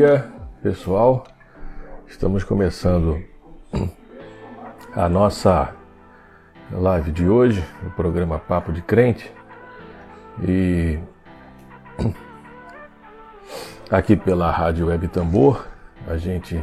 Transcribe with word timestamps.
dia, 0.00 0.24
pessoal. 0.62 1.26
Estamos 2.06 2.42
começando 2.42 3.22
a 4.96 5.10
nossa 5.10 5.74
live 6.72 7.12
de 7.12 7.28
hoje, 7.28 7.62
o 7.86 7.90
programa 7.90 8.38
Papo 8.38 8.72
de 8.72 8.80
Crente. 8.80 9.30
E 10.42 10.98
aqui 13.90 14.16
pela 14.16 14.50
Rádio 14.50 14.86
Web 14.86 15.06
Tambor, 15.08 15.66
a 16.08 16.16
gente 16.16 16.58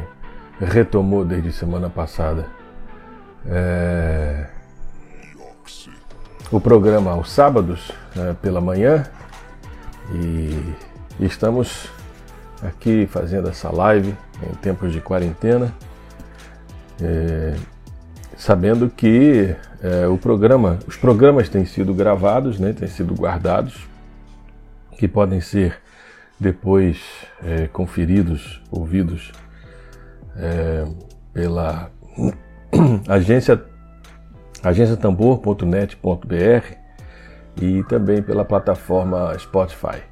retomou 0.58 1.24
desde 1.24 1.52
semana 1.52 1.88
passada 1.88 2.44
é, 3.46 4.48
o 6.50 6.60
programa 6.60 7.12
aos 7.12 7.30
sábados 7.30 7.92
é, 8.16 8.32
pela 8.32 8.60
manhã 8.60 9.08
e 10.12 10.74
estamos 11.20 11.88
aqui 12.62 13.06
fazendo 13.06 13.48
essa 13.48 13.70
live 13.70 14.14
em 14.42 14.54
tempos 14.56 14.92
de 14.92 15.00
quarentena, 15.00 15.72
é, 17.00 17.54
sabendo 18.36 18.90
que 18.90 19.54
é, 19.82 20.06
o 20.06 20.18
programa, 20.18 20.78
os 20.86 20.96
programas 20.96 21.48
têm 21.48 21.64
sido 21.64 21.94
gravados, 21.94 22.58
né, 22.58 22.72
têm 22.72 22.88
sido 22.88 23.14
guardados, 23.14 23.86
que 24.98 25.06
podem 25.06 25.40
ser 25.40 25.80
depois 26.38 27.00
é, 27.42 27.66
conferidos, 27.68 28.62
ouvidos 28.70 29.32
é, 30.36 30.84
pela 31.32 31.90
agência 33.08 33.62
agenciatambor.net.br 34.62 36.74
e 37.60 37.82
também 37.84 38.22
pela 38.22 38.44
plataforma 38.44 39.36
Spotify 39.38 40.02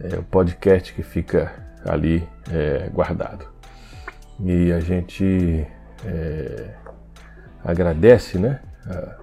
é, 0.00 0.16
o 0.16 0.22
podcast 0.22 0.92
que 0.92 1.02
fica 1.02 1.52
ali 1.84 2.26
é, 2.50 2.88
guardado. 2.92 3.46
E 4.40 4.72
a 4.72 4.80
gente 4.80 5.66
é, 6.04 6.74
agradece 7.64 8.38
né, 8.38 8.60
a 8.86 9.16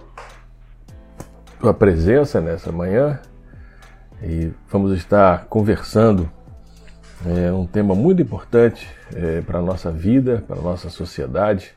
sua 1.60 1.74
presença 1.74 2.40
nessa 2.40 2.70
manhã 2.70 3.18
e 4.22 4.52
vamos 4.68 4.96
estar 4.96 5.46
conversando 5.46 6.30
é 7.24 7.50
um 7.50 7.66
tema 7.66 7.94
muito 7.94 8.20
importante 8.20 8.88
é, 9.14 9.40
para 9.40 9.58
a 9.58 9.62
nossa 9.62 9.90
vida, 9.90 10.44
para 10.46 10.58
a 10.58 10.62
nossa 10.62 10.90
sociedade, 10.90 11.72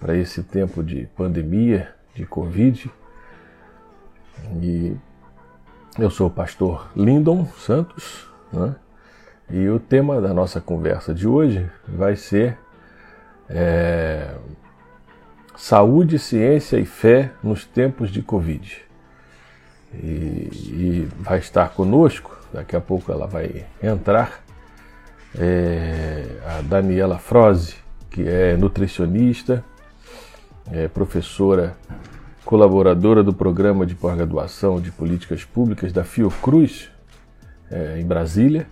para 0.00 0.16
esse 0.16 0.42
tempo 0.42 0.82
de 0.82 1.06
pandemia, 1.16 1.94
de 2.14 2.26
Covid. 2.26 2.90
E 4.60 4.96
eu 5.98 6.10
sou 6.10 6.28
o 6.28 6.30
pastor 6.30 6.88
Lindon 6.94 7.46
Santos, 7.58 8.28
né? 8.52 8.76
e 9.50 9.68
o 9.68 9.80
tema 9.80 10.20
da 10.20 10.32
nossa 10.32 10.60
conversa 10.60 11.12
de 11.12 11.26
hoje 11.26 11.68
vai 11.88 12.14
ser 12.14 12.56
é, 13.48 14.32
saúde, 15.56 16.18
ciência 16.18 16.78
e 16.78 16.84
fé 16.84 17.32
nos 17.42 17.64
tempos 17.64 18.10
de 18.10 18.22
Covid. 18.22 18.78
E, 19.92 19.96
e, 19.96 21.08
vai 21.18 21.38
estar 21.38 21.70
conosco, 21.70 22.38
daqui 22.52 22.76
a 22.76 22.80
pouco 22.80 23.10
ela 23.10 23.26
vai 23.26 23.66
entrar, 23.82 24.40
é, 25.36 26.26
a 26.46 26.60
Daniela 26.60 27.18
Froze, 27.18 27.74
que 28.08 28.28
é 28.28 28.56
nutricionista, 28.56 29.64
é 30.70 30.86
professora 30.86 31.76
colaboradora 32.48 33.22
do 33.22 33.34
programa 33.34 33.84
de 33.84 33.94
pós-graduação 33.94 34.80
de 34.80 34.90
políticas 34.90 35.44
públicas 35.44 35.92
da 35.92 36.02
Fiocruz, 36.02 36.90
é, 37.70 38.00
em 38.00 38.06
Brasília. 38.06 38.66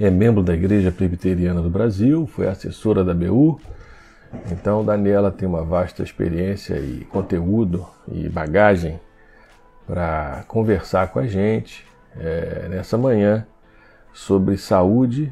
É 0.00 0.08
membro 0.08 0.42
da 0.42 0.54
Igreja 0.54 0.90
Presbiteriana 0.90 1.60
do 1.60 1.68
Brasil, 1.68 2.26
foi 2.26 2.48
assessora 2.48 3.04
da 3.04 3.12
BU. 3.12 3.60
Então, 4.50 4.82
Daniela 4.82 5.30
tem 5.30 5.46
uma 5.46 5.62
vasta 5.62 6.02
experiência 6.02 6.78
e 6.78 7.04
conteúdo 7.10 7.86
e 8.10 8.26
bagagem 8.26 8.98
para 9.86 10.46
conversar 10.48 11.08
com 11.08 11.18
a 11.18 11.26
gente 11.26 11.84
é, 12.18 12.68
nessa 12.70 12.96
manhã 12.96 13.46
sobre 14.14 14.56
saúde, 14.56 15.30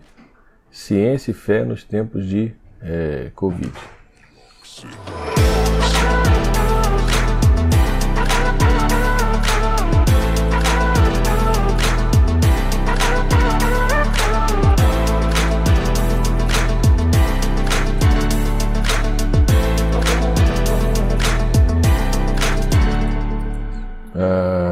ciência 0.71 1.31
e 1.31 1.35
fé 1.35 1.65
nos 1.65 1.83
tempos 1.85 2.27
de 2.27 2.53
é, 2.83 3.31
Covid. 3.35 3.73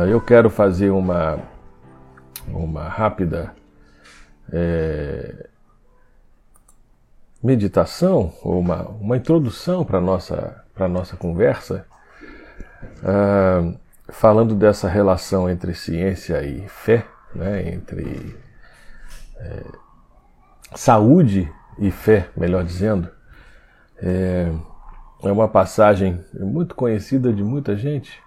Eu 0.09 0.21
quero 0.21 0.51
fazer 0.51 0.91
uma, 0.91 1.39
uma 2.49 2.89
rápida 2.89 3.55
é, 4.53 5.49
meditação, 7.43 8.33
ou 8.43 8.59
uma, 8.59 8.83
uma 8.89 9.17
introdução 9.17 9.85
para 9.85 9.99
a 9.99 10.01
nossa, 10.01 10.65
nossa 10.91 11.17
conversa, 11.17 11.87
uh, 13.03 13.79
falando 14.09 14.55
dessa 14.55 14.89
relação 14.89 15.49
entre 15.49 15.75
ciência 15.75 16.43
e 16.43 16.67
fé, 16.69 17.07
né, 17.35 17.73
entre 17.73 18.37
é, 19.37 19.65
saúde 20.75 21.51
e 21.79 21.91
fé, 21.91 22.29
melhor 22.37 22.65
dizendo. 22.65 23.09
É, 24.01 24.51
é 25.23 25.33
uma 25.33 25.49
passagem 25.49 26.25
muito 26.33 26.75
conhecida 26.75 27.33
de 27.33 27.43
muita 27.43 27.77
gente, 27.77 28.21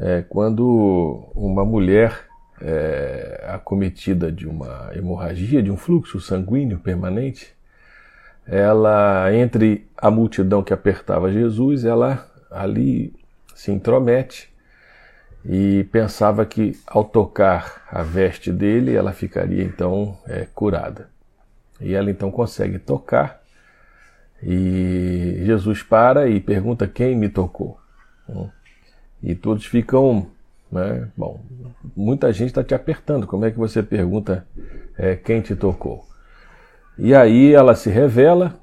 é, 0.00 0.22
quando 0.22 1.30
uma 1.34 1.64
mulher 1.64 2.26
é, 2.60 3.44
acometida 3.48 4.30
de 4.30 4.46
uma 4.46 4.90
hemorragia, 4.94 5.62
de 5.62 5.70
um 5.70 5.76
fluxo 5.76 6.20
sanguíneo 6.20 6.78
permanente, 6.78 7.54
ela, 8.46 9.32
entre 9.34 9.86
a 9.96 10.10
multidão 10.10 10.62
que 10.62 10.72
apertava 10.72 11.30
Jesus, 11.30 11.84
ela 11.84 12.26
ali 12.50 13.14
se 13.54 13.70
intromete 13.70 14.52
e 15.44 15.84
pensava 15.92 16.46
que 16.46 16.78
ao 16.86 17.04
tocar 17.04 17.82
a 17.90 18.02
veste 18.02 18.50
dele, 18.50 18.94
ela 18.94 19.12
ficaria 19.12 19.62
então 19.62 20.16
é, 20.26 20.46
curada. 20.54 21.10
E 21.80 21.94
ela 21.94 22.10
então 22.10 22.30
consegue 22.30 22.78
tocar 22.78 23.40
e 24.42 25.42
Jesus 25.44 25.82
para 25.82 26.28
e 26.28 26.40
pergunta 26.40 26.86
quem 26.86 27.16
me 27.16 27.28
tocou. 27.28 27.78
Hum. 28.28 28.48
E 29.22 29.34
todos 29.34 29.66
ficam. 29.66 30.26
Né? 30.70 31.08
Bom, 31.16 31.40
muita 31.96 32.32
gente 32.32 32.48
está 32.48 32.62
te 32.62 32.74
apertando. 32.74 33.26
Como 33.26 33.44
é 33.44 33.50
que 33.50 33.58
você 33.58 33.82
pergunta 33.82 34.46
é, 34.96 35.16
quem 35.16 35.40
te 35.40 35.56
tocou? 35.56 36.06
E 36.98 37.14
aí 37.14 37.52
ela 37.54 37.74
se 37.74 37.90
revela 37.90 38.58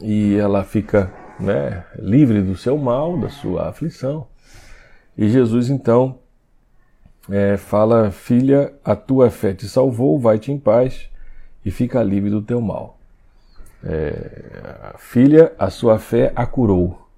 e 0.00 0.36
ela 0.36 0.64
fica 0.64 1.12
né, 1.38 1.84
livre 1.98 2.40
do 2.42 2.56
seu 2.56 2.78
mal, 2.78 3.18
da 3.18 3.28
sua 3.28 3.68
aflição. 3.68 4.26
E 5.16 5.28
Jesus 5.28 5.68
então 5.68 6.18
é, 7.28 7.56
fala: 7.56 8.10
Filha, 8.10 8.72
a 8.84 8.94
tua 8.94 9.30
fé 9.30 9.52
te 9.52 9.68
salvou, 9.68 10.18
vai-te 10.18 10.52
em 10.52 10.58
paz 10.58 11.08
e 11.64 11.70
fica 11.70 12.02
livre 12.02 12.30
do 12.30 12.42
teu 12.42 12.60
mal. 12.60 12.98
É, 13.82 14.94
filha, 14.98 15.52
a 15.58 15.70
sua 15.70 15.98
fé 15.98 16.32
a 16.36 16.46
curou. 16.46 17.08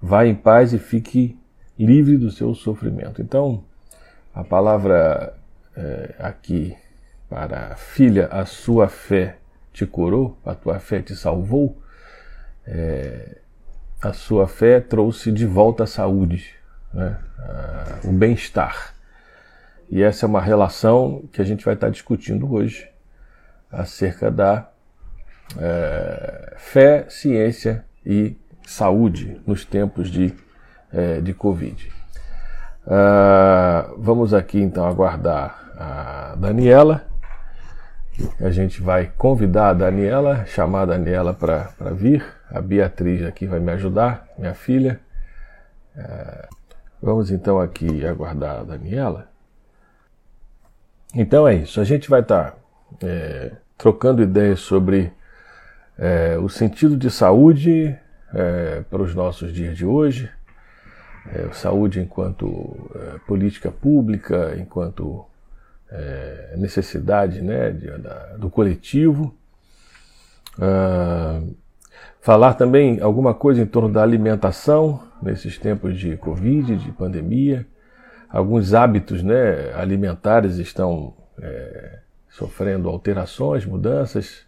Vai 0.00 0.28
em 0.28 0.34
paz 0.34 0.72
e 0.72 0.78
fique 0.78 1.38
livre 1.84 2.16
do 2.16 2.30
seu 2.30 2.54
sofrimento. 2.54 3.20
Então, 3.20 3.64
a 4.34 4.42
palavra 4.42 5.34
é, 5.76 6.14
aqui 6.18 6.76
para 7.28 7.76
filha, 7.76 8.26
a 8.26 8.44
sua 8.44 8.88
fé 8.88 9.36
te 9.72 9.86
curou, 9.86 10.38
a 10.44 10.54
tua 10.54 10.78
fé 10.78 11.00
te 11.00 11.16
salvou, 11.16 11.80
é, 12.66 13.38
a 14.00 14.12
sua 14.12 14.46
fé 14.46 14.80
trouxe 14.80 15.32
de 15.32 15.46
volta 15.46 15.84
a 15.84 15.86
saúde, 15.86 16.54
né, 16.92 17.18
a, 17.38 18.00
o 18.06 18.12
bem-estar. 18.12 18.94
E 19.90 20.02
essa 20.02 20.26
é 20.26 20.28
uma 20.28 20.40
relação 20.40 21.28
que 21.32 21.40
a 21.40 21.44
gente 21.44 21.64
vai 21.64 21.74
estar 21.74 21.90
discutindo 21.90 22.52
hoje 22.52 22.88
acerca 23.70 24.30
da 24.30 24.70
é, 25.58 26.54
fé, 26.56 27.06
ciência 27.08 27.84
e 28.04 28.36
saúde 28.66 29.40
nos 29.46 29.64
tempos 29.64 30.10
de 30.10 30.34
é, 30.92 31.20
de 31.20 31.32
Covid. 31.32 31.90
Uh, 32.84 33.94
vamos 33.98 34.34
aqui 34.34 34.60
então 34.60 34.84
aguardar 34.84 35.72
a 35.78 36.34
Daniela. 36.36 37.04
A 38.40 38.50
gente 38.50 38.82
vai 38.82 39.10
convidar 39.16 39.70
a 39.70 39.72
Daniela, 39.72 40.44
chamar 40.46 40.82
a 40.82 40.86
Daniela 40.86 41.32
para 41.32 41.70
vir. 41.92 42.24
A 42.50 42.60
Beatriz 42.60 43.24
aqui 43.24 43.46
vai 43.46 43.60
me 43.60 43.72
ajudar, 43.72 44.26
minha 44.36 44.54
filha. 44.54 45.00
Uh, 45.96 46.56
vamos 47.00 47.30
então 47.30 47.60
aqui 47.60 48.06
aguardar 48.06 48.60
a 48.60 48.64
Daniela. 48.64 49.28
Então 51.14 51.46
é 51.46 51.54
isso. 51.54 51.80
A 51.80 51.84
gente 51.84 52.08
vai 52.08 52.20
estar 52.20 52.52
tá, 52.52 52.56
é, 53.02 53.52
trocando 53.76 54.22
ideias 54.22 54.60
sobre 54.60 55.12
é, 55.98 56.38
o 56.38 56.48
sentido 56.48 56.96
de 56.96 57.10
saúde 57.10 57.96
é, 58.32 58.82
para 58.88 59.02
os 59.02 59.14
nossos 59.14 59.52
dias 59.52 59.76
de 59.76 59.84
hoje, 59.84 60.30
é, 61.30 61.48
saúde 61.52 62.00
enquanto 62.00 62.90
é, 62.94 63.18
política 63.26 63.70
pública, 63.70 64.56
enquanto 64.58 65.24
é, 65.90 66.54
necessidade 66.56 67.42
né, 67.42 67.70
de, 67.70 67.86
da, 67.98 68.36
do 68.36 68.50
coletivo. 68.50 69.34
Uh, 70.58 71.54
falar 72.20 72.54
também 72.54 73.00
alguma 73.00 73.34
coisa 73.34 73.60
em 73.60 73.66
torno 73.66 73.90
da 73.90 74.02
alimentação 74.02 75.02
nesses 75.22 75.58
tempos 75.58 75.98
de 75.98 76.16
Covid, 76.16 76.76
de 76.76 76.92
pandemia. 76.92 77.66
Alguns 78.28 78.74
hábitos 78.74 79.22
né, 79.22 79.72
alimentares 79.74 80.56
estão 80.56 81.14
é, 81.40 81.98
sofrendo 82.30 82.88
alterações, 82.88 83.66
mudanças 83.66 84.46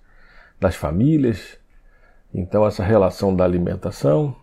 das 0.58 0.74
famílias. 0.74 1.58
Então, 2.32 2.66
essa 2.66 2.82
relação 2.82 3.34
da 3.34 3.44
alimentação. 3.44 4.34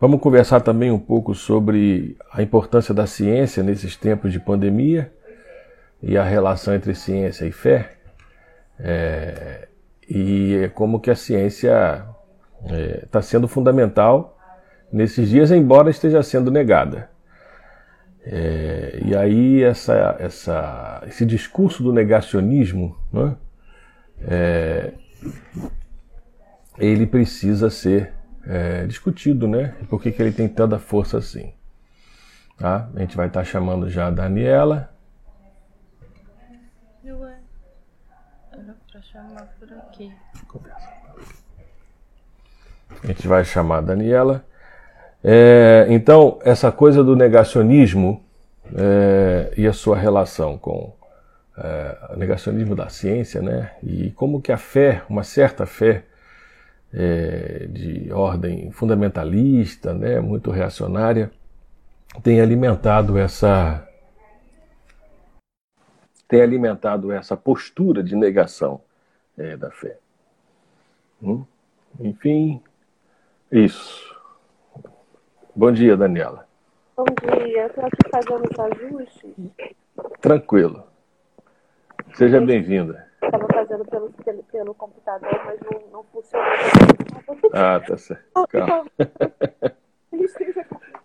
Vamos 0.00 0.18
conversar 0.22 0.62
também 0.62 0.90
um 0.90 0.98
pouco 0.98 1.34
sobre 1.34 2.16
a 2.32 2.42
importância 2.42 2.94
da 2.94 3.06
ciência 3.06 3.62
nesses 3.62 3.96
tempos 3.96 4.32
de 4.32 4.40
pandemia 4.40 5.12
e 6.02 6.16
a 6.16 6.24
relação 6.24 6.74
entre 6.74 6.94
ciência 6.94 7.44
e 7.44 7.52
fé. 7.52 7.96
É, 8.78 9.68
e 10.08 10.70
como 10.74 11.00
que 11.00 11.10
a 11.10 11.14
ciência 11.14 12.02
está 12.64 12.74
é, 12.74 13.06
tá 13.10 13.20
sendo 13.20 13.46
fundamental 13.46 14.38
nesses 14.90 15.28
dias, 15.28 15.50
embora 15.50 15.90
esteja 15.90 16.22
sendo 16.22 16.50
negada. 16.50 17.10
É, 18.24 19.00
e 19.04 19.14
aí 19.14 19.62
essa, 19.62 20.16
essa, 20.18 21.02
esse 21.06 21.26
discurso 21.26 21.82
do 21.82 21.92
negacionismo, 21.92 22.96
né, 23.12 23.36
é, 24.22 24.92
ele 26.78 27.06
precisa 27.06 27.68
ser 27.68 28.14
é, 28.50 28.84
discutido, 28.84 29.46
né? 29.46 29.74
Por 29.88 30.02
que, 30.02 30.10
que 30.10 30.20
ele 30.20 30.32
tem 30.32 30.48
tanta 30.48 30.76
força 30.76 31.18
assim? 31.18 31.52
Tá? 32.58 32.88
A 32.94 32.98
gente 32.98 33.16
vai 33.16 33.28
estar 33.28 33.40
tá 33.40 33.44
chamando 33.44 33.88
já 33.88 34.08
a 34.08 34.10
Daniela. 34.10 34.92
Ué, 37.04 37.38
era 38.52 38.76
para 38.90 39.02
chamar 39.02 39.54
por 39.58 39.72
aqui. 39.72 40.12
A 43.04 43.06
gente 43.06 43.28
vai 43.28 43.44
chamar 43.44 43.78
a 43.78 43.82
Daniela. 43.82 44.44
É, 45.22 45.86
então, 45.88 46.40
essa 46.42 46.72
coisa 46.72 47.04
do 47.04 47.14
negacionismo 47.14 48.24
é, 48.74 49.54
e 49.56 49.66
a 49.66 49.72
sua 49.72 49.96
relação 49.96 50.58
com 50.58 50.92
é, 51.56 52.14
o 52.14 52.16
negacionismo 52.16 52.74
da 52.74 52.88
ciência, 52.88 53.40
né? 53.40 53.70
E 53.80 54.10
como 54.10 54.42
que 54.42 54.50
a 54.50 54.58
fé, 54.58 55.02
uma 55.08 55.22
certa 55.22 55.66
fé 55.66 56.04
é, 56.92 57.66
de 57.70 58.12
ordem 58.12 58.70
fundamentalista, 58.70 59.94
né? 59.94 60.20
Muito 60.20 60.50
reacionária, 60.50 61.30
tem 62.22 62.40
alimentado 62.40 63.16
essa 63.16 63.86
tem 66.26 66.42
alimentado 66.42 67.10
essa 67.10 67.36
postura 67.36 68.04
de 68.04 68.14
negação 68.14 68.80
é, 69.36 69.56
da 69.56 69.70
fé. 69.70 69.98
Hum? 71.20 71.44
Enfim, 71.98 72.62
isso. 73.50 74.16
Bom 75.54 75.72
dia, 75.72 75.96
Daniela. 75.96 76.46
Bom 76.96 77.04
dia, 77.20 77.66
estou 77.66 77.84
aqui 77.84 78.08
fazendo 78.10 78.48
os 78.48 78.58
ajustes. 78.58 79.34
Tranquilo. 80.20 80.84
Seja 82.14 82.40
bem-vinda. 82.40 83.09
Estava 83.22 83.46
fazendo 83.52 83.84
pelo, 83.84 84.10
pelo, 84.10 84.42
pelo, 84.44 84.74
computador, 84.74 85.40
mas 85.44 85.60
não, 85.60 85.88
não 85.92 86.04
funcionou. 86.04 86.46
Ah, 87.52 87.80
tá 87.80 87.96
certo. 87.96 88.46
Calma. 88.48 88.90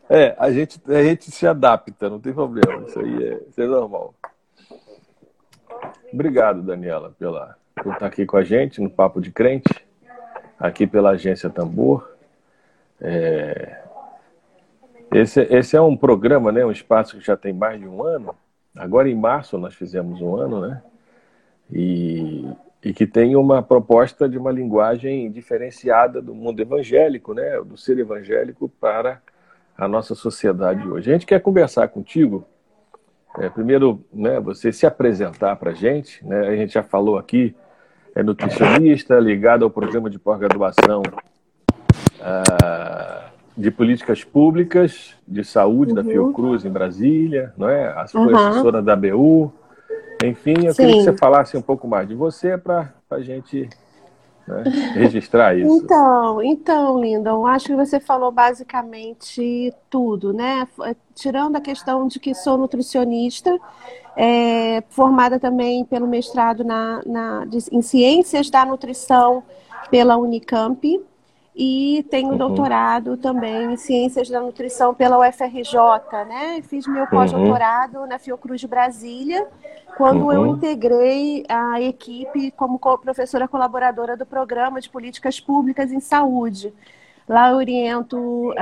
É, 0.07 0.35
a 0.37 0.51
gente, 0.51 0.79
a 0.87 1.03
gente 1.03 1.31
se 1.31 1.47
adapta, 1.47 2.09
não 2.09 2.19
tem 2.19 2.31
problema. 2.31 2.87
Isso 2.87 2.99
aí 2.99 3.27
é, 3.27 3.41
isso 3.49 3.61
é 3.61 3.65
normal. 3.65 4.13
Obrigado, 6.13 6.61
Daniela, 6.61 7.15
pela, 7.17 7.57
por 7.75 7.93
estar 7.93 8.05
aqui 8.05 8.25
com 8.25 8.37
a 8.37 8.43
gente 8.43 8.79
no 8.79 8.89
Papo 8.89 9.19
de 9.19 9.31
Crente, 9.31 9.85
aqui 10.59 10.85
pela 10.85 11.11
Agência 11.11 11.49
Tambor. 11.49 12.07
É, 13.01 13.81
esse, 15.11 15.41
esse 15.41 15.75
é 15.75 15.81
um 15.81 15.97
programa, 15.97 16.51
né, 16.51 16.63
um 16.65 16.71
espaço 16.71 17.17
que 17.17 17.25
já 17.25 17.35
tem 17.35 17.51
mais 17.51 17.79
de 17.79 17.87
um 17.87 18.03
ano. 18.03 18.35
Agora 18.75 19.09
em 19.09 19.15
março 19.15 19.57
nós 19.57 19.73
fizemos 19.73 20.21
um 20.21 20.35
ano, 20.35 20.61
né? 20.61 20.83
E, 21.71 22.47
e 22.83 22.93
que 22.93 23.07
tem 23.07 23.35
uma 23.35 23.61
proposta 23.61 24.29
de 24.29 24.37
uma 24.37 24.51
linguagem 24.51 25.31
diferenciada 25.31 26.21
do 26.21 26.33
mundo 26.33 26.59
evangélico, 26.59 27.33
né, 27.33 27.61
do 27.61 27.77
ser 27.77 27.97
evangélico 27.97 28.69
para 28.69 29.21
a 29.77 29.87
nossa 29.87 30.15
sociedade 30.15 30.87
hoje. 30.87 31.09
A 31.09 31.13
gente 31.13 31.25
quer 31.25 31.41
conversar 31.41 31.87
contigo. 31.87 32.45
É, 33.37 33.49
primeiro, 33.49 34.03
né, 34.13 34.39
você 34.39 34.71
se 34.71 34.85
apresentar 34.85 35.55
para 35.57 35.71
a 35.71 35.73
gente. 35.73 36.25
Né, 36.25 36.47
a 36.47 36.55
gente 36.55 36.73
já 36.73 36.83
falou 36.83 37.17
aqui, 37.17 37.55
é 38.13 38.23
nutricionista, 38.23 39.19
ligado 39.19 39.65
ao 39.65 39.69
programa 39.69 40.09
de 40.09 40.17
pós-graduação 40.17 41.03
ah, 42.21 43.29
de 43.57 43.71
políticas 43.71 44.23
públicas 44.23 45.15
de 45.27 45.43
saúde 45.43 45.91
uhum. 45.91 45.95
da 45.95 46.03
Fiocruz 46.03 46.65
em 46.65 46.69
Brasília, 46.69 47.53
não 47.57 47.69
é? 47.69 47.93
Uhum. 48.13 48.35
assessora 48.35 48.81
da 48.81 48.95
BU. 48.95 49.51
Enfim, 50.27 50.65
eu 50.65 50.73
Sim. 50.73 50.83
queria 50.83 50.95
que 50.97 51.03
você 51.03 51.17
falasse 51.17 51.57
um 51.57 51.61
pouco 51.61 51.87
mais 51.87 52.07
de 52.07 52.15
você 52.15 52.57
para 52.57 52.93
a 53.09 53.19
gente 53.19 53.69
né, 54.47 54.63
registrar 54.93 55.57
isso. 55.57 55.83
Então, 55.83 56.41
então, 56.41 57.01
Linda, 57.01 57.31
eu 57.31 57.45
acho 57.45 57.67
que 57.67 57.75
você 57.75 57.99
falou 57.99 58.31
basicamente 58.31 59.73
tudo, 59.89 60.33
né? 60.33 60.67
Tirando 61.13 61.55
a 61.55 61.61
questão 61.61 62.07
de 62.07 62.19
que 62.19 62.33
sou 62.33 62.57
nutricionista, 62.57 63.57
é, 64.15 64.83
formada 64.89 65.39
também 65.39 65.83
pelo 65.83 66.07
mestrado 66.07 66.63
na, 66.63 67.01
na, 67.05 67.47
em 67.71 67.81
Ciências 67.81 68.49
da 68.49 68.65
Nutrição 68.65 69.43
pela 69.89 70.17
Unicamp, 70.17 71.01
e 71.55 72.05
tenho 72.09 72.31
uhum. 72.31 72.37
doutorado 72.37 73.15
também 73.15 73.71
em 73.73 73.77
Ciências 73.77 74.29
da 74.29 74.41
Nutrição 74.41 74.93
pela 74.93 75.17
UFRJ, 75.17 75.77
né? 76.27 76.61
Fiz 76.63 76.85
meu 76.85 77.07
pós-doutorado 77.07 77.99
uhum. 77.99 78.07
na 78.07 78.19
Fiocruz 78.19 78.59
de 78.59 78.67
Brasília, 78.67 79.47
quando 79.95 80.25
uhum. 80.25 80.33
eu 80.33 80.47
integrei 80.47 81.45
a 81.47 81.79
equipe 81.79 82.51
como 82.51 82.77
professora 82.77 83.47
colaboradora 83.47 84.17
do 84.17 84.25
Programa 84.25 84.81
de 84.81 84.89
Políticas 84.89 85.39
Públicas 85.39 85.93
em 85.93 86.01
Saúde. 86.01 86.73
Lá 87.27 87.51
eu 87.51 87.55
oriento 87.55 88.17
uh, 88.17 88.55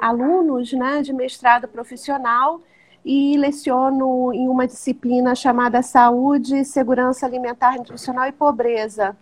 alunos 0.00 0.72
né, 0.72 1.02
de 1.02 1.12
mestrado 1.12 1.68
profissional 1.68 2.60
e 3.04 3.36
leciono 3.38 4.32
em 4.34 4.48
uma 4.48 4.66
disciplina 4.66 5.36
chamada 5.36 5.82
Saúde, 5.82 6.64
Segurança 6.64 7.24
Alimentar, 7.24 7.76
Nutricional 7.76 8.26
e 8.26 8.32
Pobreza. 8.32 9.16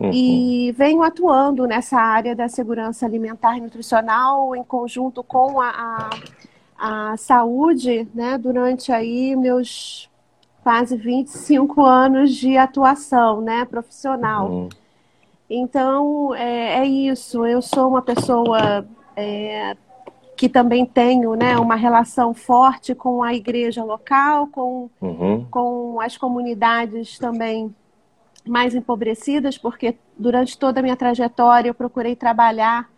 Uhum. 0.00 0.10
E 0.12 0.72
venho 0.72 1.02
atuando 1.02 1.66
nessa 1.66 1.98
área 2.00 2.34
da 2.34 2.48
segurança 2.48 3.04
alimentar 3.04 3.58
e 3.58 3.60
nutricional 3.60 4.56
em 4.56 4.64
conjunto 4.64 5.22
com 5.22 5.60
a, 5.60 6.10
a, 6.78 7.10
a 7.12 7.16
saúde, 7.18 8.08
né, 8.14 8.38
durante 8.38 8.90
aí 8.90 9.36
meus 9.36 10.08
quase 10.64 10.96
25 10.96 11.84
anos 11.84 12.34
de 12.34 12.56
atuação, 12.56 13.42
né, 13.42 13.66
profissional. 13.66 14.50
Uhum. 14.50 14.68
Então, 15.48 16.34
é, 16.34 16.78
é, 16.78 16.86
isso. 16.86 17.44
Eu 17.44 17.60
sou 17.60 17.88
uma 17.88 18.00
pessoa 18.00 18.86
é, 19.16 19.76
que 20.36 20.48
também 20.48 20.86
tenho 20.86 21.34
né, 21.34 21.58
uma 21.58 21.74
relação 21.74 22.32
forte 22.32 22.94
com 22.94 23.22
a 23.22 23.34
igreja 23.34 23.84
local, 23.84 24.46
com, 24.46 24.88
uhum. 25.00 25.44
com 25.50 26.00
as 26.00 26.16
comunidades 26.16 27.18
também 27.18 27.74
mais 28.46 28.74
empobrecidas, 28.74 29.58
porque 29.58 29.96
durante 30.18 30.58
toda 30.58 30.80
a 30.80 30.82
minha 30.82 30.96
trajetória 30.96 31.68
eu 31.68 31.74
procurei 31.74 32.16
trabalhar 32.16 32.88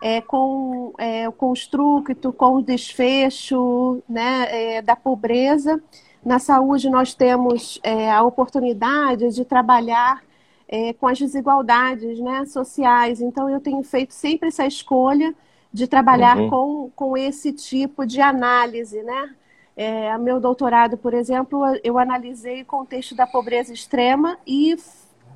é, 0.00 0.20
com 0.20 0.92
é, 0.98 1.28
o 1.28 1.32
construto, 1.32 2.32
com 2.32 2.56
o 2.56 2.62
desfecho 2.62 4.02
né, 4.08 4.76
é, 4.76 4.82
da 4.82 4.96
pobreza. 4.96 5.80
Na 6.24 6.38
saúde, 6.38 6.90
nós 6.90 7.14
temos 7.14 7.80
é, 7.82 8.10
a 8.10 8.22
oportunidade 8.22 9.28
de 9.30 9.44
trabalhar 9.44 10.22
é, 10.68 10.92
com 10.92 11.06
as 11.06 11.18
desigualdades 11.18 12.18
né, 12.18 12.44
sociais. 12.46 13.20
Então, 13.20 13.48
eu 13.48 13.60
tenho 13.60 13.82
feito 13.82 14.12
sempre 14.12 14.48
essa 14.48 14.66
escolha 14.66 15.34
de 15.72 15.86
trabalhar 15.86 16.36
uhum. 16.36 16.50
com, 16.50 16.90
com 16.94 17.16
esse 17.16 17.52
tipo 17.52 18.04
de 18.04 18.20
análise, 18.20 19.02
né? 19.02 19.34
É, 19.76 20.16
meu 20.18 20.38
doutorado, 20.38 20.98
por 20.98 21.14
exemplo, 21.14 21.62
eu 21.82 21.98
analisei 21.98 22.62
o 22.62 22.66
contexto 22.66 23.14
da 23.14 23.26
pobreza 23.26 23.72
extrema 23.72 24.38
e, 24.46 24.76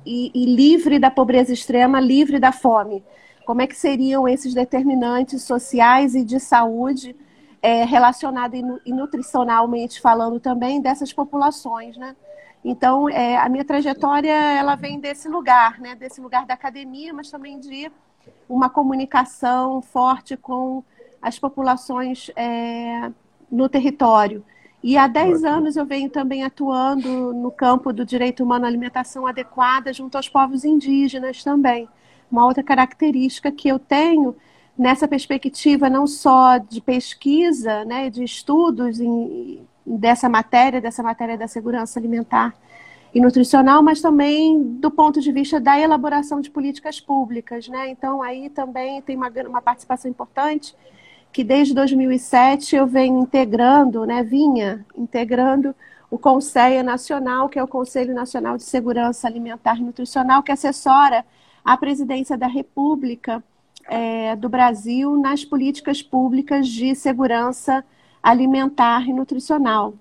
e, 0.05 0.31
e, 0.33 0.55
livre 0.55 0.99
da 0.99 1.09
pobreza 1.09 1.51
extrema, 1.51 1.99
livre 1.99 2.39
da 2.39 2.51
fome. 2.51 3.03
Como 3.45 3.61
é 3.61 3.67
que 3.67 3.75
seriam 3.75 4.27
esses 4.27 4.53
determinantes 4.53 5.41
sociais 5.43 6.13
e 6.13 6.23
de 6.23 6.39
saúde 6.39 7.15
é, 7.61 7.83
relacionados 7.83 8.59
e 8.85 8.93
nutricionalmente 8.93 9.99
falando 9.99 10.39
também 10.39 10.81
dessas 10.81 11.11
populações, 11.11 11.97
né? 11.97 12.15
Então, 12.63 13.07
é, 13.09 13.37
a 13.37 13.47
minha 13.47 13.63
trajetória 13.63 14.33
ela 14.33 14.75
vem 14.75 14.99
desse 14.99 15.29
lugar, 15.29 15.79
né? 15.79 15.95
desse 15.95 16.19
lugar 16.19 16.45
da 16.45 16.53
academia, 16.53 17.13
mas 17.13 17.31
também 17.31 17.59
de 17.59 17.89
uma 18.49 18.69
comunicação 18.69 19.81
forte 19.81 20.35
com 20.35 20.83
as 21.21 21.39
populações 21.39 22.29
é, 22.35 23.09
no 23.51 23.67
território. 23.69 24.43
E 24.83 24.97
há 24.97 25.07
10 25.07 25.43
anos 25.43 25.75
eu 25.75 25.85
venho 25.85 26.09
também 26.09 26.43
atuando 26.43 27.33
no 27.33 27.51
campo 27.51 27.91
do 27.91 28.05
direito 28.05 28.43
humano 28.43 28.65
à 28.65 28.67
alimentação 28.67 29.25
adequada 29.25 29.91
junto 29.91 30.15
aos 30.15 30.29
povos 30.29 30.63
indígenas 30.63 31.43
também. 31.43 31.89
Uma 32.31 32.45
outra 32.45 32.63
característica 32.63 33.51
que 33.51 33.67
eu 33.67 33.79
tenho 33.79 34.35
nessa 34.77 35.07
perspectiva 35.07 35.89
não 35.89 36.05
só 36.05 36.57
de 36.57 36.79
pesquisa, 36.79 37.83
né, 37.85 38.09
de 38.09 38.23
estudos 38.23 38.99
em, 38.99 39.59
dessa 39.85 40.29
matéria, 40.29 40.79
dessa 40.79 41.01
matéria 41.01 41.37
da 41.37 41.47
segurança 41.47 41.99
alimentar 41.99 42.53
e 43.13 43.19
nutricional, 43.19 43.81
mas 43.81 44.01
também 44.01 44.61
do 44.61 44.91
ponto 44.91 45.19
de 45.19 45.31
vista 45.31 45.59
da 45.59 45.79
elaboração 45.79 46.39
de 46.39 46.51
políticas 46.51 46.99
públicas, 46.99 47.67
né? 47.67 47.89
Então 47.89 48.21
aí 48.21 48.49
também 48.49 49.01
tem 49.01 49.15
uma, 49.15 49.29
uma 49.47 49.61
participação 49.61 50.11
importante 50.11 50.75
que 51.31 51.43
desde 51.43 51.73
2007 51.73 52.75
eu 52.75 52.87
venho 52.87 53.19
integrando, 53.19 54.05
né, 54.05 54.23
vinha 54.23 54.85
integrando 54.95 55.75
o 56.09 56.17
Conselho 56.17 56.83
Nacional, 56.83 57.49
que 57.49 57.59
é 57.59 57.63
o 57.63 57.67
Conselho 57.67 58.13
Nacional 58.13 58.57
de 58.57 58.63
Segurança 58.63 59.27
Alimentar 59.27 59.77
e 59.77 59.83
Nutricional, 59.83 60.41
que 60.41 60.51
assessora 60.51 61.25
a 61.63 61.75
presidência 61.75 62.37
da 62.37 62.47
República 62.47 63.43
é, 63.87 64.35
do 64.35 64.49
Brasil 64.49 65.17
nas 65.17 65.43
políticas 65.43 66.01
públicas 66.01 66.67
de 66.67 66.95
segurança 66.95 67.83
alimentar 68.21 69.07
e 69.07 69.13
nutricional. 69.13 69.93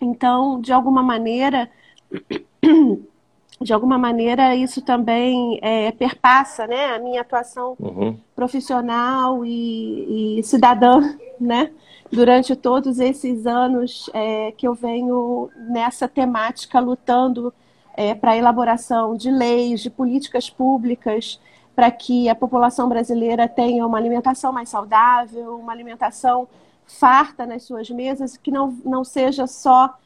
Então, 0.00 0.60
de 0.60 0.72
alguma 0.72 1.02
maneira, 1.02 1.70
de 3.60 3.72
alguma 3.72 3.98
maneira 3.98 4.54
isso 4.54 4.82
também 4.82 5.58
é, 5.62 5.90
perpassa 5.92 6.66
né, 6.66 6.94
a 6.94 6.98
minha 6.98 7.20
atuação 7.20 7.76
uhum. 7.78 8.18
Profissional 8.38 9.44
e, 9.44 10.38
e, 10.38 10.42
cidadã, 10.44 11.00
né, 11.40 11.72
durante 12.08 12.54
todos 12.54 13.00
esses 13.00 13.48
anos 13.48 14.08
é, 14.14 14.52
que 14.52 14.68
eu 14.68 14.74
venho 14.74 15.50
nessa 15.56 16.06
temática 16.06 16.78
lutando 16.78 17.52
é, 17.96 18.14
para 18.14 18.30
a 18.30 18.36
elaboração 18.36 19.16
de 19.16 19.28
leis, 19.28 19.80
de 19.80 19.90
políticas 19.90 20.48
públicas, 20.48 21.40
para 21.74 21.90
que 21.90 22.28
a 22.28 22.34
população 22.34 22.88
brasileira 22.88 23.48
tenha 23.48 23.84
uma 23.84 23.98
alimentação 23.98 24.52
mais 24.52 24.68
saudável, 24.68 25.58
uma 25.58 25.72
alimentação 25.72 26.46
farta 26.86 27.44
nas 27.44 27.64
suas 27.64 27.90
mesas, 27.90 28.36
que 28.36 28.52
não, 28.52 28.70
não 28.84 29.02
seja 29.02 29.48
só 29.48 29.98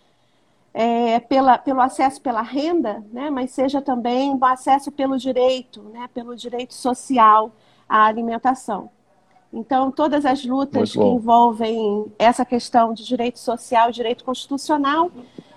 é, 0.73 1.21
pela, 1.21 1.59
pelo 1.59 1.83
acesso 1.83 2.19
pela 2.19 2.41
renda, 2.41 3.05
né, 3.13 3.29
mas 3.29 3.51
seja 3.51 3.83
também 3.83 4.35
o 4.35 4.43
acesso 4.43 4.91
pelo 4.91 5.19
direito, 5.19 5.83
né, 5.93 6.09
pelo 6.15 6.35
direito 6.35 6.73
social 6.73 7.53
à 7.89 8.07
alimentação. 8.07 8.91
Então, 9.53 9.91
todas 9.91 10.25
as 10.25 10.45
lutas 10.45 10.93
que 10.93 10.99
envolvem 10.99 12.11
essa 12.19 12.45
questão 12.45 12.95
de 12.95 13.05
direito 13.05 13.39
social 13.39 13.91
e 13.91 13.93
direito 13.93 14.25
constitucional, 14.25 15.11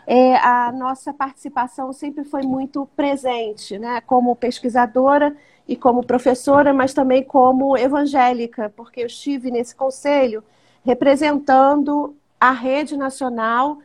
é, 0.06 0.36
a 0.36 0.72
nossa 0.72 1.14
participação 1.14 1.94
sempre 1.94 2.26
foi 2.26 2.42
muito 2.44 2.88
presente, 2.96 3.80
né, 3.80 4.02
como 4.02 4.36
pesquisadora 4.36 5.36
e 5.68 5.76
como 5.76 6.06
professora, 6.06 6.74
mas 6.74 6.94
também 6.94 7.24
como 7.24 7.78
evangélica, 7.78 8.72
porque 8.76 9.02
eu 9.02 9.08
estive 9.08 9.50
nesse 9.50 9.74
conselho 9.74 10.44
representando 10.84 12.16
a 12.40 12.52
rede 12.52 12.96
nacional 12.96 13.80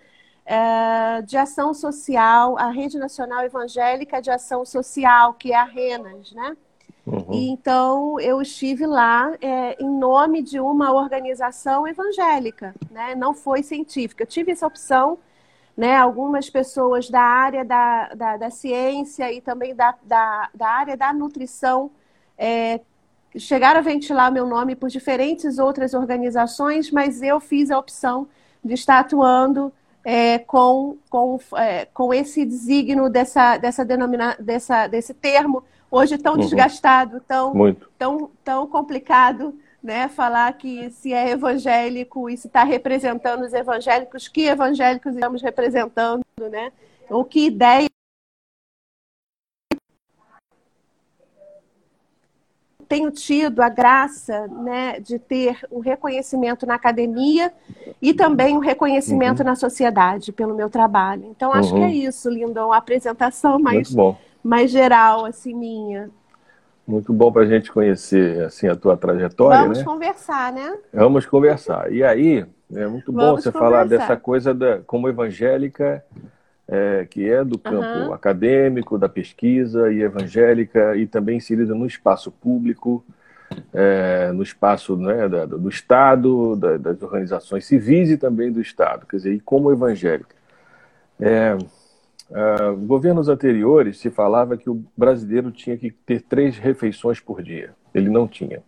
é, 0.44 1.22
de 1.22 1.36
ação 1.36 1.72
social, 1.72 2.58
a 2.58 2.70
Rede 2.70 2.98
Nacional 2.98 3.44
Evangélica 3.44 4.20
de 4.20 4.30
Ação 4.30 4.64
Social, 4.64 5.34
que 5.34 5.52
é 5.52 5.56
a 5.56 5.64
RENAS, 5.64 6.32
né? 6.32 6.56
Uhum. 7.10 7.34
E, 7.34 7.50
então, 7.50 8.20
eu 8.20 8.40
estive 8.40 8.86
lá 8.86 9.34
é, 9.40 9.82
em 9.82 9.88
nome 9.88 10.42
de 10.42 10.60
uma 10.60 10.92
organização 10.92 11.86
evangélica, 11.88 12.72
né? 12.90 13.16
não 13.16 13.34
foi 13.34 13.64
científica. 13.64 14.22
Eu 14.22 14.28
tive 14.28 14.52
essa 14.52 14.66
opção, 14.66 15.18
né? 15.76 15.96
algumas 15.96 16.48
pessoas 16.48 17.10
da 17.10 17.20
área 17.20 17.64
da, 17.64 18.14
da, 18.14 18.36
da 18.36 18.50
ciência 18.50 19.32
e 19.32 19.40
também 19.40 19.74
da, 19.74 19.94
da, 20.02 20.50
da 20.54 20.68
área 20.68 20.96
da 20.96 21.12
nutrição 21.12 21.90
é, 22.38 22.80
chegaram 23.36 23.80
a 23.80 23.82
ventilar 23.82 24.30
meu 24.30 24.46
nome 24.46 24.76
por 24.76 24.88
diferentes 24.88 25.58
outras 25.58 25.94
organizações, 25.94 26.92
mas 26.92 27.22
eu 27.22 27.40
fiz 27.40 27.70
a 27.72 27.78
opção 27.78 28.28
de 28.64 28.74
estar 28.74 29.00
atuando 29.00 29.72
é, 30.04 30.38
com, 30.38 30.96
com, 31.08 31.38
é, 31.56 31.86
com 31.86 32.14
esse 32.14 32.44
designo 32.44 33.10
dessa, 33.10 33.58
dessa 33.58 33.84
denomina, 33.84 34.36
dessa, 34.38 34.86
desse 34.86 35.12
termo, 35.12 35.62
hoje 35.90 36.16
tão 36.16 36.34
uhum. 36.34 36.40
desgastado, 36.40 37.20
tão, 37.26 37.52
tão, 37.98 38.30
tão 38.44 38.66
complicado, 38.66 39.58
né? 39.82 40.08
Falar 40.08 40.52
que 40.52 40.90
se 40.90 41.12
é 41.12 41.30
evangélico 41.30 42.28
e 42.30 42.36
se 42.36 42.46
está 42.46 42.62
representando 42.62 43.42
os 43.42 43.52
evangélicos, 43.52 44.28
que 44.28 44.42
evangélicos 44.42 45.14
estamos 45.14 45.42
representando, 45.42 46.24
né? 46.50 46.72
Ou 47.08 47.24
que 47.24 47.46
ideia 47.46 47.88
tenho 52.90 53.12
tido 53.12 53.62
a 53.62 53.68
graça 53.68 54.48
né, 54.48 54.98
de 54.98 55.16
ter 55.16 55.60
um 55.70 55.78
reconhecimento 55.78 56.66
na 56.66 56.74
academia 56.74 57.52
e 58.02 58.12
também 58.12 58.56
um 58.56 58.58
reconhecimento 58.58 59.40
uhum. 59.40 59.46
na 59.46 59.54
sociedade 59.54 60.32
pelo 60.32 60.56
meu 60.56 60.68
trabalho. 60.68 61.24
Então, 61.26 61.52
acho 61.52 61.72
uhum. 61.72 61.78
que 61.78 61.84
é 61.86 61.94
isso, 61.94 62.28
Lindon, 62.28 62.66
uma 62.66 62.76
apresentação 62.76 63.60
mais, 63.60 63.94
mais 64.42 64.70
geral, 64.70 65.24
assim, 65.24 65.54
minha. 65.54 66.10
Muito 66.86 67.12
bom 67.12 67.30
para 67.30 67.42
a 67.42 67.46
gente 67.46 67.70
conhecer 67.70 68.42
assim, 68.42 68.66
a 68.66 68.74
tua 68.74 68.96
trajetória. 68.96 69.62
Vamos 69.62 69.78
né? 69.78 69.84
conversar, 69.84 70.52
né? 70.52 70.76
Vamos 70.92 71.26
conversar. 71.26 71.92
E 71.92 72.02
aí, 72.02 72.44
é 72.74 72.86
muito 72.86 73.12
bom 73.12 73.20
Vamos 73.20 73.42
você 73.42 73.52
conversar. 73.52 73.70
falar 73.70 73.84
dessa 73.86 74.16
coisa 74.16 74.52
da, 74.52 74.80
como 74.80 75.08
evangélica 75.08 76.04
é, 76.70 77.04
que 77.04 77.28
é 77.28 77.44
do 77.44 77.58
campo 77.58 77.84
uhum. 77.84 78.12
acadêmico, 78.12 78.96
da 78.96 79.08
pesquisa 79.08 79.92
e 79.92 80.02
evangélica, 80.02 80.96
e 80.96 81.04
também 81.04 81.38
inserida 81.38 81.74
no 81.74 81.84
espaço 81.84 82.30
público, 82.30 83.04
é, 83.74 84.30
no 84.30 84.44
espaço 84.44 84.96
né, 84.96 85.28
da, 85.28 85.46
do 85.46 85.68
Estado, 85.68 86.54
da, 86.54 86.76
das 86.76 87.02
organizações 87.02 87.66
civis 87.66 88.10
e 88.10 88.16
também 88.16 88.52
do 88.52 88.60
Estado, 88.60 89.04
quer 89.04 89.16
dizer, 89.16 89.32
e 89.32 89.40
como 89.40 89.72
evangélica. 89.72 90.36
É, 91.18 91.58
governos 92.86 93.28
anteriores 93.28 93.98
se 93.98 94.10
falava 94.10 94.56
que 94.56 94.70
o 94.70 94.84
brasileiro 94.96 95.50
tinha 95.50 95.76
que 95.76 95.90
ter 95.90 96.22
três 96.22 96.56
refeições 96.58 97.18
por 97.18 97.42
dia. 97.42 97.74
Ele 97.92 98.08
não 98.08 98.28
tinha. 98.28 98.62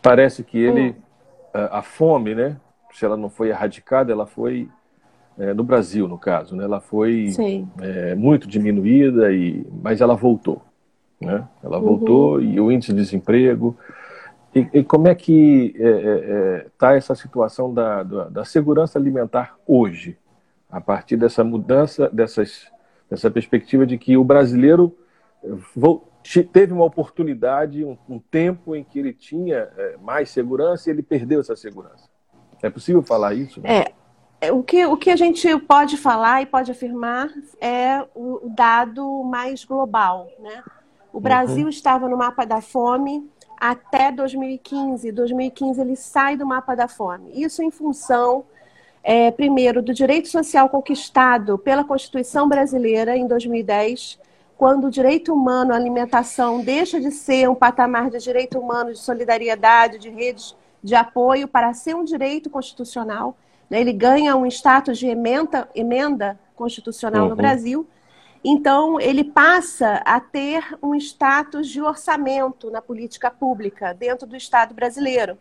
Parece 0.00 0.44
que 0.44 0.58
ele, 0.58 0.90
hum. 0.90 0.94
a, 1.52 1.78
a 1.78 1.82
fome, 1.82 2.34
né, 2.34 2.56
se 2.92 3.04
ela 3.04 3.16
não 3.16 3.30
foi 3.30 3.48
erradicada, 3.48 4.12
ela 4.12 4.26
foi 4.26 4.68
é, 5.38 5.54
no 5.54 5.64
Brasil, 5.64 6.06
no 6.06 6.18
caso. 6.18 6.54
Né? 6.54 6.64
Ela 6.64 6.80
foi 6.80 7.30
é, 7.80 8.14
muito 8.14 8.46
diminuída, 8.46 9.32
e, 9.32 9.66
mas 9.82 10.00
ela 10.00 10.14
voltou. 10.14 10.62
Né? 11.20 11.46
Ela 11.62 11.78
uhum. 11.78 11.84
voltou 11.84 12.40
e 12.40 12.60
o 12.60 12.70
índice 12.70 12.92
de 12.92 13.00
desemprego. 13.00 13.76
E, 14.54 14.68
e 14.72 14.84
como 14.84 15.08
é 15.08 15.14
que 15.14 15.74
está 15.74 16.90
é, 16.90 16.92
é, 16.92 16.94
é 16.94 16.98
essa 16.98 17.14
situação 17.14 17.72
da, 17.72 18.02
da, 18.02 18.24
da, 18.28 18.44
segurança 18.44 18.98
alimentar 18.98 19.56
hoje, 19.66 20.18
a 20.72 20.80
partir 20.80 21.18
dessa 21.18 21.44
mudança, 21.44 22.08
dessas, 22.08 22.66
dessa 23.08 23.30
perspectiva 23.30 23.86
de 23.86 23.98
que 23.98 24.16
o 24.16 24.24
brasileiro 24.24 24.96
teve 26.50 26.72
uma 26.72 26.84
oportunidade, 26.84 27.84
um, 27.84 27.98
um, 28.08 28.18
tempo 28.18 28.74
em 28.74 28.82
que 28.82 28.98
ele 28.98 29.12
tinha 29.12 29.68
é, 29.76 29.96
mais 30.00 30.30
segurança 30.30 30.88
e 30.88 30.92
ele 30.92 31.02
perdeu 31.02 31.40
essa 31.40 31.54
segurança? 31.54 32.08
É 32.62 32.70
possível 32.70 33.02
falar 33.02 33.34
isso? 33.34 33.60
É, 33.64 33.92
é, 34.40 34.50
o 34.50 34.62
que, 34.62 34.86
o 34.86 34.96
que 34.96 35.10
a 35.10 35.16
gente 35.16 35.58
pode 35.60 35.98
falar 35.98 36.40
e 36.40 36.46
pode 36.46 36.70
afirmar 36.70 37.28
é 37.60 38.06
o 38.14 38.40
dado 38.48 39.22
mais 39.24 39.64
global. 39.64 40.28
Né? 40.38 40.64
O 41.12 41.20
Brasil 41.20 41.64
uhum. 41.64 41.68
estava 41.68 42.08
no 42.08 42.16
mapa 42.16 42.46
da 42.46 42.62
fome 42.62 43.28
até 43.60 44.10
2015. 44.10 45.12
2015 45.12 45.80
ele 45.80 45.96
sai 45.96 46.36
do 46.36 46.46
mapa 46.46 46.74
da 46.74 46.88
fome. 46.88 47.30
Isso 47.34 47.62
em 47.62 47.70
função, 47.70 48.44
é, 49.02 49.30
primeiro, 49.30 49.82
do 49.82 49.92
direito 49.92 50.28
social 50.28 50.68
conquistado 50.68 51.58
pela 51.58 51.84
Constituição 51.84 52.48
brasileira 52.48 53.16
em 53.16 53.26
2010, 53.26 54.18
quando 54.56 54.86
o 54.86 54.90
direito 54.90 55.32
humano 55.32 55.72
à 55.72 55.76
alimentação 55.76 56.60
deixa 56.60 57.00
de 57.00 57.10
ser 57.10 57.48
um 57.48 57.54
patamar 57.54 58.10
de 58.10 58.18
direito 58.18 58.58
humano, 58.58 58.92
de 58.92 58.98
solidariedade, 58.98 59.98
de 59.98 60.08
redes 60.08 60.56
de 60.82 60.94
apoio, 60.94 61.48
para 61.48 61.72
ser 61.74 61.96
um 61.96 62.04
direito 62.04 62.48
constitucional 62.48 63.36
né? 63.72 63.80
ele 63.80 63.94
ganha 63.94 64.36
um 64.36 64.44
status 64.44 64.98
de 64.98 65.06
emenda, 65.06 65.66
emenda 65.74 66.38
constitucional 66.54 67.22
uhum. 67.22 67.30
no 67.30 67.36
Brasil. 67.36 67.88
Então, 68.44 69.00
ele 69.00 69.24
passa 69.24 69.94
a 70.04 70.20
ter 70.20 70.62
um 70.82 70.94
status 70.94 71.68
de 71.68 71.80
orçamento 71.80 72.70
na 72.70 72.82
política 72.82 73.30
pública 73.30 73.94
dentro 73.94 74.26
do 74.26 74.36
Estado 74.36 74.74
brasileiro. 74.74 75.38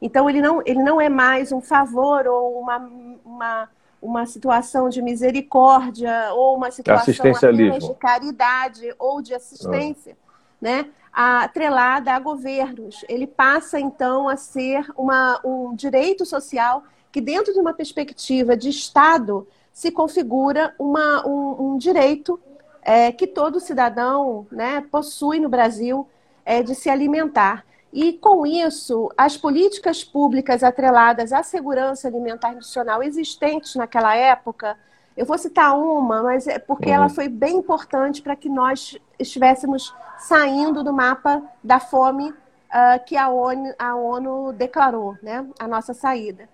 Então, 0.00 0.28
ele 0.28 0.40
não, 0.40 0.62
ele 0.64 0.82
não 0.82 1.00
é 1.00 1.08
mais 1.08 1.52
um 1.52 1.60
favor 1.60 2.26
ou 2.26 2.60
uma, 2.60 2.90
uma, 3.24 3.68
uma 4.00 4.26
situação 4.26 4.88
de 4.88 5.02
misericórdia 5.02 6.32
ou 6.32 6.56
uma 6.56 6.70
situação 6.70 7.12
de 7.12 7.94
caridade 7.94 8.94
ou 8.98 9.20
de 9.20 9.34
assistência, 9.34 10.16
né? 10.60 10.86
atrelada 11.12 12.12
a 12.12 12.18
governos. 12.20 13.04
Ele 13.08 13.26
passa, 13.26 13.80
então, 13.80 14.28
a 14.28 14.36
ser 14.36 14.86
uma, 14.96 15.40
um 15.44 15.74
direito 15.74 16.24
social 16.24 16.84
que, 17.10 17.20
dentro 17.20 17.52
de 17.52 17.58
uma 17.58 17.72
perspectiva 17.72 18.56
de 18.56 18.68
Estado, 18.68 19.46
se 19.72 19.90
configura 19.90 20.74
uma, 20.78 21.26
um, 21.26 21.72
um 21.72 21.78
direito 21.78 22.38
é, 22.82 23.10
que 23.10 23.26
todo 23.26 23.60
cidadão 23.60 24.46
né, 24.50 24.84
possui 24.90 25.40
no 25.40 25.48
Brasil 25.48 26.06
é, 26.44 26.62
de 26.62 26.74
se 26.74 26.88
alimentar. 26.88 27.64
E, 27.92 28.12
com 28.14 28.46
isso, 28.46 29.10
as 29.16 29.36
políticas 29.36 30.04
públicas 30.04 30.62
atreladas 30.62 31.32
à 31.32 31.42
segurança 31.42 32.06
alimentar 32.06 32.52
nacional 32.52 33.02
existentes 33.02 33.74
naquela 33.74 34.14
época, 34.14 34.76
eu 35.16 35.24
vou 35.24 35.38
citar 35.38 35.76
uma, 35.76 36.22
mas 36.22 36.46
é 36.46 36.58
porque 36.58 36.90
uhum. 36.90 36.94
ela 36.94 37.08
foi 37.08 37.28
bem 37.28 37.56
importante 37.56 38.22
para 38.22 38.36
que 38.36 38.48
nós 38.48 38.96
estivéssemos 39.18 39.94
saindo 40.18 40.84
do 40.84 40.92
mapa 40.92 41.42
da 41.64 41.80
fome 41.80 42.30
uh, 42.30 43.04
que 43.06 43.16
a 43.16 43.28
ONU, 43.28 43.74
a 43.78 43.96
ONU 43.96 44.52
declarou, 44.52 45.16
né? 45.22 45.46
a 45.58 45.66
nossa 45.66 45.94
saída. 45.94 46.48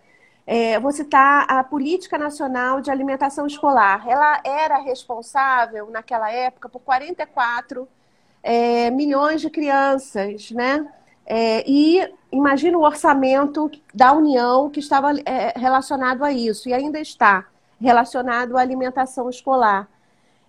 É, 0.47 0.79
vou 0.79 0.93
citar 0.93 1.47
a 1.49 1.65
Política 1.65 2.19
Nacional 2.19 2.81
de 2.81 2.91
Alimentação 2.91 3.47
Escolar. 3.47 4.07
Ela 4.07 4.41
era 4.45 4.77
responsável, 4.79 5.91
naquela 5.91 6.31
época, 6.31 6.69
por 6.69 6.81
44 6.81 7.89
é, 8.43 8.91
milhões 8.91 9.41
de 9.41 9.49
crianças, 9.49 10.51
né? 10.51 10.87
É, 11.27 11.65
e 11.69 12.07
imagina 12.31 12.77
o 12.77 12.83
orçamento 12.83 13.71
da 13.95 14.13
União 14.13 14.69
que 14.69 14.81
estava 14.81 15.13
é, 15.25 15.59
relacionado 15.59 16.25
a 16.25 16.33
isso, 16.33 16.69
e 16.69 16.75
ainda 16.75 17.01
está 17.01 17.47
relacionado 17.81 18.57
à 18.57 18.61
alimentação 18.61 19.29
escolar. 19.29 19.89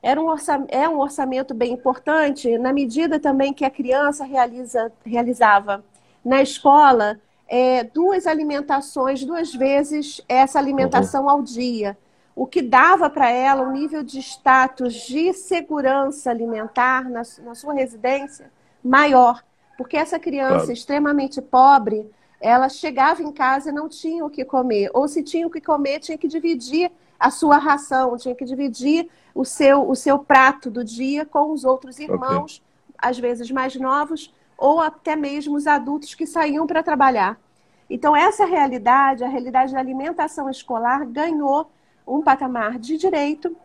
Era 0.01 0.21
um 0.21 0.27
orçamento, 0.27 0.71
é 0.71 0.87
um 0.87 0.99
orçamento 0.99 1.53
bem 1.53 1.73
importante, 1.73 2.57
na 2.57 2.71
medida 2.71 3.19
também 3.19 3.53
que 3.53 3.65
a 3.65 3.69
criança 3.69 4.23
realiza, 4.23 4.91
realizava 5.03 5.83
na 6.23 6.41
escola 6.41 7.19
é, 7.47 7.83
duas 7.83 8.27
alimentações, 8.27 9.23
duas 9.23 9.53
vezes 9.53 10.21
essa 10.27 10.59
alimentação 10.59 11.23
uhum. 11.23 11.29
ao 11.29 11.41
dia, 11.41 11.97
o 12.35 12.45
que 12.45 12.61
dava 12.61 13.09
para 13.09 13.29
ela 13.29 13.63
um 13.63 13.71
nível 13.71 14.03
de 14.03 14.19
status 14.19 14.93
de 14.93 15.33
segurança 15.33 16.29
alimentar 16.29 17.09
na, 17.09 17.21
na 17.43 17.55
sua 17.55 17.73
residência 17.73 18.51
maior. 18.83 19.43
Porque 19.77 19.97
essa 19.97 20.17
criança 20.17 20.55
claro. 20.55 20.71
extremamente 20.71 21.41
pobre, 21.41 22.09
ela 22.39 22.69
chegava 22.69 23.21
em 23.21 23.31
casa 23.31 23.69
e 23.69 23.73
não 23.73 23.89
tinha 23.89 24.25
o 24.25 24.29
que 24.29 24.45
comer. 24.45 24.89
Ou 24.93 25.07
se 25.07 25.23
tinha 25.23 25.45
o 25.47 25.49
que 25.49 25.61
comer, 25.61 25.99
tinha 25.99 26.17
que 26.17 26.27
dividir 26.27 26.91
a 27.19 27.31
sua 27.31 27.57
ração, 27.57 28.17
tinha 28.17 28.35
que 28.35 28.45
dividir 28.45 29.09
o 29.33 29.43
seu, 29.43 29.89
o 29.89 29.95
seu 29.95 30.19
prato 30.19 30.69
do 30.69 30.83
dia 30.83 31.25
com 31.25 31.51
os 31.51 31.63
outros 31.63 31.99
irmãos, 31.99 32.61
okay. 32.89 33.09
às 33.09 33.17
vezes 33.17 33.49
mais 33.51 33.75
novos, 33.75 34.33
ou 34.57 34.79
até 34.79 35.15
mesmo 35.15 35.55
os 35.55 35.67
adultos 35.67 36.13
que 36.13 36.25
saíam 36.25 36.67
para 36.67 36.83
trabalhar. 36.83 37.39
Então, 37.89 38.15
essa 38.15 38.45
realidade, 38.45 39.23
a 39.23 39.27
realidade 39.27 39.73
da 39.73 39.79
alimentação 39.79 40.49
escolar, 40.49 41.05
ganhou 41.05 41.69
um 42.07 42.21
patamar 42.21 42.79
de 42.79 42.97
direito 42.97 43.55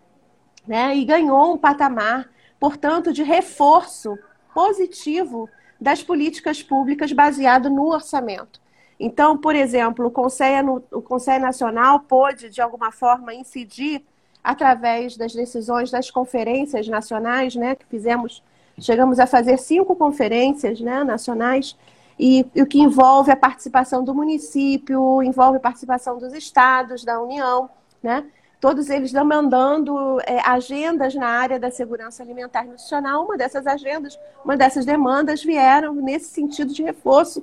né, 0.66 0.94
e 0.96 1.04
ganhou 1.04 1.54
um 1.54 1.58
patamar, 1.58 2.28
portanto, 2.58 3.12
de 3.12 3.22
reforço 3.22 4.18
positivo 4.52 5.48
das 5.80 6.02
políticas 6.02 6.62
públicas 6.62 7.12
baseado 7.12 7.70
no 7.70 7.86
orçamento. 7.86 8.60
Então, 8.98 9.38
por 9.38 9.54
exemplo, 9.54 10.06
o 10.06 10.10
Conselho, 10.10 10.84
o 10.92 11.00
Conselho 11.00 11.42
Nacional 11.42 12.00
pôde, 12.00 12.50
de 12.50 12.60
alguma 12.60 12.92
forma, 12.92 13.32
incidir 13.32 14.04
através 14.44 15.16
das 15.16 15.32
decisões 15.32 15.90
das 15.90 16.10
conferências 16.10 16.86
nacionais, 16.86 17.54
né, 17.54 17.74
que 17.74 17.86
fizemos, 17.86 18.42
chegamos 18.78 19.18
a 19.18 19.26
fazer 19.26 19.58
cinco 19.58 19.96
conferências 19.96 20.80
né, 20.80 21.02
nacionais, 21.02 21.76
e, 22.18 22.44
e 22.54 22.60
o 22.60 22.66
que 22.66 22.78
envolve 22.78 23.30
a 23.30 23.36
participação 23.36 24.04
do 24.04 24.14
município, 24.14 25.22
envolve 25.22 25.56
a 25.56 25.60
participação 25.60 26.18
dos 26.18 26.34
estados, 26.34 27.02
da 27.02 27.18
União, 27.20 27.70
né, 28.02 28.26
todos 28.60 28.90
eles 28.90 29.10
demandando 29.10 30.20
é, 30.20 30.40
agendas 30.46 31.14
na 31.14 31.26
área 31.26 31.58
da 31.58 31.70
segurança 31.70 32.22
alimentar 32.22 32.64
nutricional. 32.64 33.24
Uma 33.24 33.36
dessas 33.36 33.66
agendas, 33.66 34.18
uma 34.44 34.56
dessas 34.56 34.84
demandas 34.84 35.42
vieram 35.42 35.94
nesse 35.94 36.26
sentido 36.26 36.72
de 36.72 36.82
reforço 36.82 37.42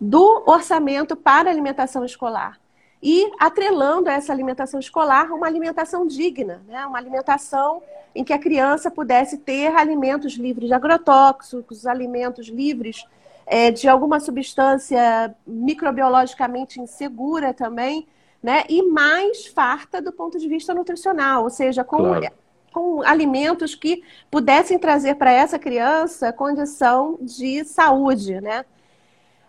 do 0.00 0.44
orçamento 0.46 1.16
para 1.16 1.50
alimentação 1.50 2.04
escolar. 2.04 2.60
E 3.02 3.30
atrelando 3.38 4.10
a 4.10 4.12
essa 4.12 4.32
alimentação 4.32 4.78
escolar 4.78 5.32
uma 5.32 5.46
alimentação 5.46 6.06
digna, 6.06 6.60
né? 6.68 6.84
uma 6.84 6.98
alimentação 6.98 7.82
em 8.14 8.22
que 8.22 8.32
a 8.32 8.38
criança 8.38 8.90
pudesse 8.90 9.38
ter 9.38 9.74
alimentos 9.74 10.34
livres 10.34 10.68
de 10.68 10.74
agrotóxicos, 10.74 11.86
alimentos 11.86 12.48
livres 12.48 13.04
é, 13.46 13.70
de 13.70 13.88
alguma 13.88 14.20
substância 14.20 15.34
microbiologicamente 15.46 16.80
insegura 16.80 17.54
também, 17.54 18.06
né? 18.42 18.64
E 18.68 18.82
mais 18.82 19.46
farta 19.46 20.00
do 20.00 20.12
ponto 20.12 20.38
de 20.38 20.48
vista 20.48 20.74
nutricional, 20.74 21.44
ou 21.44 21.50
seja, 21.50 21.82
com, 21.82 21.98
claro. 21.98 22.26
com 22.72 23.02
alimentos 23.02 23.74
que 23.74 24.02
pudessem 24.30 24.78
trazer 24.78 25.16
para 25.16 25.32
essa 25.32 25.58
criança 25.58 26.32
condição 26.32 27.18
de 27.20 27.64
saúde, 27.64 28.40
né? 28.40 28.64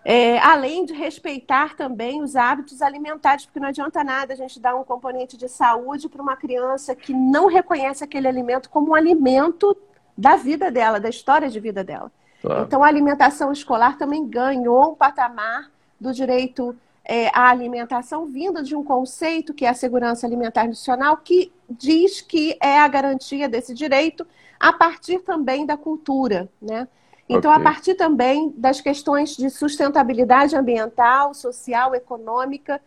É, 0.04 0.40
além 0.40 0.86
de 0.86 0.94
respeitar 0.94 1.76
também 1.76 2.22
os 2.24 2.36
hábitos 2.36 2.82
alimentares, 2.82 3.46
porque 3.46 3.60
não 3.60 3.68
adianta 3.68 4.04
nada 4.04 4.34
a 4.34 4.36
gente 4.36 4.60
dar 4.60 4.76
um 4.76 4.84
componente 4.84 5.38
de 5.38 5.48
saúde 5.50 6.08
para 6.08 6.22
uma 6.22 6.38
criança 6.38 6.96
que 6.96 7.14
não 7.14 7.48
reconhece 7.48 8.04
aquele 8.04 8.28
alimento 8.28 8.70
como 8.70 8.92
um 8.92 8.96
alimento 8.96 9.76
da 10.18 10.36
vida 10.36 10.72
dela, 10.72 11.00
da 11.00 11.10
história 11.10 11.50
de 11.50 11.60
vida 11.60 11.84
dela. 11.84 12.12
Claro. 12.42 12.64
Então, 12.64 12.84
a 12.84 12.88
alimentação 12.88 13.52
escolar 13.52 13.98
também 13.98 14.26
ganhou 14.26 14.94
um 14.94 14.96
patamar 14.96 15.70
do 16.00 16.14
direito 16.14 16.76
é, 17.12 17.32
a 17.34 17.50
alimentação 17.50 18.28
vinda 18.28 18.62
de 18.62 18.76
um 18.76 18.84
conceito 18.84 19.52
que 19.52 19.66
é 19.66 19.70
a 19.70 19.74
segurança 19.74 20.28
alimentar 20.28 20.66
nutricional, 20.66 21.18
que 21.18 21.52
diz 21.68 22.22
que 22.22 22.56
é 22.62 22.78
a 22.78 22.88
garantia 22.88 23.50
desse 23.50 23.74
direito 23.74 24.28
a 24.60 24.72
partir 24.72 25.18
também 25.22 25.66
da 25.66 25.76
cultura, 25.76 26.48
né? 26.62 26.88
Então, 27.28 27.50
okay. 27.50 27.62
a 27.62 27.64
partir 27.64 27.96
também 27.96 28.54
das 28.56 28.80
questões 28.80 29.36
de 29.36 29.50
sustentabilidade 29.50 30.56
ambiental, 30.56 31.34
social, 31.34 31.96
econômica, 31.96 32.80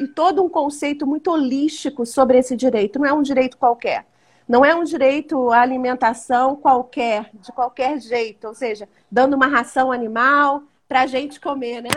e 0.00 0.08
todo 0.08 0.42
um 0.42 0.48
conceito 0.48 1.06
muito 1.06 1.30
holístico 1.30 2.04
sobre 2.04 2.38
esse 2.38 2.56
direito. 2.56 2.98
Não 2.98 3.06
é 3.06 3.12
um 3.12 3.22
direito 3.22 3.56
qualquer. 3.56 4.06
Não 4.48 4.64
é 4.64 4.74
um 4.74 4.82
direito 4.82 5.50
à 5.50 5.60
alimentação 5.60 6.56
qualquer, 6.56 7.30
de 7.34 7.52
qualquer 7.52 8.00
jeito. 8.00 8.48
Ou 8.48 8.54
seja, 8.54 8.88
dando 9.10 9.34
uma 9.34 9.46
ração 9.46 9.92
animal 9.92 10.64
para 10.88 11.02
a 11.02 11.06
gente 11.06 11.40
comer, 11.40 11.80
né? 11.80 11.90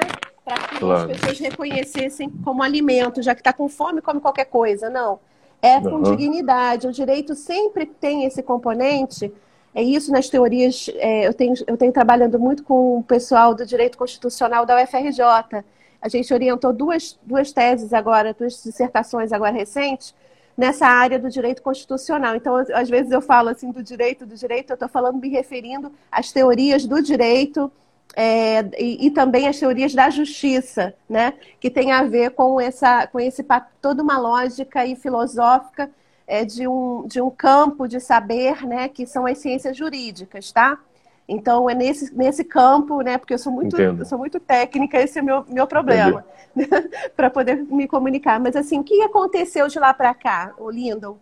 Para 0.45 0.67
que 0.67 0.77
claro. 0.77 1.11
as 1.11 1.19
pessoas 1.19 1.39
reconhecessem 1.39 2.29
como 2.43 2.61
alimento, 2.61 3.21
já 3.23 3.33
que 3.33 3.41
está 3.41 3.51
com 3.51 3.67
fome, 3.67 3.99
come 3.99 4.19
qualquer 4.21 4.45
coisa. 4.45 4.89
Não. 4.91 5.19
É 5.59 5.81
com 5.81 5.95
uhum. 5.95 6.03
dignidade. 6.03 6.87
O 6.87 6.91
direito 6.91 7.33
sempre 7.33 7.87
tem 7.87 8.25
esse 8.25 8.43
componente. 8.43 9.33
É 9.73 9.81
isso 9.81 10.11
nas 10.11 10.29
teorias. 10.29 10.87
É, 10.97 11.27
eu, 11.27 11.33
tenho, 11.33 11.55
eu 11.65 11.75
tenho 11.75 11.91
trabalhando 11.91 12.39
muito 12.39 12.63
com 12.63 12.99
o 12.99 13.03
pessoal 13.03 13.55
do 13.55 13.65
direito 13.65 13.97
constitucional 13.97 14.65
da 14.67 14.81
UFRJ. 14.81 15.63
A 15.99 16.07
gente 16.07 16.31
orientou 16.31 16.71
duas, 16.71 17.19
duas 17.23 17.51
teses 17.51 17.91
agora, 17.91 18.31
duas 18.31 18.61
dissertações 18.61 19.33
agora 19.33 19.51
recentes, 19.51 20.13
nessa 20.55 20.85
área 20.85 21.17
do 21.17 21.31
direito 21.31 21.63
constitucional. 21.63 22.35
Então, 22.35 22.55
às 22.55 22.87
vezes 22.87 23.11
eu 23.11 23.21
falo 23.21 23.49
assim 23.49 23.71
do 23.71 23.81
direito, 23.81 24.23
do 24.23 24.35
direito, 24.35 24.69
eu 24.69 24.75
estou 24.75 24.87
falando, 24.87 25.17
me 25.17 25.29
referindo 25.29 25.91
às 26.11 26.31
teorias 26.31 26.85
do 26.85 27.01
direito 27.01 27.71
é, 28.15 28.61
e, 28.77 29.07
e, 29.07 29.11
também 29.11 29.47
as 29.47 29.59
teorias 29.59 29.93
da 29.93 30.09
justiça, 30.09 30.93
né, 31.09 31.33
que 31.59 31.69
tem 31.69 31.91
a 31.91 32.03
ver 32.03 32.31
com 32.31 32.61
essa, 32.61 33.07
com 33.07 33.19
esse 33.19 33.45
toda 33.81 34.01
uma 34.01 34.17
lógica 34.17 34.85
e 34.85 34.95
filosófica 34.95 35.89
é, 36.25 36.45
de, 36.45 36.65
um, 36.67 37.05
de 37.07 37.21
um 37.21 37.29
campo 37.29 37.87
de 37.87 37.99
saber, 37.99 38.65
né, 38.65 38.87
que 38.87 39.05
são 39.05 39.25
as 39.25 39.37
ciências 39.39 39.75
jurídicas, 39.75 40.51
tá? 40.51 40.79
Então 41.27 41.69
é 41.69 41.73
nesse, 41.73 42.15
nesse 42.15 42.43
campo, 42.43 43.01
né, 43.01 43.17
porque 43.17 43.33
eu 43.33 43.39
sou 43.39 43.51
muito, 43.51 43.79
eu 43.81 44.05
sou 44.05 44.17
muito 44.17 44.39
técnica, 44.39 45.01
esse 45.01 45.19
é 45.19 45.21
o 45.21 45.25
meu, 45.25 45.45
meu 45.49 45.67
problema, 45.67 46.25
para 47.17 47.29
poder 47.29 47.63
me 47.65 47.87
comunicar. 47.87 48.39
Mas 48.39 48.55
assim, 48.55 48.79
o 48.79 48.83
que 48.83 49.01
aconteceu 49.01 49.67
de 49.67 49.79
lá 49.79 49.93
para 49.93 50.13
cá, 50.13 50.53
o 50.57 50.69
Lindon? 50.69 51.17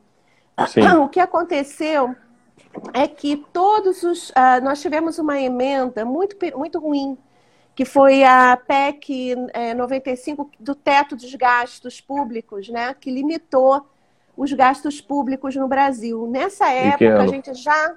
O 1.02 1.10
que 1.10 1.20
aconteceu 1.20 2.16
é 2.94 3.08
que 3.08 3.38
todos 3.52 4.04
os. 4.04 4.30
Uh, 4.30 4.64
nós 4.64 4.82
tivemos 4.82 5.20
uma 5.20 5.40
emenda 5.40 6.04
muito, 6.06 6.36
muito 6.58 6.80
ruim, 6.80 7.18
que 7.76 7.86
foi 7.86 8.24
a 8.24 8.58
PEC 8.58 9.36
é, 9.54 9.74
95 9.74 10.50
do 10.60 10.76
teto 10.76 11.16
dos 11.16 11.34
gastos 11.36 12.00
públicos, 12.00 12.70
né, 12.70 12.96
que 13.00 13.12
limitou 13.12 13.86
os 14.36 14.52
gastos 14.54 15.00
públicos 15.00 15.56
no 15.56 15.68
Brasil. 15.68 16.28
Nessa 16.28 16.70
época, 16.70 17.22
a 17.22 17.28
gente 17.28 17.54
já. 17.54 17.96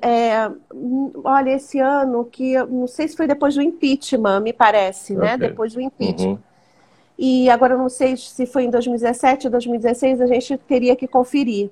É, 0.00 0.50
olha, 1.22 1.50
esse 1.50 1.78
ano, 1.78 2.24
que 2.24 2.56
não 2.66 2.86
sei 2.86 3.06
se 3.06 3.16
foi 3.16 3.26
depois 3.26 3.54
do 3.54 3.60
impeachment, 3.60 4.40
me 4.40 4.52
parece, 4.52 5.12
né? 5.12 5.34
okay. 5.34 5.36
né? 5.36 5.48
Depois 5.48 5.74
do 5.74 5.80
impeachment. 5.80 6.30
Uhum. 6.30 6.38
e 7.18 7.50
agora 7.50 7.74
eu 7.74 7.78
não 7.78 7.90
sei 7.90 8.16
se 8.16 8.46
foi 8.46 8.64
em 8.64 8.70
2017 8.70 9.46
ou 9.46 9.50
2016, 9.50 10.22
a 10.22 10.26
gente 10.26 10.56
teria 10.56 10.96
que 10.96 11.06
conferir. 11.06 11.70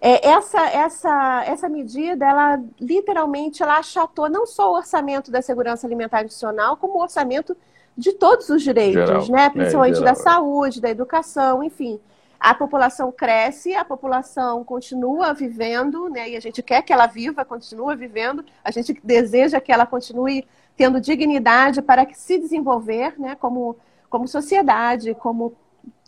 É, 0.00 0.28
essa, 0.28 0.60
essa, 0.70 1.44
essa 1.44 1.68
medida, 1.68 2.24
ela 2.24 2.62
literalmente 2.80 3.62
ela 3.62 3.78
achatou 3.78 4.28
não 4.28 4.46
só 4.46 4.70
o 4.70 4.76
orçamento 4.76 5.30
da 5.30 5.42
segurança 5.42 5.86
alimentar 5.86 6.20
adicional, 6.20 6.76
como 6.76 6.94
o 6.94 7.02
orçamento 7.02 7.56
de 7.96 8.12
todos 8.12 8.48
os 8.48 8.62
direitos, 8.62 9.04
geral. 9.04 9.28
né? 9.28 9.46
É, 9.46 9.50
principalmente 9.50 9.98
é, 9.98 10.04
da 10.04 10.14
saúde, 10.14 10.80
da 10.80 10.88
educação, 10.88 11.64
enfim. 11.64 11.98
A 12.38 12.54
população 12.54 13.10
cresce, 13.10 13.74
a 13.74 13.84
população 13.84 14.62
continua 14.62 15.34
vivendo, 15.34 16.08
né? 16.08 16.30
E 16.30 16.36
a 16.36 16.40
gente 16.40 16.62
quer 16.62 16.82
que 16.82 16.92
ela 16.92 17.08
viva, 17.08 17.44
continua 17.44 17.96
vivendo, 17.96 18.44
a 18.62 18.70
gente 18.70 18.96
deseja 19.02 19.60
que 19.60 19.72
ela 19.72 19.84
continue 19.84 20.46
tendo 20.76 21.00
dignidade 21.00 21.82
para 21.82 22.06
que 22.06 22.16
se 22.16 22.38
desenvolver, 22.38 23.18
né? 23.18 23.34
Como, 23.34 23.76
como 24.08 24.28
sociedade, 24.28 25.12
como, 25.14 25.54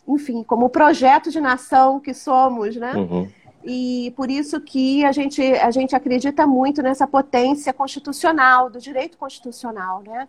enfim, 0.07 0.43
como 0.43 0.69
projeto 0.69 1.29
de 1.29 1.41
nação 1.41 1.99
que 1.99 2.13
somos, 2.13 2.77
né? 2.77 2.93
Uhum. 2.95 3.29
E 3.63 4.11
por 4.15 4.29
isso 4.31 4.59
que 4.59 5.05
a 5.05 5.11
gente, 5.11 5.41
a 5.41 5.69
gente 5.69 5.95
acredita 5.95 6.47
muito 6.47 6.81
nessa 6.81 7.05
potência 7.05 7.71
constitucional, 7.71 8.69
do 8.69 8.79
direito 8.79 9.17
constitucional, 9.17 10.01
né? 10.01 10.27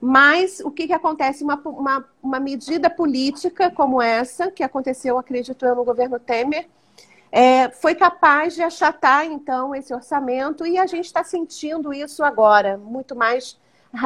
Mas 0.00 0.58
o 0.58 0.70
que, 0.70 0.88
que 0.88 0.92
acontece? 0.92 1.44
Uma, 1.44 1.54
uma, 1.64 2.04
uma 2.20 2.40
medida 2.40 2.90
política 2.90 3.70
como 3.70 4.02
essa, 4.02 4.50
que 4.50 4.64
aconteceu, 4.64 5.16
acredito 5.16 5.64
eu, 5.64 5.76
no 5.76 5.84
governo 5.84 6.18
Temer, 6.18 6.66
é, 7.30 7.70
foi 7.70 7.94
capaz 7.94 8.54
de 8.54 8.62
achatar, 8.62 9.24
então, 9.24 9.74
esse 9.74 9.94
orçamento 9.94 10.66
e 10.66 10.76
a 10.76 10.86
gente 10.86 11.06
está 11.06 11.22
sentindo 11.22 11.92
isso 11.92 12.24
agora, 12.24 12.76
muito 12.76 13.14
mais, 13.14 13.56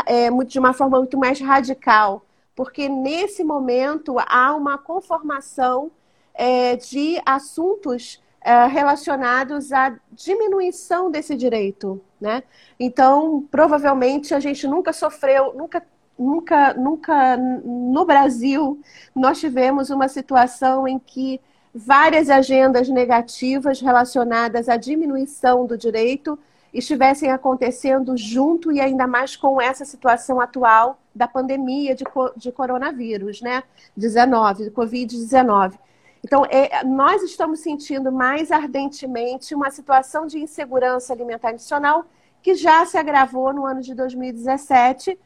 é, 0.04 0.30
de 0.44 0.58
uma 0.58 0.74
forma 0.74 0.98
muito 0.98 1.16
mais 1.18 1.40
radical, 1.40 2.26
porque 2.54 2.88
nesse 2.88 3.42
momento 3.42 4.16
há 4.18 4.54
uma 4.54 4.76
conformação 4.76 5.90
é, 6.34 6.76
de 6.76 7.20
assuntos 7.24 8.22
é, 8.46 8.64
relacionados 8.68 9.72
à 9.72 9.92
diminuição 10.12 11.10
desse 11.10 11.34
direito, 11.34 12.00
né? 12.20 12.44
Então, 12.78 13.44
provavelmente 13.50 14.32
a 14.32 14.38
gente 14.38 14.68
nunca 14.68 14.92
sofreu, 14.92 15.52
nunca, 15.52 15.84
nunca, 16.16 16.72
nunca 16.74 17.36
no 17.36 18.04
Brasil 18.04 18.80
nós 19.12 19.40
tivemos 19.40 19.90
uma 19.90 20.06
situação 20.06 20.86
em 20.86 20.96
que 20.96 21.40
várias 21.74 22.30
agendas 22.30 22.88
negativas 22.88 23.80
relacionadas 23.80 24.68
à 24.68 24.76
diminuição 24.76 25.66
do 25.66 25.76
direito 25.76 26.38
estivessem 26.72 27.32
acontecendo 27.32 28.16
junto 28.16 28.70
e 28.70 28.80
ainda 28.80 29.08
mais 29.08 29.34
com 29.34 29.60
essa 29.60 29.84
situação 29.84 30.40
atual 30.40 31.00
da 31.12 31.26
pandemia 31.26 31.96
de, 31.96 32.04
de 32.36 32.52
coronavírus, 32.52 33.42
né? 33.42 33.64
19, 33.96 34.70
Covid-19. 34.70 35.72
Então, 36.26 36.44
é, 36.46 36.82
nós 36.82 37.22
estamos 37.22 37.60
sentindo 37.60 38.10
mais 38.10 38.50
ardentemente 38.50 39.54
uma 39.54 39.70
situação 39.70 40.26
de 40.26 40.40
insegurança 40.40 41.12
alimentar 41.12 41.50
adicional 41.50 42.04
que 42.42 42.56
já 42.56 42.84
se 42.84 42.98
agravou 42.98 43.52
no 43.52 43.64
ano 43.64 43.80
de 43.80 43.94
2017 43.94 45.16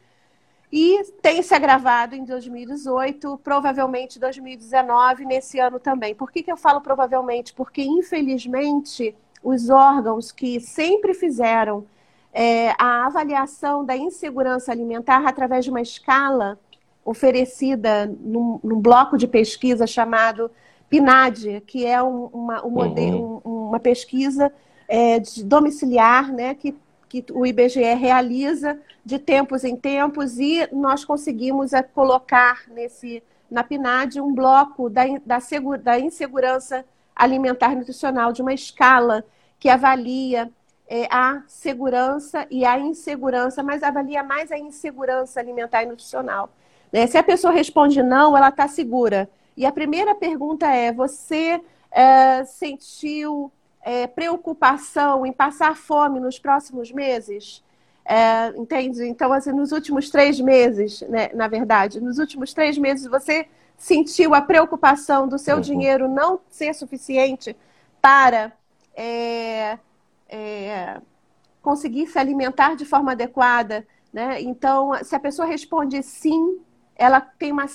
e 0.71 1.03
tem 1.19 1.41
se 1.41 1.55
agravado 1.55 2.15
em 2.15 2.23
2018, 2.23 3.39
provavelmente 3.43 4.19
2019, 4.19 5.25
nesse 5.25 5.57
ano 5.57 5.79
também. 5.79 6.13
Por 6.13 6.31
que, 6.31 6.43
que 6.43 6.51
eu 6.51 6.55
falo 6.55 6.81
provavelmente? 6.81 7.51
Porque, 7.51 7.81
infelizmente, 7.81 9.15
os 9.43 9.71
órgãos 9.71 10.31
que 10.31 10.59
sempre 10.59 11.15
fizeram 11.15 11.83
é, 12.31 12.75
a 12.77 13.07
avaliação 13.07 13.83
da 13.83 13.97
insegurança 13.97 14.71
alimentar 14.71 15.27
através 15.27 15.65
de 15.65 15.71
uma 15.71 15.81
escala 15.81 16.59
oferecida 17.03 18.05
num, 18.05 18.59
num 18.63 18.79
bloco 18.79 19.17
de 19.17 19.27
pesquisa 19.27 19.87
chamado 19.87 20.51
PNAD, 20.91 21.63
que 21.65 21.85
é 21.85 22.03
um, 22.03 22.25
uma, 22.25 22.65
um 22.65 22.69
modelo, 22.69 23.41
uhum. 23.45 23.69
uma 23.69 23.79
pesquisa 23.79 24.51
é, 24.89 25.19
de 25.19 25.41
domiciliar, 25.41 26.33
né, 26.33 26.53
que, 26.53 26.75
que 27.07 27.23
o 27.31 27.45
IBGE 27.45 27.93
realiza 27.95 28.77
de 29.03 29.17
tempos 29.17 29.63
em 29.63 29.77
tempos 29.77 30.37
e 30.37 30.67
nós 30.73 31.05
conseguimos 31.05 31.71
é, 31.71 31.81
colocar 31.81 32.63
nesse 32.69 33.23
na 33.49 33.63
PNAD 33.63 34.21
um 34.21 34.33
bloco 34.33 34.89
da, 34.89 35.03
da, 35.25 35.39
da 35.81 35.99
insegurança 35.99 36.85
alimentar 37.13 37.73
e 37.73 37.75
nutricional 37.75 38.31
de 38.31 38.41
uma 38.41 38.53
escala 38.53 39.25
que 39.59 39.67
avalia 39.67 40.49
é, 40.87 41.05
a 41.11 41.43
segurança 41.47 42.47
e 42.49 42.63
a 42.65 42.79
insegurança, 42.79 43.61
mas 43.61 43.83
avalia 43.83 44.23
mais 44.23 44.51
a 44.51 44.57
insegurança 44.57 45.39
alimentar 45.39 45.83
e 45.83 45.85
nutricional. 45.85 46.49
Né? 46.91 47.07
Se 47.07 47.17
a 47.17 47.23
pessoa 47.23 47.53
responde 47.53 48.01
não, 48.01 48.35
ela 48.35 48.49
está 48.49 48.67
segura. 48.69 49.29
E 49.61 49.65
a 49.67 49.71
primeira 49.71 50.15
pergunta 50.15 50.65
é: 50.65 50.91
você 50.91 51.61
é, 51.91 52.43
sentiu 52.45 53.51
é, 53.83 54.07
preocupação 54.07 55.23
em 55.23 55.31
passar 55.31 55.77
fome 55.77 56.19
nos 56.19 56.39
próximos 56.39 56.91
meses? 56.91 57.63
É, 58.03 58.47
entende? 58.57 59.07
Então, 59.07 59.31
assim, 59.31 59.51
nos 59.51 59.71
últimos 59.71 60.09
três 60.09 60.39
meses, 60.39 61.01
né, 61.01 61.29
na 61.35 61.47
verdade, 61.47 62.01
nos 62.01 62.17
últimos 62.17 62.55
três 62.55 62.75
meses 62.75 63.05
você 63.05 63.47
sentiu 63.77 64.33
a 64.33 64.41
preocupação 64.41 65.27
do 65.27 65.37
seu 65.37 65.57
uhum. 65.57 65.61
dinheiro 65.61 66.07
não 66.07 66.39
ser 66.49 66.73
suficiente 66.73 67.55
para 68.01 68.51
é, 68.95 69.77
é, 70.27 70.99
conseguir 71.61 72.07
se 72.07 72.17
alimentar 72.17 72.75
de 72.75 72.83
forma 72.83 73.11
adequada? 73.11 73.85
Né? 74.11 74.41
Então, 74.41 74.91
se 75.03 75.15
a 75.15 75.19
pessoa 75.19 75.47
responde 75.47 76.01
sim, 76.01 76.59
ela 76.95 77.19
tem 77.21 77.51
uma, 77.51 77.65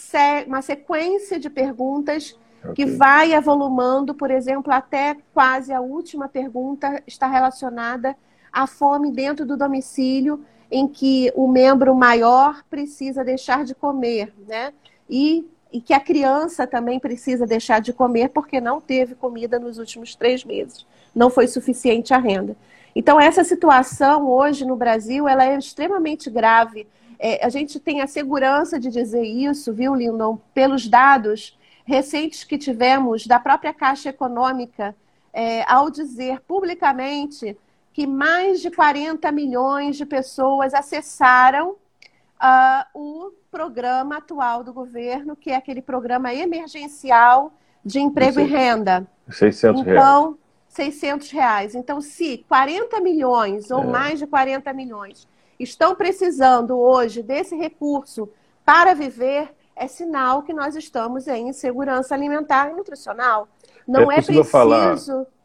uma 0.46 0.62
sequência 0.62 1.38
de 1.38 1.50
perguntas 1.50 2.38
okay. 2.62 2.74
que 2.74 2.86
vai 2.86 3.34
avolumando, 3.34 4.14
por 4.14 4.30
exemplo, 4.30 4.72
até 4.72 5.16
quase 5.32 5.72
a 5.72 5.80
última 5.80 6.28
pergunta 6.28 7.02
está 7.06 7.26
relacionada 7.26 8.16
à 8.52 8.66
fome 8.66 9.10
dentro 9.10 9.44
do 9.44 9.56
domicílio, 9.56 10.44
em 10.70 10.88
que 10.88 11.32
o 11.34 11.46
membro 11.46 11.94
maior 11.94 12.62
precisa 12.68 13.24
deixar 13.24 13.64
de 13.64 13.74
comer, 13.74 14.32
né? 14.46 14.72
E, 15.08 15.46
e 15.72 15.80
que 15.80 15.94
a 15.94 16.00
criança 16.00 16.66
também 16.66 16.98
precisa 16.98 17.46
deixar 17.46 17.80
de 17.80 17.92
comer 17.92 18.30
porque 18.30 18.60
não 18.60 18.80
teve 18.80 19.14
comida 19.14 19.58
nos 19.58 19.78
últimos 19.78 20.16
três 20.16 20.44
meses, 20.44 20.86
não 21.14 21.30
foi 21.30 21.46
suficiente 21.46 22.12
a 22.12 22.18
renda. 22.18 22.56
Então, 22.96 23.20
essa 23.20 23.44
situação 23.44 24.26
hoje 24.26 24.64
no 24.64 24.74
Brasil 24.74 25.28
ela 25.28 25.44
é 25.44 25.56
extremamente 25.56 26.30
grave 26.30 26.88
é, 27.18 27.44
a 27.44 27.48
gente 27.48 27.80
tem 27.80 28.00
a 28.00 28.06
segurança 28.06 28.78
de 28.78 28.90
dizer 28.90 29.22
isso, 29.22 29.72
viu, 29.72 29.94
Lindon, 29.94 30.38
pelos 30.54 30.86
dados 30.86 31.58
recentes 31.84 32.44
que 32.44 32.58
tivemos 32.58 33.26
da 33.26 33.38
própria 33.38 33.72
Caixa 33.72 34.10
Econômica, 34.10 34.94
é, 35.32 35.62
ao 35.70 35.90
dizer 35.90 36.40
publicamente 36.40 37.56
que 37.92 38.06
mais 38.06 38.60
de 38.60 38.70
40 38.70 39.30
milhões 39.32 39.96
de 39.96 40.04
pessoas 40.04 40.74
acessaram 40.74 41.70
uh, 41.70 42.84
o 42.94 43.32
programa 43.50 44.18
atual 44.18 44.62
do 44.62 44.72
governo, 44.72 45.34
que 45.34 45.50
é 45.50 45.56
aquele 45.56 45.80
programa 45.80 46.34
emergencial 46.34 47.52
de 47.84 48.00
emprego 48.00 48.40
e 48.40 48.44
renda. 48.44 49.06
600 49.30 49.80
então, 49.80 49.92
reais. 49.92 50.36
600 50.68 51.30
reais. 51.30 51.74
Então, 51.74 52.00
se 52.00 52.44
40 52.48 53.00
milhões 53.00 53.70
ou 53.70 53.82
é. 53.82 53.86
mais 53.86 54.18
de 54.18 54.26
40 54.26 54.72
milhões 54.74 55.26
estão 55.58 55.94
precisando 55.94 56.78
hoje 56.78 57.22
desse 57.22 57.56
recurso 57.56 58.28
para 58.64 58.94
viver, 58.94 59.50
é 59.74 59.86
sinal 59.86 60.42
que 60.42 60.52
nós 60.52 60.74
estamos 60.74 61.28
em 61.28 61.48
insegurança 61.48 62.14
alimentar 62.14 62.70
e 62.70 62.74
nutricional. 62.74 63.48
Não 63.86 64.10
é, 64.10 64.16
é 64.16 64.22
preciso, 64.22 64.44
falar... 64.44 64.96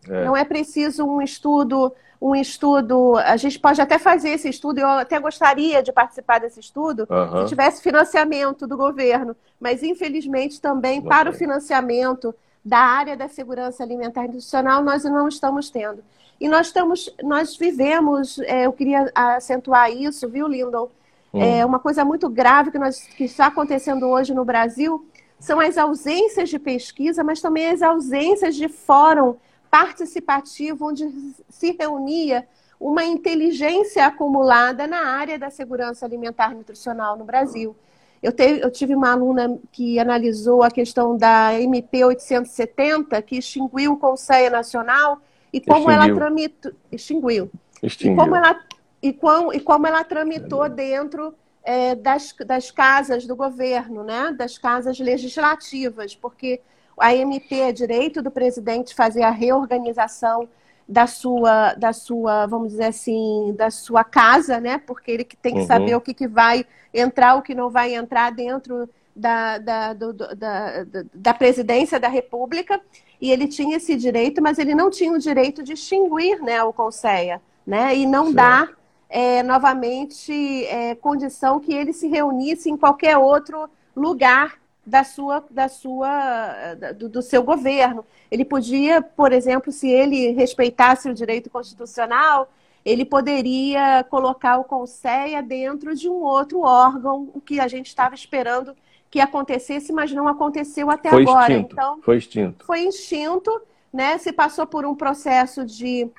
é. 0.10 0.26
não 0.26 0.36
é 0.36 0.44
preciso 0.44 1.06
um 1.06 1.22
estudo, 1.22 1.94
um 2.22 2.36
estudo. 2.36 3.18
A 3.18 3.38
gente 3.38 3.60
pode 3.60 3.82
até 3.82 4.00
fazer 4.00 4.30
esse 4.30 4.50
estudo. 4.50 4.80
Eu 4.80 4.88
até 4.88 5.20
gostaria 5.20 5.84
de 5.84 5.92
participar 5.92 6.40
desse 6.40 6.60
estudo 6.60 7.08
uhum. 7.10 7.44
se 7.44 7.50
tivesse 7.50 7.84
financiamento 7.84 8.66
do 8.66 8.78
governo, 8.78 9.36
mas 9.60 9.84
infelizmente 9.84 10.60
também 10.60 11.02
para 11.02 11.30
o 11.30 11.34
financiamento 11.34 12.34
da 12.64 12.80
área 12.80 13.18
da 13.18 13.28
segurança 13.28 13.84
alimentar 13.84 14.26
e 14.26 14.28
nutricional 14.28 14.84
nós 14.84 15.04
não 15.04 15.28
estamos 15.28 15.70
tendo. 15.70 16.04
E 16.40 16.48
nós 16.48 16.68
estamos, 16.68 17.14
nós 17.24 17.56
vivemos, 17.56 18.40
é, 18.40 18.66
eu 18.66 18.74
queria 18.74 19.12
acentuar 19.14 19.92
isso, 19.92 20.28
viu, 20.28 20.48
Lindon? 20.48 20.90
Hum. 21.34 21.42
É 21.42 21.66
uma 21.66 21.80
coisa 21.80 22.04
muito 22.04 22.30
grave 22.30 22.72
que, 22.72 22.80
nós, 22.80 23.00
que 23.00 23.26
está 23.26 23.48
acontecendo 23.48 24.08
hoje 24.08 24.34
no 24.34 24.44
Brasil 24.44 25.06
são 25.40 25.60
as 25.60 25.78
ausências 25.78 26.50
de 26.50 26.60
pesquisa, 26.60 27.24
mas 27.24 27.42
também 27.42 27.68
as 27.68 27.82
ausências 27.82 28.56
de 28.56 28.68
fórum 28.68 29.36
participativo 29.72 30.88
onde 30.88 31.10
se 31.50 31.76
reunia 31.80 32.48
uma 32.80 33.04
inteligência 33.06 34.06
acumulada 34.06 34.86
na 34.88 35.06
área 35.06 35.38
da 35.38 35.50
segurança 35.50 36.06
alimentar 36.06 36.52
e 36.52 36.56
nutricional 36.56 37.16
no 37.16 37.24
Brasil. 37.24 37.76
Eu, 38.22 38.32
eu 38.38 38.70
tive 38.70 38.94
uma 38.94 39.12
aluna 39.12 39.58
que 39.72 39.98
analisou 39.98 40.62
a 40.62 40.70
questão 40.70 41.18
da 41.18 41.60
MP 41.60 42.06
870, 42.06 43.20
que 43.24 43.38
extinguiu 43.38 43.94
o 43.94 43.98
Conselho 43.98 44.52
Nacional 44.52 45.20
e 45.52 45.60
como 45.60 45.90
extinguiu. 45.90 46.04
ela 46.04 46.16
tramitou. 46.16 46.72
Extinguiu. 46.92 47.52
Extinguiu. 47.82 48.14
E 48.14 48.18
como 48.18 48.36
ela, 48.36 48.60
e, 49.02 49.14
como, 49.14 49.54
e 49.54 49.60
como 49.60 49.88
ela 49.88 50.04
tramitou 50.04 50.70
dentro 50.70 51.34
é, 51.64 51.96
das, 51.96 52.34
das 52.46 52.70
casas 52.70 53.26
do 53.26 53.36
governo, 53.36 54.04
né? 54.04 54.32
das 54.38 54.58
casas 54.58 55.00
legislativas, 55.00 56.16
porque 56.16 56.62
a 56.98 57.16
MP 57.16 57.60
é 57.60 57.72
direito 57.72 58.22
do 58.22 58.30
presidente 58.30 58.94
fazer 58.94 59.24
a 59.24 59.32
reorganização 59.32 60.48
da 60.92 61.08
sua, 61.08 61.74
da 61.76 61.94
sua, 61.94 62.46
vamos 62.48 62.72
dizer 62.72 62.88
assim, 62.88 63.56
da 63.58 63.72
sua 63.72 64.04
casa, 64.04 64.60
né? 64.60 64.78
Porque 64.78 65.10
ele 65.10 65.24
que 65.24 65.38
tem 65.38 65.54
que 65.54 65.62
uhum. 65.62 65.66
saber 65.66 65.96
o 65.96 66.02
que, 66.02 66.14
que 66.14 66.28
vai 66.28 66.66
entrar, 66.94 67.36
o 67.36 67.42
que 67.42 67.56
não 67.56 67.70
vai 67.70 67.96
entrar 67.96 68.30
dentro 68.30 68.90
da, 69.16 69.58
da, 69.58 69.94
do, 69.94 70.12
da, 70.12 70.86
da 71.14 71.34
presidência 71.34 71.98
da 71.98 72.10
República. 72.10 72.82
E 73.22 73.32
ele 73.32 73.48
tinha 73.48 73.78
esse 73.78 73.96
direito, 73.96 74.42
mas 74.42 74.60
ele 74.60 74.76
não 74.76 74.90
tinha 74.90 75.14
o 75.14 75.18
direito 75.18 75.64
de 75.64 75.74
extinguir 75.74 76.42
né, 76.42 76.62
o 76.62 76.74
Conceia, 76.74 77.42
né? 77.66 77.96
E 77.96 78.06
não 78.06 78.34
dar 78.34 78.70
é, 79.10 79.42
novamente 79.44 80.66
é, 80.66 80.94
condição 80.96 81.58
que 81.58 81.74
ele 81.74 81.94
se 81.94 82.10
reunisse 82.10 82.70
em 82.70 82.76
qualquer 82.76 83.18
outro 83.18 83.70
lugar 83.96 84.61
da 84.92 85.06
sua, 85.06 85.42
da 85.50 85.70
sua, 85.70 86.76
do, 86.98 87.08
do, 87.08 87.22
seu 87.22 87.42
governo. 87.42 88.04
Ele 88.30 88.44
podia, 88.44 89.02
por 89.02 89.32
exemplo, 89.32 89.72
se 89.72 89.90
ele 89.90 90.32
respeitasse 90.32 91.10
o 91.10 91.14
direito 91.14 91.50
constitucional, 91.50 92.52
ele 92.84 93.06
poderia 93.06 94.04
colocar 94.10 94.58
o 94.58 94.66
Conceia 94.66 95.42
dentro 95.42 95.96
de 95.96 96.10
um 96.10 96.22
outro 96.22 96.60
órgão, 96.60 97.30
o 97.34 97.40
que 97.40 97.58
a 97.58 97.70
gente 97.70 97.88
estava 97.88 98.14
esperando 98.14 98.76
que 99.10 99.22
acontecesse, 99.22 99.94
mas 99.94 100.12
não 100.12 100.28
aconteceu 100.28 100.90
até 100.92 101.10
foi 101.10 101.22
agora. 101.22 101.54
Extinto. 101.54 101.74
Então, 101.74 102.00
foi 102.02 102.18
extinto. 102.18 102.66
Foi 102.66 102.82
extinto, 102.82 103.62
né? 103.94 104.18
Se 104.18 104.34
passou 104.34 104.68
por 104.68 104.86
um 104.86 104.94
processo 104.94 105.64
de 105.66 106.10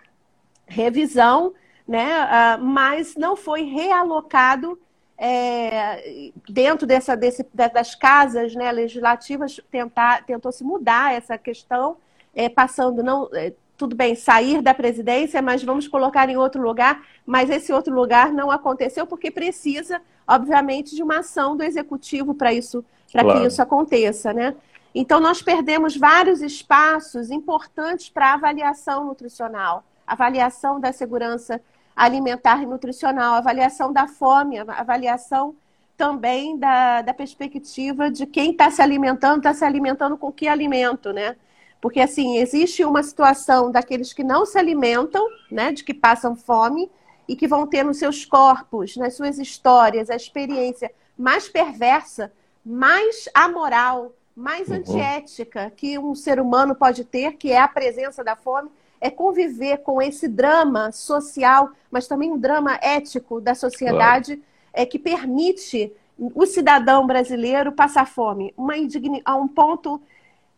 revisão, 0.67 1.53
né? 1.87 2.25
Uh, 2.25 2.65
mas 2.65 3.17
não 3.17 3.37
foi 3.37 3.65
realocado 3.65 4.79
é, 5.19 6.33
dentro 6.49 6.87
dessa, 6.87 7.17
desse, 7.17 7.47
das 7.55 7.95
casas 7.95 8.55
né, 8.55 8.71
legislativas, 8.73 9.61
tentar, 9.71 10.25
tentou 10.25 10.51
se 10.51 10.65
mudar 10.65 11.15
essa 11.15 11.39
questão, 11.39 11.97
é, 12.35 12.49
passando 12.49 13.03
não 13.03 13.29
é, 13.33 13.53
tudo 13.77 13.97
bem, 13.97 14.15
sair 14.15 14.63
da 14.63 14.73
presidência, 14.73 15.43
mas 15.43 15.63
vamos 15.63 15.89
colocar 15.89 16.29
em 16.29 16.37
outro 16.37 16.63
lugar. 16.63 17.03
Mas 17.27 17.51
esse 17.51 17.73
outro 17.73 17.95
lugar 17.95 18.33
não 18.33 18.51
aconteceu 18.51 19.07
porque 19.07 19.31
precisa, 19.31 20.01
obviamente, 20.27 20.95
de 20.95 21.03
uma 21.03 21.19
ação 21.19 21.57
do 21.57 21.65
executivo 21.65 22.35
para 22.35 22.53
isso, 22.53 22.85
para 23.13 23.25
claro. 23.25 23.41
que 23.41 23.47
isso 23.47 23.61
aconteça, 23.61 24.33
né? 24.33 24.55
Então 24.95 25.19
nós 25.21 25.43
perdemos 25.43 25.97
vários 25.97 26.43
espaços 26.43 27.31
importantes 27.31 28.09
para 28.09 28.35
avaliação 28.35 29.07
nutricional, 29.07 29.85
avaliação 30.07 30.79
da 30.79 30.93
segurança 30.93 31.61
alimentar 31.95 32.63
e 32.63 32.67
nutricional, 32.67 33.35
avaliação 33.35 33.93
da 33.93 34.07
fome, 34.07 34.59
avaliação 34.59 35.55
também 35.97 36.59
da, 36.59 37.03
da 37.03 37.15
perspectiva 37.15 38.11
de 38.11 38.27
quem 38.27 38.53
está 38.53 38.71
se 38.71 38.83
alimentando, 38.83 39.39
está 39.39 39.55
se 39.55 39.65
alimentando 39.65 40.17
com 40.17 40.33
que 40.33 40.49
alimento, 40.49 41.13
né? 41.13 41.37
Porque, 41.81 42.01
assim, 42.01 42.37
existe 42.37 42.85
uma 42.85 43.03
situação 43.03 43.71
daqueles 43.71 44.13
que 44.13 44.23
não 44.23 44.47
se 44.47 44.57
alimentam, 44.57 45.27
né, 45.51 45.73
de 45.73 45.83
que 45.83 45.93
passam 45.93 46.37
fome 46.37 46.91
e 47.27 47.35
que 47.35 47.49
vão 47.49 47.67
ter 47.67 47.85
nos 47.85 47.99
seus 47.99 48.25
corpos, 48.25 48.97
nas 48.97 49.15
suas 49.15 49.39
histórias, 49.39 50.09
a 50.09 50.15
experiência 50.15 50.93
mais 51.19 51.49
perversa, 51.49 52.33
mais 52.65 53.29
amoral, 53.35 54.13
mais 54.35 54.69
uhum. 54.69 54.77
antiética 54.77 55.73
que 55.77 55.99
um 55.99 56.15
ser 56.15 56.41
humano 56.41 56.75
pode 56.75 57.05
ter, 57.05 57.33
que 57.33 57.51
é 57.51 57.61
a 57.61 57.69
presença 57.69 58.23
da 58.23 58.37
fome, 58.37 58.71
é 59.03 59.11
conviver 59.11 59.79
com 59.79 60.01
esse 60.01 60.29
drama 60.29 60.93
social, 60.93 61.73
mas 61.91 62.07
também 62.07 62.31
um 62.31 62.39
drama 62.39 62.79
ético 62.81 63.41
da 63.41 63.53
sociedade 63.53 64.37
claro. 64.37 64.49
é, 64.73 64.87
que 64.87 64.97
permite 64.97 65.93
o 66.17 66.47
cidadão 66.47 67.05
brasileiro 67.05 67.73
passar 67.73 68.07
fome. 68.07 68.55
Uma 68.57 68.77
indigni... 68.77 69.21
A 69.25 69.35
um 69.35 69.49
ponto, 69.49 70.01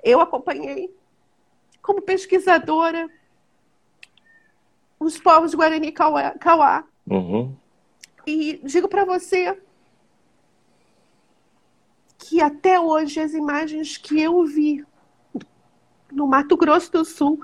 eu 0.02 0.20
acompanhei 0.20 0.94
como 1.80 2.02
pesquisadora 2.02 3.08
os 5.00 5.18
povos 5.18 5.54
Guarani 5.54 5.90
Kauá. 5.90 6.84
Uhum. 7.08 7.56
E 8.26 8.60
digo 8.62 8.88
para 8.88 9.06
você 9.06 9.58
que 12.18 12.42
até 12.42 12.78
hoje 12.78 13.20
as 13.20 13.32
imagens 13.32 13.96
que 13.96 14.20
eu 14.20 14.44
vi 14.44 14.84
no 16.12 16.26
Mato 16.26 16.58
Grosso 16.58 16.92
do 16.92 17.06
Sul 17.06 17.40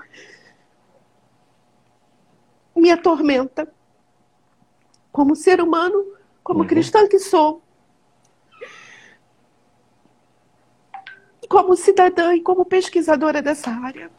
me 2.75 2.91
atormenta. 2.91 3.71
Como 5.11 5.35
ser 5.35 5.61
humano, 5.61 6.05
como 6.43 6.61
uhum. 6.61 6.67
cristã 6.67 7.07
que 7.07 7.19
sou, 7.19 7.61
como 11.49 11.75
cidadã 11.75 12.33
e 12.33 12.41
como 12.41 12.63
pesquisadora 12.63 13.41
dessa 13.41 13.69
área. 13.69 14.09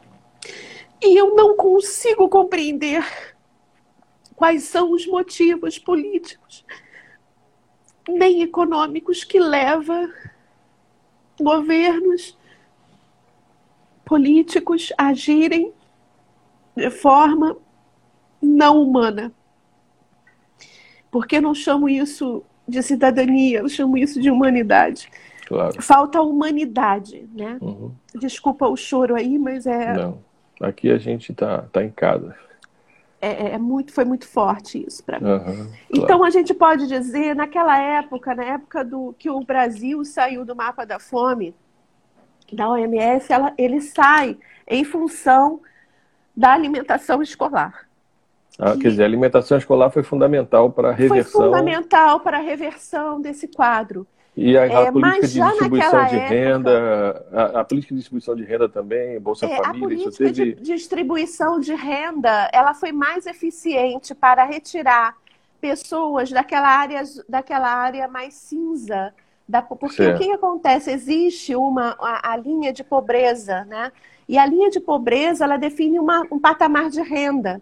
E 1.01 1.17
eu 1.19 1.35
não 1.35 1.55
consigo 1.57 2.29
compreender 2.29 3.03
quais 4.35 4.63
são 4.63 4.91
os 4.91 5.07
motivos 5.07 5.79
políticos 5.79 6.63
nem 8.07 8.41
econômicos 8.41 9.23
que 9.23 9.39
leva 9.39 10.13
governos 11.39 12.37
políticos 14.05 14.91
a 14.97 15.07
agirem 15.07 15.73
de 16.75 16.89
forma 16.89 17.57
não 18.43 18.81
humana. 18.81 19.31
Porque 21.09 21.37
eu 21.37 21.41
não 21.41 21.53
chamo 21.53 21.87
isso 21.87 22.43
de 22.67 22.81
cidadania, 22.81 23.59
eu 23.59 23.69
chamo 23.69 23.97
isso 23.97 24.21
de 24.21 24.29
humanidade. 24.29 25.09
Claro. 25.47 25.81
Falta 25.81 26.21
humanidade, 26.21 27.27
né? 27.33 27.57
Uhum. 27.61 27.91
Desculpa 28.15 28.67
o 28.67 28.75
choro 28.75 29.15
aí, 29.15 29.37
mas 29.37 29.65
é. 29.65 29.93
Não. 29.93 30.19
Aqui 30.61 30.89
a 30.89 30.97
gente 30.97 31.33
tá, 31.33 31.65
tá 31.71 31.83
em 31.83 31.91
casa. 31.91 32.35
É, 33.19 33.27
é, 33.27 33.51
é 33.53 33.57
muito, 33.57 33.93
foi 33.93 34.05
muito 34.05 34.27
forte 34.27 34.85
isso 34.85 35.03
para 35.03 35.19
mim. 35.19 35.29
Uhum, 35.29 35.39
claro. 35.39 35.71
Então 35.93 36.23
a 36.23 36.29
gente 36.29 36.53
pode 36.53 36.87
dizer, 36.87 37.35
naquela 37.35 37.77
época, 37.77 38.35
na 38.35 38.43
época 38.43 38.83
do 38.83 39.13
que 39.17 39.29
o 39.29 39.39
Brasil 39.41 40.03
saiu 40.03 40.45
do 40.45 40.55
mapa 40.55 40.85
da 40.85 40.99
fome, 40.99 41.55
da 42.51 42.69
OMS, 42.69 43.31
ela, 43.31 43.53
ele 43.57 43.81
sai 43.81 44.37
em 44.67 44.83
função 44.83 45.61
da 46.35 46.53
alimentação 46.53 47.21
escolar. 47.21 47.87
Ah, 48.59 48.77
quer 48.77 48.89
dizer, 48.89 49.03
a 49.03 49.05
alimentação 49.05 49.57
escolar 49.57 49.89
foi 49.89 50.03
fundamental 50.03 50.71
para 50.71 50.89
a 50.89 50.91
reversão. 50.91 51.41
Foi 51.41 51.49
fundamental 51.49 52.19
para 52.19 52.37
a 52.37 52.41
reversão 52.41 53.19
desse 53.19 53.47
quadro. 53.47 54.05
E 54.35 54.57
a, 54.57 54.63
a 54.63 54.65
é, 54.65 54.91
política 54.91 55.27
de 55.27 55.39
distribuição 55.39 56.07
de 56.07 56.17
renda, 56.17 57.25
a, 57.31 57.59
a, 57.59 57.63
política 57.63 57.93
de 57.93 57.99
distribuição 57.99 58.35
de 58.35 58.43
renda 58.43 58.69
também, 58.69 59.19
Bolsa 59.19 59.45
é, 59.45 59.57
Família, 59.57 59.69
a 59.69 59.79
política 59.79 60.09
isso 60.09 60.17
teve... 60.17 60.53
de 60.55 60.63
distribuição 60.63 61.59
de 61.59 61.75
renda, 61.75 62.49
ela 62.51 62.73
foi 62.73 62.91
mais 62.91 63.27
eficiente 63.27 64.15
para 64.15 64.43
retirar 64.43 65.15
pessoas 65.61 66.31
daquela 66.31 66.67
área, 66.67 67.03
daquela 67.29 67.69
área 67.69 68.07
mais 68.07 68.33
cinza, 68.33 69.13
da, 69.47 69.61
porque 69.61 69.97
certo. 69.97 70.15
o 70.15 70.25
que 70.25 70.31
acontece? 70.31 70.91
Existe 70.91 71.55
uma 71.55 71.95
a, 71.99 72.33
a, 72.33 72.37
linha 72.37 72.73
de 72.73 72.83
pobreza, 72.83 73.63
né? 73.65 73.91
E 74.27 74.37
a 74.37 74.45
linha 74.45 74.69
de 74.69 74.79
pobreza 74.79 75.43
ela 75.43 75.57
define 75.57 75.99
uma, 75.99 76.25
um 76.31 76.39
patamar 76.39 76.89
de 76.89 77.01
renda. 77.01 77.61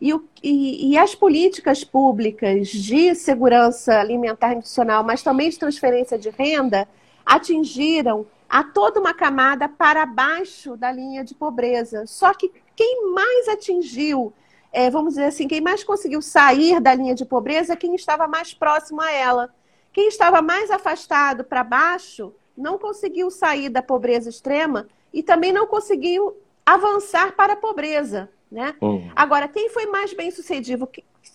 E, 0.00 0.12
o, 0.12 0.24
e, 0.42 0.90
e, 0.90 0.98
as 0.98 1.14
políticas 1.14 1.84
públicas 1.84 2.68
de 2.68 3.14
segurança 3.14 3.98
alimentar 3.98 4.52
e 4.52 4.56
nutricional, 4.56 5.04
mas 5.04 5.22
também 5.22 5.48
de 5.50 5.58
transferência 5.58 6.18
de 6.18 6.30
renda, 6.30 6.88
atingiram 7.24 8.26
a 8.48 8.62
toda 8.62 9.00
uma 9.00 9.14
camada 9.14 9.68
para 9.68 10.06
baixo 10.06 10.76
da 10.76 10.92
linha 10.92 11.24
de 11.24 11.34
pobreza. 11.34 12.06
Só 12.06 12.32
que 12.34 12.52
quem 12.76 13.12
mais 13.12 13.48
atingiu, 13.48 14.32
é, 14.72 14.90
vamos 14.90 15.14
dizer 15.14 15.26
assim, 15.26 15.48
quem 15.48 15.60
mais 15.60 15.82
conseguiu 15.82 16.20
sair 16.20 16.80
da 16.80 16.94
linha 16.94 17.14
de 17.14 17.24
pobreza 17.24 17.72
é 17.72 17.76
quem 17.76 17.94
estava 17.94 18.26
mais 18.28 18.52
próximo 18.52 19.00
a 19.00 19.10
ela. 19.10 19.54
Quem 19.92 20.08
estava 20.08 20.42
mais 20.42 20.70
afastado 20.70 21.44
para 21.44 21.62
baixo 21.62 22.34
não 22.56 22.78
conseguiu 22.78 23.30
sair 23.30 23.68
da 23.68 23.82
pobreza 23.82 24.28
extrema 24.28 24.88
e 25.12 25.22
também 25.22 25.52
não 25.52 25.66
conseguiu 25.66 26.36
avançar 26.66 27.34
para 27.36 27.52
a 27.52 27.56
pobreza. 27.56 28.30
Né? 28.54 28.72
Uhum. 28.80 29.10
Agora, 29.16 29.48
quem 29.48 29.68
foi 29.68 29.86
mais 29.86 30.14
bem 30.14 30.30
sucedido? 30.30 30.88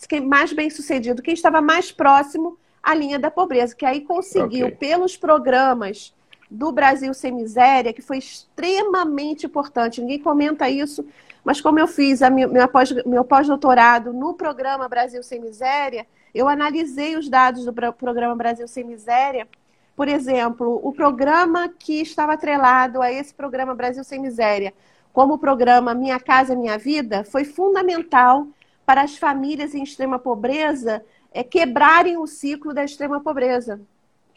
Quem 0.08 0.22
mais 0.22 0.54
bem 0.54 0.70
sucedido? 0.70 1.20
Quem 1.20 1.34
estava 1.34 1.60
mais 1.60 1.92
próximo 1.92 2.56
à 2.82 2.94
linha 2.94 3.18
da 3.18 3.30
pobreza, 3.30 3.76
que 3.76 3.84
aí 3.84 4.00
conseguiu, 4.00 4.68
okay. 4.68 4.78
pelos 4.78 5.18
programas 5.18 6.14
do 6.50 6.72
Brasil 6.72 7.12
Sem 7.12 7.30
Miséria, 7.30 7.92
que 7.92 8.00
foi 8.00 8.16
extremamente 8.16 9.44
importante. 9.44 10.00
Ninguém 10.00 10.18
comenta 10.18 10.70
isso, 10.70 11.04
mas 11.44 11.60
como 11.60 11.78
eu 11.78 11.86
fiz 11.86 12.22
a 12.22 12.30
meu, 12.30 12.48
meu 12.50 13.22
pós-doutorado 13.22 14.14
no 14.14 14.32
programa 14.32 14.88
Brasil 14.88 15.22
Sem 15.22 15.42
Miséria, 15.42 16.06
eu 16.34 16.48
analisei 16.48 17.18
os 17.18 17.28
dados 17.28 17.66
do 17.66 17.72
programa 17.92 18.34
Brasil 18.34 18.66
Sem 18.66 18.82
Miséria. 18.82 19.46
Por 19.94 20.08
exemplo, 20.08 20.80
o 20.82 20.90
programa 20.90 21.68
que 21.68 22.00
estava 22.00 22.32
atrelado 22.32 23.02
a 23.02 23.12
esse 23.12 23.34
programa 23.34 23.74
Brasil 23.74 24.02
Sem 24.04 24.18
Miséria 24.18 24.72
como 25.12 25.34
o 25.34 25.38
programa 25.38 25.94
Minha 25.94 26.20
Casa 26.20 26.54
Minha 26.54 26.78
Vida, 26.78 27.24
foi 27.24 27.44
fundamental 27.44 28.46
para 28.86 29.02
as 29.02 29.16
famílias 29.16 29.74
em 29.74 29.82
extrema 29.82 30.18
pobreza 30.18 31.04
é, 31.32 31.42
quebrarem 31.42 32.16
o 32.16 32.26
ciclo 32.26 32.74
da 32.74 32.84
extrema 32.84 33.20
pobreza. 33.20 33.80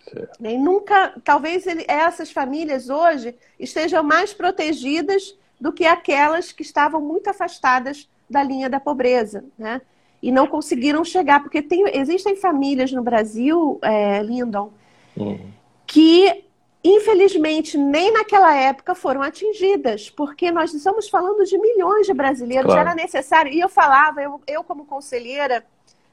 Certo. 0.03 0.45
E 0.45 0.57
nunca, 0.57 1.13
talvez 1.23 1.65
ele, 1.65 1.85
essas 1.87 2.31
famílias 2.31 2.89
hoje 2.89 3.35
estejam 3.59 4.03
mais 4.03 4.33
protegidas 4.33 5.35
do 5.59 5.71
que 5.71 5.85
aquelas 5.85 6.51
que 6.51 6.61
estavam 6.61 6.99
muito 7.01 7.29
afastadas 7.29 8.09
da 8.29 8.43
linha 8.43 8.69
da 8.69 8.79
pobreza, 8.79 9.45
né? 9.57 9.81
E 10.21 10.31
não 10.31 10.47
conseguiram 10.47 11.03
chegar, 11.03 11.41
porque 11.41 11.61
tem, 11.61 11.83
existem 11.97 12.35
famílias 12.35 12.91
no 12.91 13.03
Brasil, 13.03 13.79
é, 13.81 14.21
Lindon, 14.21 14.71
uhum. 15.15 15.39
que 15.85 16.42
infelizmente 16.83 17.77
nem 17.77 18.11
naquela 18.11 18.53
época 18.55 18.93
foram 18.93 19.21
atingidas, 19.21 20.09
porque 20.09 20.51
nós 20.51 20.73
estamos 20.73 21.07
falando 21.09 21.45
de 21.45 21.57
milhões 21.57 22.05
de 22.05 22.13
brasileiros, 22.13 22.65
claro. 22.65 22.81
era 22.81 22.95
necessário. 22.95 23.51
E 23.51 23.59
eu 23.59 23.69
falava, 23.69 24.21
eu, 24.21 24.41
eu 24.45 24.63
como 24.63 24.85
conselheira 24.85 25.65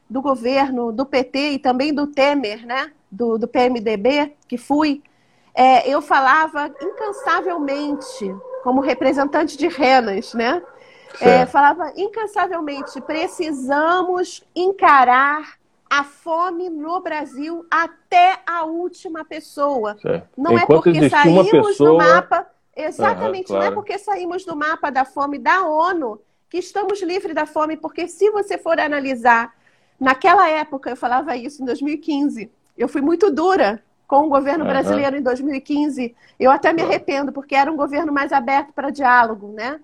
do 0.09 0.23
governo, 0.23 0.93
do 0.93 1.05
PT 1.05 1.51
e 1.51 1.59
também 1.59 1.93
do 1.93 2.07
Temer, 2.07 2.67
né? 2.67 2.93
Do, 3.11 3.39
do 3.39 3.49
PMDB, 3.49 4.37
que 4.47 4.57
fui, 4.57 5.03
é, 5.55 5.89
eu 5.89 6.01
falava 6.01 6.73
incansavelmente, 6.81 8.35
como 8.63 8.81
representante 8.81 9.57
de 9.57 9.69
renas, 9.69 10.35
né? 10.35 10.63
É, 11.21 11.45
falava 11.45 11.93
incansavelmente, 11.97 13.01
precisamos 13.01 14.45
encarar 14.55 15.60
a 15.91 16.05
fome 16.05 16.71
no 16.71 17.01
Brasil 17.01 17.67
até 17.69 18.39
a 18.47 18.65
última 18.65 19.25
pessoa. 19.25 19.99
Certo. 20.01 20.29
Não 20.39 20.53
é 20.53 20.63
Enquanto 20.63 20.89
é 20.89 20.93
porque 20.93 21.11
saímos 21.11 21.51
pessoa... 21.51 21.91
do 21.91 21.97
mapa, 21.99 22.47
exatamente, 22.77 23.51
uhum, 23.51 23.59
claro. 23.59 23.65
não 23.65 23.73
é 23.73 23.75
porque 23.75 23.99
saímos 23.99 24.45
do 24.45 24.57
mapa 24.57 24.89
da 24.89 25.05
fome 25.05 25.37
da 25.37 25.67
ONU 25.67 26.21
que 26.49 26.59
estamos 26.59 27.03
livres 27.03 27.35
da 27.35 27.45
fome, 27.45 27.77
porque 27.77 28.07
se 28.07 28.31
você 28.31 28.57
for 28.57 28.79
analisar, 28.79 29.53
naquela 29.99 30.49
época, 30.49 30.91
eu 30.91 30.97
falava 30.97 31.37
isso 31.37 31.63
em 31.63 31.67
2015, 31.67 32.51
eu 32.79 32.89
fui 32.89 33.01
muito 33.01 33.31
dura 33.31 33.83
com 34.07 34.27
o 34.27 34.29
governo 34.29 34.65
uhum. 34.65 34.71
brasileiro 34.71 35.17
em 35.17 35.23
2015. 35.23 36.17
Eu 36.39 36.51
até 36.51 36.73
me 36.73 36.83
arrependo, 36.83 37.33
porque 37.33 37.55
era 37.55 37.71
um 37.71 37.77
governo 37.77 38.13
mais 38.13 38.33
aberto 38.33 38.73
para 38.73 38.91
diálogo, 38.91 39.53
né? 39.53 39.81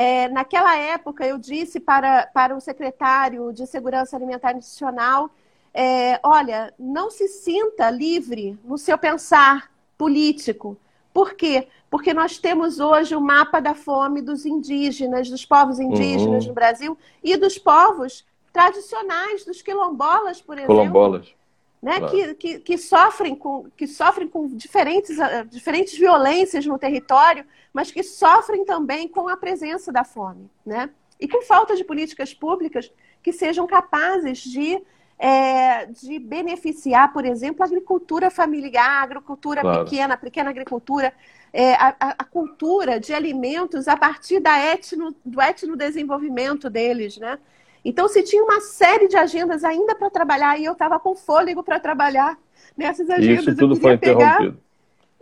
É, 0.00 0.28
naquela 0.28 0.76
época, 0.76 1.26
eu 1.26 1.36
disse 1.36 1.80
para, 1.80 2.28
para 2.28 2.54
o 2.54 2.60
secretário 2.60 3.52
de 3.52 3.66
Segurança 3.66 4.14
Alimentar 4.14 4.52
e 4.52 4.54
Nutricional: 4.54 5.28
é, 5.74 6.20
olha, 6.22 6.72
não 6.78 7.10
se 7.10 7.26
sinta 7.26 7.90
livre 7.90 8.56
no 8.62 8.78
seu 8.78 8.96
pensar 8.96 9.68
político. 9.98 10.76
Por 11.12 11.34
quê? 11.34 11.66
Porque 11.90 12.14
nós 12.14 12.38
temos 12.38 12.78
hoje 12.78 13.16
o 13.16 13.20
mapa 13.20 13.58
da 13.58 13.74
fome 13.74 14.22
dos 14.22 14.46
indígenas, 14.46 15.28
dos 15.28 15.44
povos 15.44 15.80
indígenas 15.80 16.44
uhum. 16.44 16.50
no 16.50 16.54
Brasil 16.54 16.96
e 17.20 17.36
dos 17.36 17.58
povos 17.58 18.24
tradicionais, 18.52 19.44
dos 19.44 19.62
quilombolas, 19.62 20.40
por 20.40 20.58
exemplo. 20.58 20.76
Quilombolas 20.76 21.34
né, 21.80 21.98
claro. 21.98 22.12
que, 22.12 22.34
que, 22.34 22.58
que, 22.58 22.78
sofrem 22.78 23.34
com, 23.34 23.66
que 23.76 23.86
sofrem 23.86 24.28
com 24.28 24.48
diferentes, 24.48 25.18
ah, 25.20 25.44
diferentes 25.44 25.96
violências 25.96 26.66
no 26.66 26.78
território, 26.78 27.44
mas 27.72 27.90
que 27.90 28.02
sofrem 28.02 28.64
também 28.64 29.06
com 29.06 29.28
a 29.28 29.36
presença 29.36 29.92
da 29.92 30.04
fome. 30.04 30.50
Né? 30.66 30.90
E 31.20 31.28
com 31.28 31.42
falta 31.42 31.76
de 31.76 31.84
políticas 31.84 32.34
públicas 32.34 32.92
que 33.22 33.32
sejam 33.32 33.66
capazes 33.66 34.38
de, 34.38 34.82
é, 35.18 35.86
de 35.86 36.18
beneficiar, 36.18 37.12
por 37.12 37.24
exemplo, 37.24 37.62
a 37.62 37.66
agricultura 37.66 38.30
familiar, 38.30 39.00
a 39.00 39.02
agricultura 39.02 39.60
claro. 39.60 39.84
pequena, 39.84 40.14
a 40.14 40.18
pequena 40.18 40.50
agricultura, 40.50 41.12
é, 41.52 41.74
a, 41.74 41.94
a, 42.00 42.24
cultura 42.24 43.00
de 43.00 43.12
alimentos 43.12 43.88
a 43.88 43.96
partir 43.96 44.40
da 44.40 44.58
etno, 44.58 45.14
do 45.24 45.40
etnodesenvolvimento 45.40 46.68
deles, 46.68 47.18
né? 47.18 47.38
Então, 47.84 48.08
se 48.08 48.22
tinha 48.22 48.42
uma 48.42 48.60
série 48.60 49.08
de 49.08 49.16
agendas 49.16 49.64
ainda 49.64 49.94
para 49.94 50.10
trabalhar 50.10 50.58
e 50.58 50.64
eu 50.64 50.72
estava 50.72 50.98
com 50.98 51.14
fôlego 51.14 51.62
para 51.62 51.78
trabalhar 51.78 52.38
nessas 52.76 53.08
agendas, 53.08 53.46
isso 53.46 53.56
tudo 53.56 53.76
foi 53.76 53.94
interrompido. 53.94 54.52
Pegar, 54.52 54.68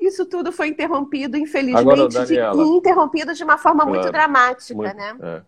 isso 0.00 0.26
tudo 0.26 0.52
foi 0.52 0.68
interrompido, 0.68 1.36
infelizmente, 1.36 1.80
Agora, 1.80 2.08
Daniela, 2.08 2.64
de, 2.64 2.70
interrompido 2.70 3.34
de 3.34 3.42
uma 3.42 3.56
forma 3.56 3.82
claro, 3.82 3.98
muito 3.98 4.12
dramática, 4.12 4.74
muito, 4.74 4.96
né? 4.96 5.16
É. 5.22 5.42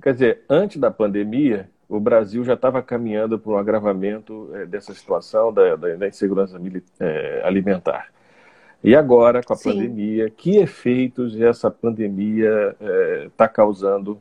Quer 0.00 0.12
dizer, 0.14 0.42
antes 0.48 0.78
da 0.78 0.90
pandemia, 0.90 1.68
o 1.88 2.00
Brasil 2.00 2.42
já 2.44 2.54
estava 2.54 2.82
caminhando 2.82 3.38
para 3.38 3.52
um 3.52 3.56
agravamento 3.56 4.48
é, 4.54 4.64
dessa 4.64 4.94
situação 4.94 5.52
da, 5.52 5.76
da, 5.76 5.94
da 5.96 6.08
insegurança 6.08 6.58
é, 7.00 7.42
alimentar. 7.44 8.08
E 8.82 8.96
agora, 8.96 9.42
com 9.42 9.52
a 9.52 9.56
Sim. 9.56 9.72
pandemia, 9.72 10.30
que 10.30 10.56
efeitos 10.56 11.38
essa 11.40 11.70
pandemia 11.70 12.76
está 13.26 13.44
é, 13.44 13.48
causando 13.48 14.20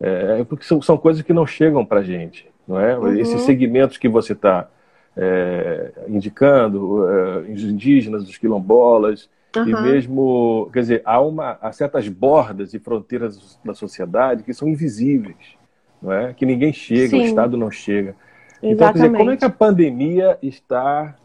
é, 0.00 0.44
porque 0.44 0.64
são, 0.64 0.80
são 0.80 0.96
coisas 0.96 1.22
que 1.22 1.32
não 1.32 1.46
chegam 1.46 1.84
para 1.84 2.00
a 2.00 2.02
gente, 2.02 2.48
não 2.66 2.80
é? 2.80 2.96
Uhum. 2.96 3.16
Esses 3.16 3.42
segmentos 3.42 3.98
que 3.98 4.08
você 4.08 4.32
está 4.32 4.68
é, 5.16 5.92
indicando, 6.06 7.08
é, 7.08 7.38
os 7.52 7.62
indígenas, 7.64 8.28
os 8.28 8.38
quilombolas, 8.38 9.28
uhum. 9.56 9.68
e 9.68 9.82
mesmo, 9.82 10.70
quer 10.72 10.80
dizer, 10.80 11.02
há, 11.04 11.20
uma, 11.20 11.58
há 11.60 11.72
certas 11.72 12.08
bordas 12.08 12.74
e 12.74 12.78
fronteiras 12.78 13.58
da 13.64 13.74
sociedade 13.74 14.44
que 14.44 14.54
são 14.54 14.68
invisíveis, 14.68 15.56
não 16.00 16.12
é? 16.12 16.32
Que 16.32 16.46
ninguém 16.46 16.72
chega, 16.72 17.10
Sim. 17.10 17.22
o 17.22 17.24
Estado 17.24 17.56
não 17.56 17.70
chega. 17.70 18.14
Exatamente. 18.62 18.74
Então, 18.74 18.86
quer 18.86 18.92
dizer, 18.94 19.16
como 19.16 19.30
é 19.30 19.36
que 19.36 19.44
a 19.44 19.50
pandemia 19.50 20.38
está 20.40 21.16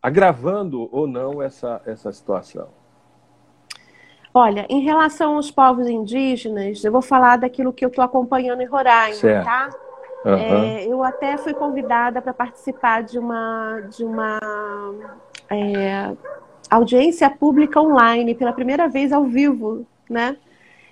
agravando 0.00 0.88
ou 0.92 1.06
não 1.06 1.42
essa, 1.42 1.82
essa 1.84 2.12
situação? 2.12 2.68
Olha, 4.32 4.64
em 4.68 4.80
relação 4.80 5.36
aos 5.36 5.50
povos 5.50 5.88
indígenas, 5.88 6.84
eu 6.84 6.92
vou 6.92 7.02
falar 7.02 7.36
daquilo 7.36 7.72
que 7.72 7.84
eu 7.84 7.88
estou 7.88 8.04
acompanhando 8.04 8.60
em 8.60 8.66
Roraima, 8.66 9.14
certo. 9.14 9.44
tá? 9.44 9.70
Uhum. 10.24 10.34
É, 10.34 10.86
eu 10.86 11.02
até 11.02 11.36
fui 11.36 11.52
convidada 11.52 12.20
para 12.22 12.32
participar 12.32 13.02
de 13.02 13.18
uma, 13.18 13.80
de 13.90 14.04
uma 14.04 14.38
é, 15.50 16.14
audiência 16.70 17.28
pública 17.28 17.80
online, 17.80 18.34
pela 18.34 18.52
primeira 18.52 18.88
vez 18.88 19.12
ao 19.12 19.24
vivo, 19.24 19.84
né? 20.08 20.36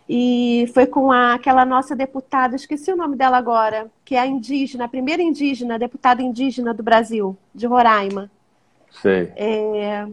E 0.09 0.71
foi 0.73 0.87
com 0.87 1.13
a, 1.13 1.35
aquela 1.35 1.67
nossa 1.67 1.95
deputada, 1.95 2.57
esqueci 2.57 2.91
o 2.91 2.97
nome 2.97 3.15
dela 3.15 3.37
agora, 3.37 3.91
que 4.05 4.15
é 4.15 4.21
a 4.21 4.27
indígena, 4.27 4.87
a 4.87 4.89
primeira 4.89 5.23
indígena, 5.23 5.79
deputada 5.79 6.23
indígena 6.23 6.73
do 6.73 6.83
Brasil, 6.83 7.37
de 7.55 7.67
Roraima. 7.67 8.31
Sei. 8.91 9.31
É, 9.37 10.07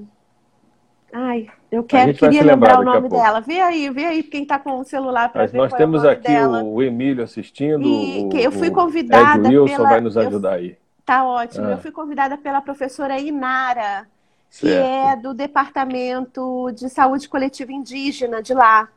Ai, 1.17 1.47
eu 1.71 1.81
quero, 1.81 2.13
queria 2.13 2.43
lembrar 2.43 2.77
o 2.77 2.83
nome 2.83 3.07
dela. 3.07 3.39
Vê 3.39 3.61
aí, 3.61 3.89
vê 3.89 4.03
aí 4.03 4.21
quem 4.21 4.43
está 4.43 4.59
com 4.59 4.79
o 4.79 4.83
celular 4.83 5.31
para 5.31 5.45
ver 5.45 5.57
Nós 5.57 5.71
qual 5.71 5.77
temos 5.77 6.03
é 6.03 6.07
o 6.07 6.09
aqui 6.09 6.27
dela. 6.27 6.61
o 6.61 6.83
Emílio 6.83 7.23
assistindo. 7.23 7.87
E 7.87 8.27
que 8.27 8.37
eu 8.37 8.51
fui 8.51 8.69
convidada. 8.69 9.47
O 9.47 9.63
Wilson 9.63 9.77
pela... 9.77 9.89
vai 9.89 10.01
nos 10.01 10.17
ajudar 10.17 10.55
aí. 10.55 10.77
Tá 11.05 11.23
ótimo. 11.23 11.67
Ah. 11.67 11.71
Eu 11.71 11.77
fui 11.77 11.89
convidada 11.89 12.37
pela 12.37 12.59
professora 12.59 13.17
Inara, 13.17 14.05
que 14.51 14.67
certo. 14.67 14.85
é 14.85 15.15
do 15.15 15.33
Departamento 15.33 16.69
de 16.73 16.89
Saúde 16.89 17.29
Coletiva 17.29 17.71
Indígena 17.71 18.43
de 18.43 18.53
lá. 18.53 18.89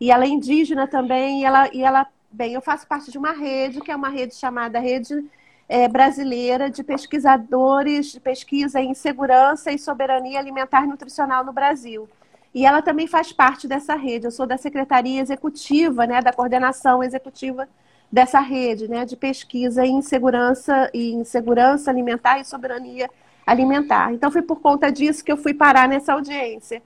E 0.00 0.10
ela 0.10 0.24
é 0.24 0.28
indígena 0.28 0.88
também, 0.88 1.42
e 1.42 1.44
ela, 1.44 1.70
e 1.72 1.84
ela, 1.84 2.04
bem, 2.32 2.54
eu 2.54 2.60
faço 2.60 2.84
parte 2.84 3.12
de 3.12 3.18
uma 3.18 3.30
rede, 3.30 3.80
que 3.80 3.92
é 3.92 3.96
uma 3.96 4.08
rede 4.08 4.34
chamada 4.34 4.80
Rede 4.80 5.24
é, 5.70 5.86
brasileira 5.86 6.68
de 6.68 6.82
pesquisadores 6.82 8.10
de 8.10 8.18
pesquisa 8.18 8.80
em 8.80 8.92
segurança 8.92 9.70
e 9.70 9.78
soberania 9.78 10.40
alimentar 10.40 10.82
e 10.82 10.88
nutricional 10.88 11.44
no 11.44 11.52
Brasil. 11.52 12.08
E 12.52 12.66
ela 12.66 12.82
também 12.82 13.06
faz 13.06 13.32
parte 13.32 13.68
dessa 13.68 13.94
rede. 13.94 14.26
Eu 14.26 14.32
sou 14.32 14.48
da 14.48 14.56
secretaria 14.56 15.22
executiva, 15.22 16.08
né, 16.08 16.20
da 16.20 16.32
coordenação 16.32 17.04
executiva 17.04 17.68
dessa 18.10 18.40
rede, 18.40 18.88
né, 18.88 19.04
de 19.04 19.16
pesquisa 19.16 19.86
em 19.86 20.02
segurança 20.02 20.90
e 20.92 21.12
em 21.12 21.22
segurança 21.22 21.88
alimentar 21.88 22.40
e 22.40 22.44
soberania 22.44 23.08
alimentar. 23.46 24.12
Então 24.12 24.28
foi 24.28 24.42
por 24.42 24.60
conta 24.60 24.90
disso 24.90 25.24
que 25.24 25.30
eu 25.30 25.36
fui 25.36 25.54
parar 25.54 25.88
nessa 25.88 26.14
audiência. 26.14 26.82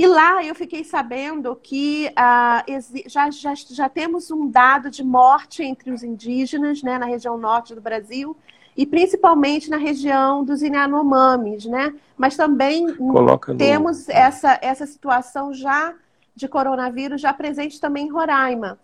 E 0.00 0.06
lá 0.06 0.42
eu 0.42 0.54
fiquei 0.54 0.82
sabendo 0.82 1.54
que 1.54 2.10
ah, 2.16 2.64
já, 3.04 3.30
já, 3.30 3.52
já 3.54 3.86
temos 3.86 4.30
um 4.30 4.48
dado 4.50 4.88
de 4.88 5.04
morte 5.04 5.62
entre 5.62 5.92
os 5.92 6.02
indígenas, 6.02 6.82
né, 6.82 6.96
na 6.96 7.04
região 7.04 7.36
norte 7.36 7.74
do 7.74 7.82
Brasil, 7.82 8.34
e 8.74 8.86
principalmente 8.86 9.68
na 9.68 9.76
região 9.76 10.42
dos 10.42 10.62
Inanomamis, 10.62 11.66
né? 11.66 11.94
Mas 12.16 12.34
também 12.34 12.94
Coloca 12.94 13.54
temos 13.54 14.06
no... 14.06 14.14
essa, 14.14 14.58
essa 14.62 14.86
situação 14.86 15.52
já 15.52 15.92
de 16.34 16.48
coronavírus 16.48 17.20
já 17.20 17.34
presente 17.34 17.78
também 17.78 18.06
em 18.06 18.10
Roraima. 18.10 18.78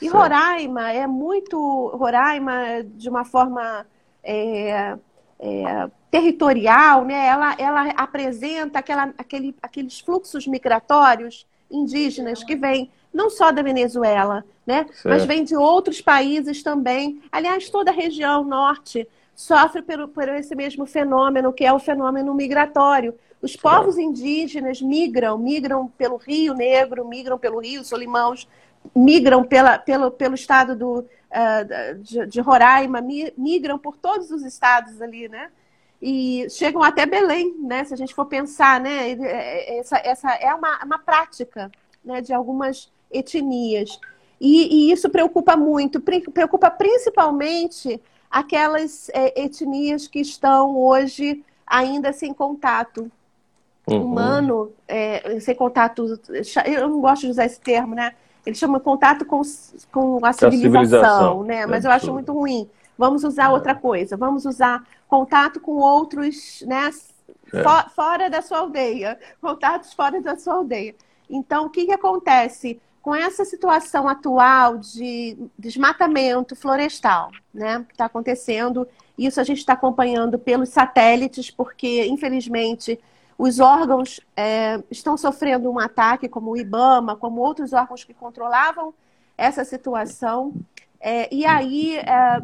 E 0.00 0.06
certo. 0.06 0.16
Roraima 0.16 0.90
é 0.90 1.06
muito. 1.06 1.88
Roraima, 1.88 2.82
de 2.82 3.10
uma 3.10 3.26
forma 3.26 3.86
é, 4.24 4.96
é, 5.42 5.90
territorial, 6.08 7.04
né? 7.04 7.26
ela, 7.26 7.56
ela 7.58 7.88
apresenta 7.96 8.78
aquela, 8.78 9.12
aquele, 9.18 9.54
aqueles 9.60 9.98
fluxos 9.98 10.46
migratórios 10.46 11.44
indígenas 11.68 12.44
que 12.44 12.54
vêm 12.54 12.88
não 13.12 13.28
só 13.28 13.50
da 13.50 13.60
Venezuela, 13.60 14.44
né? 14.64 14.86
mas 15.04 15.24
vêm 15.24 15.42
de 15.42 15.56
outros 15.56 16.00
países 16.00 16.62
também. 16.62 17.20
Aliás, 17.30 17.68
toda 17.68 17.90
a 17.90 17.94
região 17.94 18.44
norte 18.44 19.06
sofre 19.34 19.82
por, 19.82 20.08
por 20.08 20.28
esse 20.28 20.54
mesmo 20.54 20.86
fenômeno, 20.86 21.52
que 21.52 21.64
é 21.64 21.72
o 21.72 21.78
fenômeno 21.78 22.32
migratório, 22.34 23.14
Os 23.42 23.56
povos 23.56 23.98
indígenas 23.98 24.80
migram, 24.80 25.36
migram 25.36 25.88
pelo 25.98 26.16
Rio 26.16 26.54
Negro, 26.54 27.04
migram 27.04 27.36
pelo 27.36 27.58
Rio 27.58 27.82
Solimãos, 27.82 28.46
migram 28.94 29.42
pela, 29.42 29.78
pelo, 29.78 30.10
pelo 30.10 30.34
estado 30.36 30.76
do, 30.76 31.04
de, 32.00 32.26
de, 32.26 32.40
Roraima, 32.40 33.00
migram 33.36 33.78
por 33.78 33.96
todos 33.96 34.30
os 34.30 34.42
estados 34.44 35.00
ali, 35.00 35.28
né? 35.28 35.50
E 36.00 36.46
chegam 36.50 36.82
até 36.82 37.06
Belém, 37.06 37.54
né? 37.60 37.84
Se 37.84 37.94
a 37.94 37.96
gente 37.96 38.14
for 38.14 38.26
pensar, 38.26 38.80
né? 38.80 39.10
É, 39.10 39.14
é, 39.14 39.78
essa, 39.78 39.96
essa 39.98 40.34
é 40.34 40.52
uma, 40.54 40.84
uma 40.84 40.98
prática 40.98 41.70
né? 42.04 42.20
de 42.20 42.32
algumas 42.32 42.90
etnias. 43.10 43.98
E, 44.40 44.88
e 44.88 44.92
isso 44.92 45.08
preocupa 45.08 45.56
muito, 45.56 46.00
preocupa 46.00 46.70
principalmente 46.70 48.00
aquelas 48.28 49.08
é, 49.10 49.42
etnias 49.42 50.08
que 50.08 50.18
estão 50.18 50.76
hoje 50.76 51.44
ainda 51.66 52.12
sem 52.12 52.34
contato 52.34 53.10
uhum. 53.86 54.04
humano, 54.04 54.72
é, 54.88 55.38
sem 55.40 55.54
contato. 55.54 56.20
Eu 56.66 56.88
não 56.88 57.00
gosto 57.00 57.22
de 57.22 57.28
usar 57.28 57.44
esse 57.44 57.60
termo, 57.60 57.94
né? 57.94 58.14
Ele 58.44 58.56
chama 58.56 58.80
contato 58.80 59.24
com, 59.24 59.40
com 59.90 60.24
a 60.24 60.32
civilização, 60.32 60.50
civilização. 60.50 61.42
né? 61.44 61.66
Mas 61.66 61.84
é 61.84 61.88
eu 61.88 61.92
acho 61.92 62.12
muito 62.12 62.32
ruim. 62.32 62.68
Vamos 62.98 63.24
usar 63.24 63.44
é. 63.44 63.48
outra 63.48 63.74
coisa. 63.74 64.16
Vamos 64.16 64.44
usar 64.44 64.84
contato 65.08 65.60
com 65.60 65.72
outros, 65.72 66.62
né? 66.66 66.90
É. 67.52 67.62
For, 67.62 67.90
fora 67.90 68.28
da 68.28 68.42
sua 68.42 68.58
aldeia. 68.58 69.18
Contatos 69.40 69.92
fora 69.92 70.20
da 70.20 70.36
sua 70.36 70.54
aldeia. 70.54 70.94
Então, 71.28 71.66
o 71.66 71.70
que, 71.70 71.86
que 71.86 71.92
acontece? 71.92 72.80
Com 73.00 73.14
essa 73.14 73.44
situação 73.44 74.08
atual 74.08 74.78
de 74.78 75.36
desmatamento 75.58 76.54
florestal, 76.54 77.30
né? 77.52 77.84
Que 77.88 77.94
está 77.94 78.04
acontecendo, 78.04 78.86
isso 79.16 79.40
a 79.40 79.44
gente 79.44 79.58
está 79.58 79.72
acompanhando 79.72 80.38
pelos 80.38 80.68
satélites, 80.68 81.50
porque, 81.50 82.06
infelizmente, 82.06 82.98
os 83.42 83.58
órgãos 83.58 84.20
é, 84.36 84.80
estão 84.88 85.16
sofrendo 85.16 85.68
um 85.68 85.76
ataque, 85.76 86.28
como 86.28 86.52
o 86.52 86.56
IBAMA, 86.56 87.16
como 87.16 87.40
outros 87.40 87.72
órgãos 87.72 88.04
que 88.04 88.14
controlavam 88.14 88.94
essa 89.36 89.64
situação. 89.64 90.54
É, 91.00 91.28
e 91.34 91.44
aí, 91.44 91.96
é, 91.96 92.40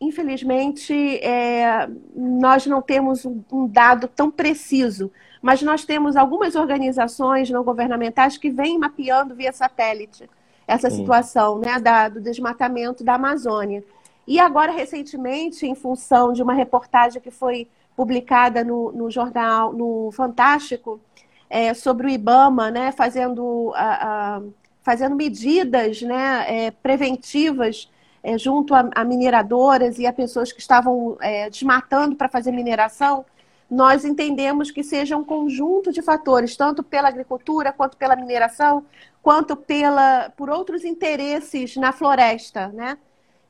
infelizmente, 0.00 0.94
é, 1.22 1.86
nós 2.16 2.64
não 2.64 2.80
temos 2.80 3.26
um 3.26 3.66
dado 3.66 4.08
tão 4.08 4.30
preciso, 4.30 5.12
mas 5.42 5.60
nós 5.60 5.84
temos 5.84 6.16
algumas 6.16 6.54
organizações 6.54 7.50
não 7.50 7.62
governamentais 7.62 8.38
que 8.38 8.48
vêm 8.48 8.78
mapeando 8.78 9.34
via 9.34 9.52
satélite 9.52 10.26
essa 10.66 10.88
situação 10.88 11.58
né, 11.58 11.78
da, 11.78 12.08
do 12.08 12.18
desmatamento 12.18 13.04
da 13.04 13.16
Amazônia. 13.16 13.84
E 14.26 14.40
agora, 14.40 14.72
recentemente, 14.72 15.66
em 15.66 15.74
função 15.74 16.32
de 16.32 16.42
uma 16.42 16.54
reportagem 16.54 17.20
que 17.20 17.30
foi 17.30 17.68
publicada 17.96 18.64
no, 18.64 18.92
no 18.92 19.10
jornal, 19.10 19.72
no 19.72 20.10
Fantástico, 20.12 21.00
é, 21.48 21.72
sobre 21.74 22.06
o 22.06 22.10
IBAMA, 22.10 22.70
né, 22.70 22.92
fazendo, 22.92 23.72
a, 23.74 24.36
a, 24.36 24.42
fazendo 24.82 25.14
medidas 25.14 26.02
né, 26.02 26.66
é, 26.66 26.70
preventivas 26.70 27.90
é, 28.22 28.36
junto 28.38 28.74
a, 28.74 28.90
a, 28.94 29.04
mineradoras 29.04 29.98
e 29.98 30.06
a 30.06 30.12
pessoas 30.12 30.52
que 30.52 30.60
estavam 30.60 31.16
é, 31.20 31.48
desmatando 31.48 32.16
para 32.16 32.28
fazer 32.28 32.50
mineração, 32.50 33.24
nós 33.70 34.04
entendemos 34.04 34.70
que 34.70 34.82
seja 34.82 35.16
um 35.16 35.24
conjunto 35.24 35.92
de 35.92 36.02
fatores, 36.02 36.56
tanto 36.56 36.82
pela 36.82 37.08
agricultura, 37.08 37.72
quanto 37.72 37.96
pela 37.96 38.16
mineração, 38.16 38.84
quanto 39.22 39.56
pela, 39.56 40.30
por 40.36 40.50
outros 40.50 40.84
interesses 40.84 41.76
na 41.76 41.92
floresta, 41.92 42.68
né? 42.68 42.98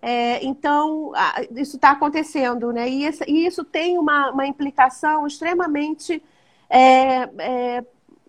É, 0.07 0.44
então, 0.44 1.12
isso 1.57 1.76
está 1.76 1.92
acontecendo, 1.92 2.70
né? 2.74 2.86
E, 2.86 3.07
esse, 3.07 3.24
e, 3.26 3.46
isso 3.46 3.64
tem 3.64 3.96
uma, 3.96 4.32
uma 4.32 4.46
implicação 4.46 5.26
extremamente 5.26 6.22
é, 6.68 7.22
é, 7.38 7.84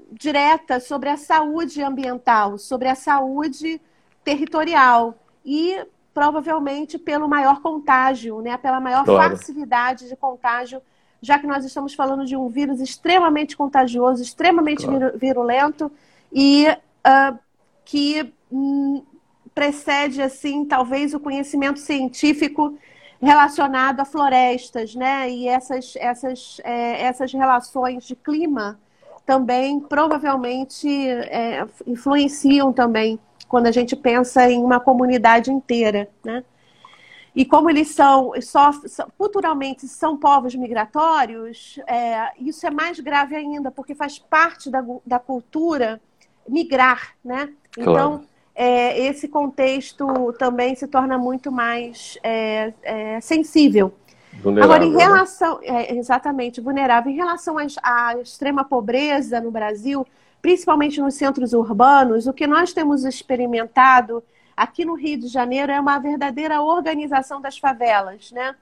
direta 0.10 0.80
sobre 0.80 1.10
a 1.10 1.18
saúde 1.18 1.84
ambiental, 1.84 2.58
sobre 2.58 2.88
a 2.88 2.96
saúde 2.96 3.82
territorial 4.24 5.16
e 5.44 5.86
provavelmente 6.14 6.98
pelo 6.98 7.28
maior 7.28 7.62
contágio, 7.62 8.40
né? 8.40 8.56
Pela 8.56 8.80
maior 8.80 9.04
claro. 9.04 9.36
facilidade 9.36 10.08
de 10.08 10.16
contágio, 10.16 10.82
já 11.22 11.38
que 11.38 11.46
nós 11.46 11.66
estamos 11.66 11.94
falando 11.94 12.26
de 12.26 12.38
um 12.38 12.48
vírus 12.48 12.80
extremamente 12.80 13.58
contagioso, 13.58 14.24
extremamente 14.24 14.86
claro. 14.86 15.18
virulento 15.18 15.92
e 16.32 16.68
uh, 16.70 17.38
que 17.84 18.34
hum, 18.50 19.04
precede 19.56 20.22
assim 20.22 20.66
talvez 20.66 21.14
o 21.14 21.20
conhecimento 21.20 21.80
científico 21.80 22.78
relacionado 23.22 24.02
a 24.02 24.06
florestas, 24.06 24.94
né? 24.94 25.30
E 25.32 25.48
essas 25.48 25.96
essas 25.96 26.60
é, 26.66 27.04
essas 27.04 27.32
relações 27.32 28.04
de 28.04 28.16
clima 28.16 28.78
também 29.26 29.80
provavelmente 29.80 30.88
é, 31.10 31.66
influenciam 31.88 32.74
também 32.74 33.18
quando 33.48 33.68
a 33.68 33.72
gente 33.72 33.96
pensa 33.96 34.50
em 34.52 34.62
uma 34.62 34.80
comunidade 34.80 35.50
inteira, 35.50 36.10
né? 36.24 36.44
E 37.34 37.44
como 37.44 37.70
eles 37.70 37.90
são, 37.90 38.32
culturalmente 39.18 39.90
são 39.90 40.16
povos 40.16 40.56
migratórios, 40.56 41.78
é, 41.86 42.32
isso 42.40 42.66
é 42.66 42.70
mais 42.70 42.98
grave 42.98 43.36
ainda, 43.36 43.70
porque 43.70 43.94
faz 43.94 44.18
parte 44.18 44.70
da, 44.70 44.82
da 45.06 45.20
cultura 45.20 46.00
migrar, 46.48 47.14
né? 47.24 47.50
Então, 47.78 47.94
claro 47.94 48.35
é, 48.56 48.98
esse 49.08 49.28
contexto 49.28 50.34
também 50.40 50.76
se 50.76 50.88
torna 50.88 51.18
muito 51.18 51.52
mais 51.52 52.18
é, 52.24 52.74
é, 52.82 53.20
sensível. 53.20 53.94
Vulnerável, 54.42 54.76
Agora, 54.76 54.86
em 54.86 54.94
né? 54.94 55.04
relação. 55.04 55.60
Né? 55.60 55.94
exatamente, 55.94 56.62
vulnerável. 56.62 57.12
Em 57.12 57.16
relação 57.16 57.58
à 57.84 58.16
extrema 58.18 58.64
pobreza 58.64 59.42
no 59.42 59.52
Brasil, 59.52 60.08
principalmente 60.42 61.02
nos 61.02 61.16
centros 61.16 61.54
urbanos, 61.54 62.28
o 62.28 62.34
que 62.34 62.48
nós 62.48 62.72
temos 62.72 63.04
experimentado 63.04 64.24
aqui 64.56 64.86
no 64.86 64.94
Rio 64.94 65.20
de 65.20 65.28
Janeiro 65.28 65.72
é 65.72 65.80
uma 65.80 66.00
verdadeira 66.00 66.62
organização 66.62 67.42
das 67.42 67.58
favelas, 67.58 68.32
né? 68.32 68.56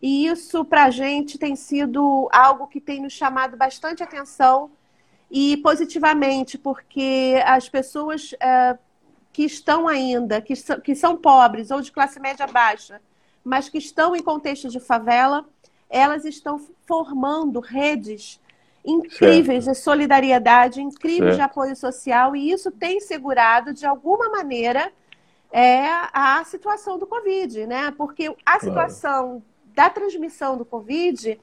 E 0.00 0.26
isso, 0.26 0.64
para 0.64 0.84
a 0.84 0.90
gente, 0.90 1.38
tem 1.38 1.56
sido 1.56 2.28
algo 2.32 2.66
que 2.66 2.80
tem 2.80 3.02
nos 3.02 3.12
chamado 3.12 3.56
bastante 3.56 4.02
atenção 4.02 4.70
e 5.30 5.56
positivamente, 5.58 6.56
porque 6.56 7.42
as 7.44 7.68
pessoas 7.68 8.34
é, 8.40 8.78
que 9.36 9.44
estão 9.44 9.86
ainda, 9.86 10.40
que, 10.40 10.56
são, 10.56 10.80
que 10.80 10.94
são 10.94 11.14
pobres 11.14 11.70
ou 11.70 11.82
de 11.82 11.92
classe 11.92 12.18
média 12.18 12.46
baixa, 12.46 13.02
mas 13.44 13.68
que 13.68 13.76
estão 13.76 14.16
em 14.16 14.22
contexto 14.22 14.70
de 14.70 14.80
favela, 14.80 15.44
elas 15.90 16.24
estão 16.24 16.58
formando 16.86 17.60
redes 17.60 18.40
incríveis 18.82 19.64
certo. 19.64 19.76
de 19.76 19.82
solidariedade, 19.82 20.80
incríveis 20.80 21.34
certo. 21.34 21.36
de 21.36 21.42
apoio 21.42 21.76
social, 21.76 22.34
e 22.34 22.50
isso 22.50 22.70
tem 22.70 22.98
segurado, 22.98 23.74
de 23.74 23.84
alguma 23.84 24.30
maneira, 24.30 24.90
é, 25.52 25.84
a 26.14 26.42
situação 26.46 26.98
do 26.98 27.06
Covid, 27.06 27.66
né? 27.66 27.90
Porque 27.90 28.34
a 28.42 28.58
situação 28.58 29.20
claro. 29.20 29.42
da 29.74 29.90
transmissão 29.90 30.56
do 30.56 30.64
Covid 30.64 31.38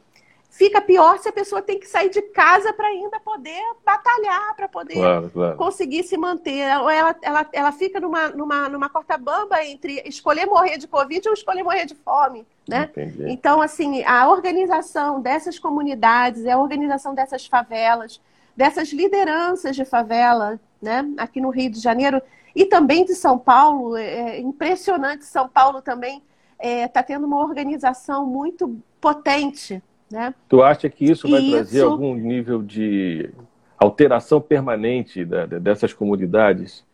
fica 0.54 0.80
pior 0.80 1.18
se 1.18 1.28
a 1.28 1.34
pessoa 1.34 1.64
tem 1.64 1.80
que 1.80 1.88
sair 1.88 2.10
de 2.10 2.22
casa 2.22 2.72
para 2.74 2.88
ainda 2.88 3.20
poder 3.20 3.60
batalhar, 3.84 4.56
para 4.56 4.68
poder 4.68 4.94
claro, 4.94 5.30
claro. 5.32 5.58
conseguir 5.58 6.04
se 6.04 6.16
manter. 6.16 6.78
Ou 6.80 6.90
ela, 6.92 7.16
ela, 7.24 7.50
ela 7.52 7.72
fica 7.72 8.00
numa, 8.00 8.30
numa, 8.30 8.70
numa 8.70 8.88
corta 8.88 9.18
bamba 9.18 9.64
entre 9.66 10.04
escolher 10.06 10.46
morrer 10.46 10.78
de 10.78 10.88
Covid 10.88 11.28
ou 11.28 11.34
escolher 11.34 11.64
morrer 11.64 11.86
de 11.86 11.96
fome. 11.96 12.46
Né? 12.70 12.88
Então, 13.28 13.62
assim, 13.62 14.04
a 14.04 14.30
organização 14.30 15.20
dessas 15.20 15.58
comunidades, 15.58 16.46
a 16.46 16.58
organização 16.58 17.16
dessas 17.16 17.48
favelas, 17.48 18.22
dessas 18.56 18.94
lideranças 18.94 19.76
de 19.76 19.84
favela, 19.84 20.60
né? 20.80 21.04
aqui 21.18 21.42
no 21.42 21.50
Rio 21.50 21.72
de 21.72 21.80
Janeiro 21.80 22.22
e 22.56 22.64
também 22.66 23.04
de 23.04 23.16
São 23.16 23.40
Paulo, 23.40 23.98
é, 23.98 24.36
é 24.36 24.40
impressionante, 24.40 25.26
São 25.26 25.50
Paulo 25.50 25.82
também 25.82 26.22
está 26.60 26.70
é, 26.70 26.88
tá 26.88 27.02
tendo 27.02 27.26
uma 27.26 27.42
organização 27.42 28.28
muito 28.28 28.80
potente 29.02 29.82
né? 30.14 30.34
Tu 30.48 30.62
acha 30.62 30.88
que 30.88 31.04
isso 31.04 31.28
vai 31.28 31.50
trazer 31.50 31.82
algum 31.82 32.14
nível 32.14 32.62
de 32.62 33.32
alteração 33.80 34.40
permanente 34.40 35.26
da, 35.26 35.48
dessas 35.48 35.92
comunidades? 35.92 36.86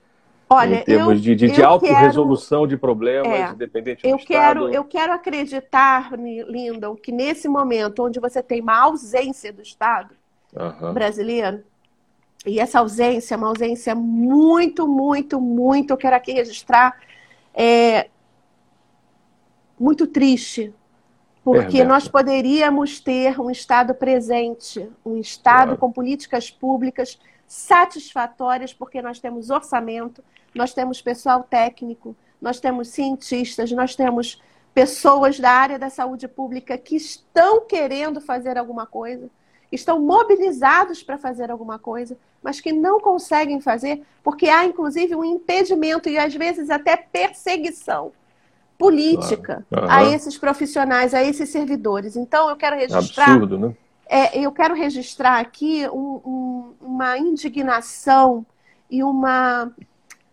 Olha, 0.49 0.77
em 0.77 0.83
termos 0.83 1.17
eu, 1.17 1.19
de, 1.19 1.35
de, 1.35 1.51
de 1.51 1.61
autorresolução 1.61 2.65
de 2.65 2.77
problemas, 2.77 3.27
é, 3.27 3.51
independente 3.51 4.07
eu 4.07 4.17
do 4.17 4.25
quero, 4.25 4.61
Estado? 4.61 4.73
Eu 4.73 4.83
quero 4.85 5.13
acreditar, 5.13 6.13
Lindon, 6.17 6.95
que 6.95 7.11
nesse 7.11 7.47
momento 7.47 8.03
onde 8.03 8.19
você 8.19 8.41
tem 8.41 8.61
uma 8.61 8.79
ausência 8.79 9.51
do 9.53 9.61
Estado 9.61 10.15
uhum. 10.55 10.93
brasileiro, 10.93 11.61
e 12.45 12.57
essa 12.59 12.79
ausência 12.79 13.35
é 13.35 13.37
uma 13.37 13.49
ausência 13.49 13.93
muito, 13.93 14.87
muito, 14.87 15.41
muito, 15.41 15.91
eu 15.91 15.97
quero 15.97 16.15
aqui 16.15 16.31
registrar, 16.31 16.97
é, 17.53 18.07
muito 19.77 20.07
triste, 20.07 20.73
porque 21.53 21.83
nós 21.83 22.07
poderíamos 22.07 22.99
ter 22.99 23.39
um 23.39 23.49
Estado 23.49 23.93
presente, 23.93 24.89
um 25.05 25.17
Estado 25.17 25.69
claro. 25.69 25.77
com 25.77 25.91
políticas 25.91 26.51
públicas 26.51 27.19
satisfatórias, 27.47 28.73
porque 28.73 29.01
nós 29.01 29.19
temos 29.19 29.49
orçamento, 29.49 30.23
nós 30.53 30.73
temos 30.73 31.01
pessoal 31.01 31.43
técnico, 31.43 32.15
nós 32.41 32.59
temos 32.59 32.89
cientistas, 32.89 33.71
nós 33.71 33.95
temos 33.95 34.41
pessoas 34.73 35.39
da 35.39 35.51
área 35.51 35.79
da 35.79 35.89
saúde 35.89 36.27
pública 36.27 36.77
que 36.77 36.95
estão 36.95 37.65
querendo 37.65 38.21
fazer 38.21 38.57
alguma 38.57 38.85
coisa, 38.85 39.29
estão 39.71 39.99
mobilizados 39.99 41.03
para 41.03 41.17
fazer 41.17 41.51
alguma 41.51 41.79
coisa, 41.79 42.17
mas 42.41 42.61
que 42.61 42.71
não 42.71 42.99
conseguem 42.99 43.59
fazer 43.59 44.03
porque 44.23 44.47
há, 44.47 44.65
inclusive, 44.65 45.15
um 45.15 45.25
impedimento 45.25 46.07
e, 46.07 46.17
às 46.17 46.33
vezes, 46.33 46.69
até 46.69 46.95
perseguição 46.95 48.11
política 48.79 49.65
uhum. 49.69 49.85
a 49.89 50.05
esses 50.05 50.37
profissionais, 50.37 51.13
a 51.13 51.21
esses 51.21 51.49
servidores. 51.49 52.15
Então, 52.15 52.49
eu 52.49 52.55
quero 52.55 52.77
registrar. 52.77 53.31
Absurdo, 53.31 53.59
né? 53.59 53.75
É, 54.07 54.39
eu 54.39 54.51
quero 54.53 54.73
registrar 54.73 55.37
aqui 55.37 55.87
um, 55.89 56.21
um, 56.25 56.73
uma 56.81 57.17
indignação 57.17 58.43
e 58.89 59.03
uma, 59.03 59.71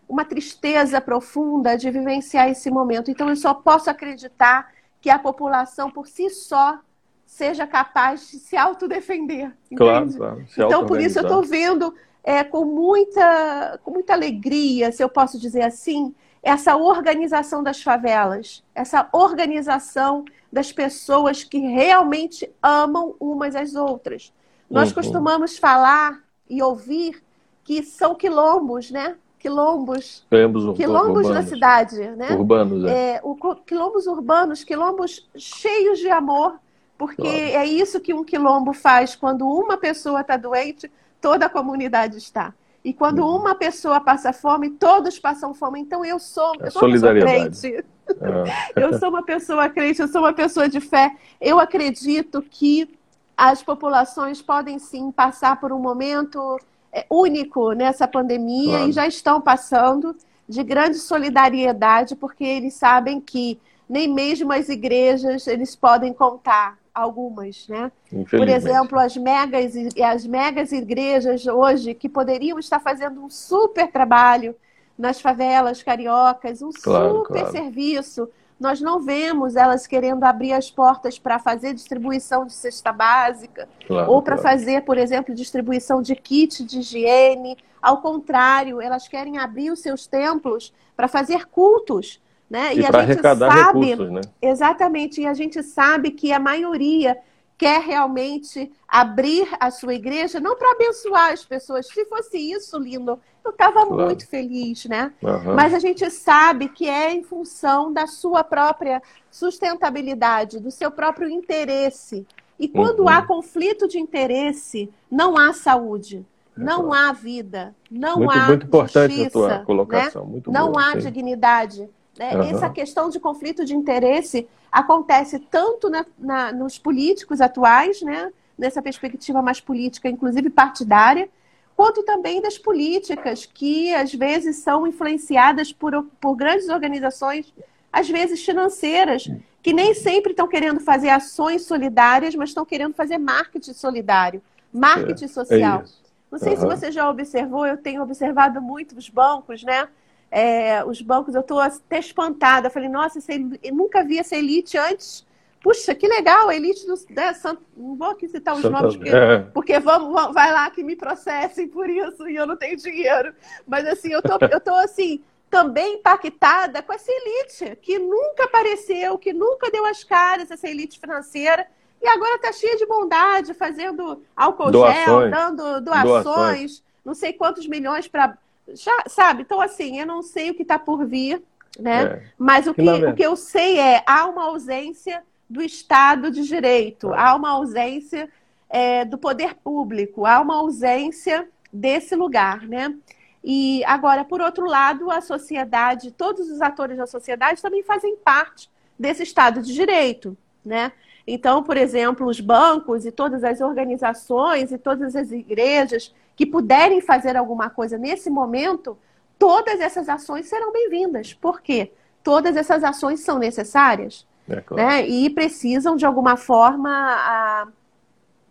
uma 0.07 0.23
tristeza 0.23 0.99
profunda 1.01 1.77
de 1.77 1.91
vivenciar 1.91 2.49
esse 2.49 2.71
momento. 2.71 3.11
Então, 3.11 3.29
eu 3.29 3.35
só 3.35 3.53
posso 3.53 3.89
acreditar 3.89 4.71
que 5.01 5.09
a 5.09 5.19
população, 5.19 5.91
por 5.91 6.07
si 6.07 6.29
só, 6.29 6.79
seja 7.25 7.67
capaz 7.67 8.31
de 8.31 8.39
se 8.39 8.55
autodefender. 8.55 9.51
Claro, 9.75 10.11
claro. 10.13 10.45
então, 10.57 10.85
por 10.85 11.01
isso, 11.01 11.19
eu 11.19 11.23
estou 11.23 11.43
vendo 11.43 11.93
é, 12.23 12.45
com, 12.45 12.63
muita, 12.63 13.79
com 13.83 13.91
muita 13.91 14.13
alegria, 14.13 14.91
se 14.91 15.03
eu 15.03 15.09
posso 15.09 15.37
dizer 15.37 15.63
assim, 15.63 16.15
essa 16.47 16.77
organização 16.77 17.61
das 17.61 17.83
favelas, 17.83 18.63
essa 18.73 19.09
organização 19.11 20.23
das 20.49 20.71
pessoas 20.71 21.43
que 21.43 21.57
realmente 21.59 22.49
amam 22.63 23.15
umas 23.19 23.53
às 23.53 23.75
outras. 23.75 24.31
Nós 24.71 24.87
uhum. 24.87 24.95
costumamos 24.95 25.57
falar 25.57 26.23
e 26.49 26.63
ouvir 26.63 27.21
que 27.65 27.83
são 27.83 28.15
quilombos, 28.15 28.89
né? 28.89 29.17
Quilombos. 29.37 30.25
Quilombos, 30.29 30.77
quilombos 30.77 31.25
urbanos. 31.27 31.29
na 31.31 31.43
cidade, 31.43 31.99
né? 32.11 32.31
Urbanos, 32.31 32.85
é. 32.85 33.15
é 33.15 33.21
o, 33.21 33.35
quilombos 33.35 34.07
urbanos, 34.07 34.63
quilombos 34.63 35.27
cheios 35.35 35.99
de 35.99 36.09
amor, 36.09 36.57
porque 36.97 37.23
claro. 37.23 37.35
é 37.35 37.65
isso 37.65 37.99
que 37.99 38.13
um 38.13 38.23
quilombo 38.23 38.71
faz 38.71 39.17
quando 39.17 39.45
uma 39.45 39.75
pessoa 39.75 40.21
está 40.21 40.37
doente, 40.37 40.89
toda 41.19 41.47
a 41.47 41.49
comunidade 41.49 42.17
está. 42.17 42.53
E 42.87 42.93
quando 42.93 43.19
uhum. 43.19 43.35
uma 43.35 43.53
pessoa 43.53 43.99
passa 43.99 44.31
fome, 44.31 44.69
todos 44.69 45.19
passam 45.19 45.53
fome. 45.53 45.81
Então 45.81 46.05
eu 46.05 46.17
sou, 46.17 46.53
é 46.61 46.67
eu 46.67 46.71
sou 46.71 46.89
crente. 46.89 47.75
É. 47.75 47.83
eu 48.81 48.97
sou 48.97 49.09
uma 49.09 49.23
pessoa 49.23 49.67
crente, 49.67 50.01
eu 50.01 50.07
sou 50.07 50.21
uma 50.21 50.31
pessoa 50.31 50.69
de 50.69 50.79
fé. 50.79 51.13
Eu 51.41 51.59
acredito 51.59 52.41
que 52.41 52.89
as 53.35 53.61
populações 53.61 54.41
podem 54.41 54.79
sim 54.79 55.11
passar 55.11 55.59
por 55.59 55.73
um 55.73 55.79
momento 55.79 56.57
é, 56.89 57.05
único 57.09 57.73
nessa 57.73 58.07
pandemia 58.07 58.77
claro. 58.77 58.89
e 58.89 58.93
já 58.93 59.05
estão 59.05 59.41
passando 59.41 60.15
de 60.47 60.63
grande 60.63 60.97
solidariedade, 60.97 62.15
porque 62.15 62.45
eles 62.45 62.75
sabem 62.75 63.19
que 63.19 63.59
nem 63.89 64.07
mesmo 64.07 64.53
as 64.53 64.69
igrejas 64.69 65.45
eles 65.45 65.75
podem 65.75 66.13
contar 66.13 66.77
algumas, 67.01 67.67
né? 67.67 67.91
Por 68.29 68.47
exemplo, 68.47 68.97
as 68.97 69.15
megas 69.15 69.73
as 70.03 70.25
megas 70.25 70.71
igrejas 70.71 71.45
hoje 71.45 71.93
que 71.93 72.09
poderiam 72.09 72.57
estar 72.57 72.79
fazendo 72.79 73.23
um 73.23 73.29
super 73.29 73.91
trabalho 73.91 74.55
nas 74.97 75.21
favelas 75.21 75.83
cariocas, 75.83 76.61
um 76.61 76.71
claro, 76.71 77.19
super 77.19 77.41
claro. 77.41 77.51
serviço. 77.51 78.29
Nós 78.59 78.81
não 78.81 78.99
vemos 78.99 79.55
elas 79.55 79.85
querendo 79.85 80.23
abrir 80.23 80.53
as 80.53 80.71
portas 80.71 81.19
para 81.19 81.37
fazer 81.37 81.75
distribuição 81.75 82.43
de 82.45 82.53
cesta 82.53 82.91
básica 82.91 83.69
claro, 83.85 84.11
ou 84.11 84.23
para 84.23 84.35
fazer, 84.35 84.81
por 84.81 84.97
exemplo, 84.97 85.35
distribuição 85.35 86.01
de 86.01 86.15
kit 86.15 86.63
de 86.63 86.79
higiene. 86.79 87.55
Ao 87.79 88.01
contrário, 88.01 88.81
elas 88.81 89.07
querem 89.07 89.37
abrir 89.37 89.69
os 89.69 89.79
seus 89.79 90.07
templos 90.07 90.73
para 90.95 91.07
fazer 91.07 91.45
cultos 91.45 92.19
né? 92.49 92.73
E, 92.73 92.79
e 92.79 92.87
para 92.87 92.99
arrecadar 92.99 93.51
sabe, 93.51 93.85
recursos, 93.85 94.11
né? 94.11 94.21
Exatamente, 94.41 95.21
e 95.21 95.25
a 95.25 95.33
gente 95.33 95.61
sabe 95.63 96.11
que 96.11 96.31
a 96.31 96.39
maioria 96.39 97.17
quer 97.57 97.81
realmente 97.81 98.71
abrir 98.87 99.47
a 99.59 99.71
sua 99.71 99.95
igreja, 99.95 100.39
não 100.39 100.55
para 100.55 100.73
abençoar 100.73 101.31
as 101.31 101.43
pessoas. 101.43 101.87
Se 101.87 102.05
fosse 102.05 102.37
isso, 102.37 102.77
lindo, 102.77 103.19
eu 103.43 103.51
estava 103.51 103.85
claro. 103.85 104.05
muito 104.05 104.27
feliz, 104.27 104.85
né? 104.85 105.11
Uhum. 105.21 105.55
Mas 105.55 105.73
a 105.73 105.79
gente 105.79 106.09
sabe 106.11 106.69
que 106.69 106.87
é 106.87 107.11
em 107.11 107.23
função 107.23 107.91
da 107.91 108.05
sua 108.05 108.43
própria 108.43 109.01
sustentabilidade, 109.31 110.59
do 110.59 110.69
seu 110.69 110.91
próprio 110.91 111.29
interesse. 111.29 112.27
E 112.59 112.67
quando 112.67 113.01
uhum. 113.01 113.09
há 113.09 113.23
conflito 113.23 113.87
de 113.87 113.99
interesse, 113.99 114.89
não 115.09 115.35
há 115.35 115.51
saúde, 115.51 116.25
é 116.55 116.63
não 116.63 116.85
claro. 116.85 117.09
há 117.09 117.13
vida, 117.13 117.75
não 117.89 118.17
muito, 118.17 118.31
há 118.31 118.47
muito 118.47 118.65
importante 118.67 119.15
justiça, 119.15 119.45
a 119.45 119.55
tua 119.55 119.65
colocação, 119.65 120.25
né? 120.25 120.31
muito 120.31 120.51
não 120.51 120.71
boa, 120.71 120.89
há 120.89 120.91
sim. 120.93 120.99
dignidade. 120.99 121.89
Né? 122.17 122.35
Uhum. 122.35 122.41
Essa 122.43 122.69
questão 122.69 123.09
de 123.09 123.19
conflito 123.19 123.63
de 123.63 123.75
interesse 123.75 124.47
acontece 124.71 125.39
tanto 125.39 125.89
na, 125.89 126.05
na, 126.17 126.51
nos 126.51 126.77
políticos 126.77 127.41
atuais, 127.41 128.01
né? 128.01 128.31
nessa 128.57 128.81
perspectiva 128.81 129.41
mais 129.41 129.59
política, 129.59 130.09
inclusive 130.09 130.49
partidária, 130.49 131.29
quanto 131.75 132.01
também 132.03 132.41
das 132.41 132.57
políticas 132.57 133.45
que 133.45 133.93
às 133.93 134.11
vezes 134.13 134.57
são 134.57 134.87
influenciadas 134.87 135.71
por, 135.71 136.03
por 136.19 136.35
grandes 136.35 136.69
organizações, 136.69 137.53
às 137.93 138.09
vezes 138.09 138.43
financeiras, 138.43 139.29
que 139.61 139.71
nem 139.73 139.93
sempre 139.93 140.31
estão 140.31 140.47
querendo 140.47 140.79
fazer 140.79 141.09
ações 141.09 141.65
solidárias, 141.65 142.33
mas 142.33 142.49
estão 142.49 142.65
querendo 142.65 142.95
fazer 142.95 143.19
marketing 143.19 143.73
solidário, 143.73 144.41
marketing 144.73 145.25
é, 145.25 145.27
social. 145.27 145.81
É 145.81 145.85
Não 146.31 146.39
sei 146.39 146.53
uhum. 146.53 146.59
se 146.59 146.65
você 146.65 146.91
já 146.91 147.07
observou, 147.09 147.65
eu 147.67 147.77
tenho 147.77 148.01
observado 148.01 148.59
muito 148.59 148.97
os 148.97 149.07
bancos, 149.07 149.63
né? 149.63 149.87
É, 150.29 150.83
os 150.83 151.01
bancos, 151.01 151.35
eu 151.35 151.41
estou 151.41 151.59
até 151.59 151.99
espantada. 151.99 152.69
Falei, 152.69 152.89
nossa, 152.89 153.19
eu 153.63 153.73
nunca 153.73 154.03
vi 154.03 154.17
essa 154.17 154.35
elite 154.35 154.77
antes. 154.77 155.25
Puxa, 155.61 155.95
que 155.95 156.07
legal, 156.07 156.49
a 156.49 156.55
elite 156.55 156.85
do. 156.85 156.93
Né, 157.09 157.33
não 157.75 157.95
vou 157.95 158.11
aqui 158.11 158.27
citar 158.27 158.55
os 158.55 158.63
nomes, 158.63 158.95
porque, 158.95 159.09
é. 159.09 159.39
porque 159.53 159.79
vamos, 159.79 160.13
vamos, 160.13 160.33
vai 160.33 160.51
lá 160.51 160.69
que 160.69 160.83
me 160.83 160.95
processem 160.95 161.67
por 161.67 161.89
isso 161.89 162.27
e 162.29 162.35
eu 162.35 162.45
não 162.45 162.55
tenho 162.55 162.77
dinheiro. 162.77 163.33
Mas 163.65 163.85
assim, 163.85 164.11
eu 164.11 164.21
tô, 164.21 164.37
eu 164.51 164.61
tô 164.61 164.73
assim, 164.75 165.21
também 165.49 165.95
impactada 165.95 166.81
com 166.81 166.93
essa 166.93 167.11
elite 167.11 167.75
que 167.81 167.97
nunca 167.97 168.45
apareceu, 168.45 169.17
que 169.17 169.33
nunca 169.33 169.71
deu 169.71 169.85
as 169.85 170.03
caras, 170.03 170.51
essa 170.51 170.69
elite 170.69 170.99
financeira. 170.99 171.67
E 172.01 172.07
agora 172.07 172.35
está 172.35 172.51
cheia 172.51 172.77
de 172.77 172.85
bondade, 172.85 173.53
fazendo 173.55 174.23
álcool 174.35 174.69
doações. 174.69 175.05
gel, 175.05 175.31
dando 175.31 175.81
doações, 175.81 176.23
doações, 176.23 176.83
não 177.03 177.15
sei 177.15 177.33
quantos 177.33 177.65
milhões 177.67 178.07
para 178.07 178.37
já, 178.73 179.03
sabe? 179.07 179.43
Então, 179.43 179.61
assim, 179.61 179.99
eu 179.99 180.05
não 180.05 180.21
sei 180.21 180.49
o 180.49 180.55
que 180.55 180.63
está 180.63 180.77
por 180.77 181.05
vir, 181.05 181.41
né? 181.79 182.03
É. 182.03 182.23
Mas 182.37 182.67
o 182.67 182.73
que, 182.73 182.81
o 182.81 183.15
que 183.15 183.23
eu 183.23 183.35
sei 183.35 183.79
é 183.79 184.03
há 184.05 184.25
uma 184.25 184.45
ausência 184.45 185.23
do 185.49 185.61
Estado 185.61 186.29
de 186.29 186.43
Direito, 186.43 187.13
há 187.13 187.35
uma 187.35 187.51
ausência 187.51 188.29
é, 188.69 189.05
do 189.05 189.17
poder 189.17 189.55
público, 189.55 190.25
há 190.25 190.41
uma 190.41 190.57
ausência 190.57 191.47
desse 191.71 192.15
lugar, 192.15 192.67
né? 192.67 192.95
E 193.43 193.83
agora, 193.85 194.25
por 194.25 194.41
outro 194.41 194.65
lado, 194.65 195.09
a 195.09 195.21
sociedade, 195.21 196.11
todos 196.11 196.49
os 196.49 196.61
atores 196.61 196.97
da 196.97 197.07
sociedade 197.07 197.61
também 197.61 197.83
fazem 197.83 198.17
parte 198.17 198.69
desse 198.99 199.23
Estado 199.23 199.61
de 199.61 199.73
Direito, 199.73 200.35
né? 200.65 200.91
Então, 201.25 201.61
por 201.61 201.77
exemplo, 201.77 202.25
os 202.27 202.39
bancos 202.39 203.05
e 203.05 203.11
todas 203.11 203.43
as 203.43 203.61
organizações 203.61 204.71
e 204.71 204.77
todas 204.77 205.15
as 205.15 205.31
igrejas 205.31 206.13
que 206.37 206.45
puderem 206.45 207.01
fazer 207.01 207.35
alguma 207.35 207.67
coisa 207.67 207.97
nesse 207.97 208.29
momento, 208.29 208.95
todas 209.39 209.81
essas 209.81 210.07
ações 210.07 210.45
serão 210.45 210.71
bem-vindas. 210.71 211.33
Por 211.33 211.61
quê? 211.61 211.91
Todas 212.23 212.55
essas 212.55 212.83
ações 212.83 213.21
são 213.21 213.39
necessárias 213.39 214.25
é, 214.47 214.61
claro. 214.61 214.83
né? 214.83 215.07
e 215.07 215.31
precisam, 215.31 215.95
de 215.95 216.05
alguma 216.05 216.37
forma, 216.37 216.91
a, 216.91 217.67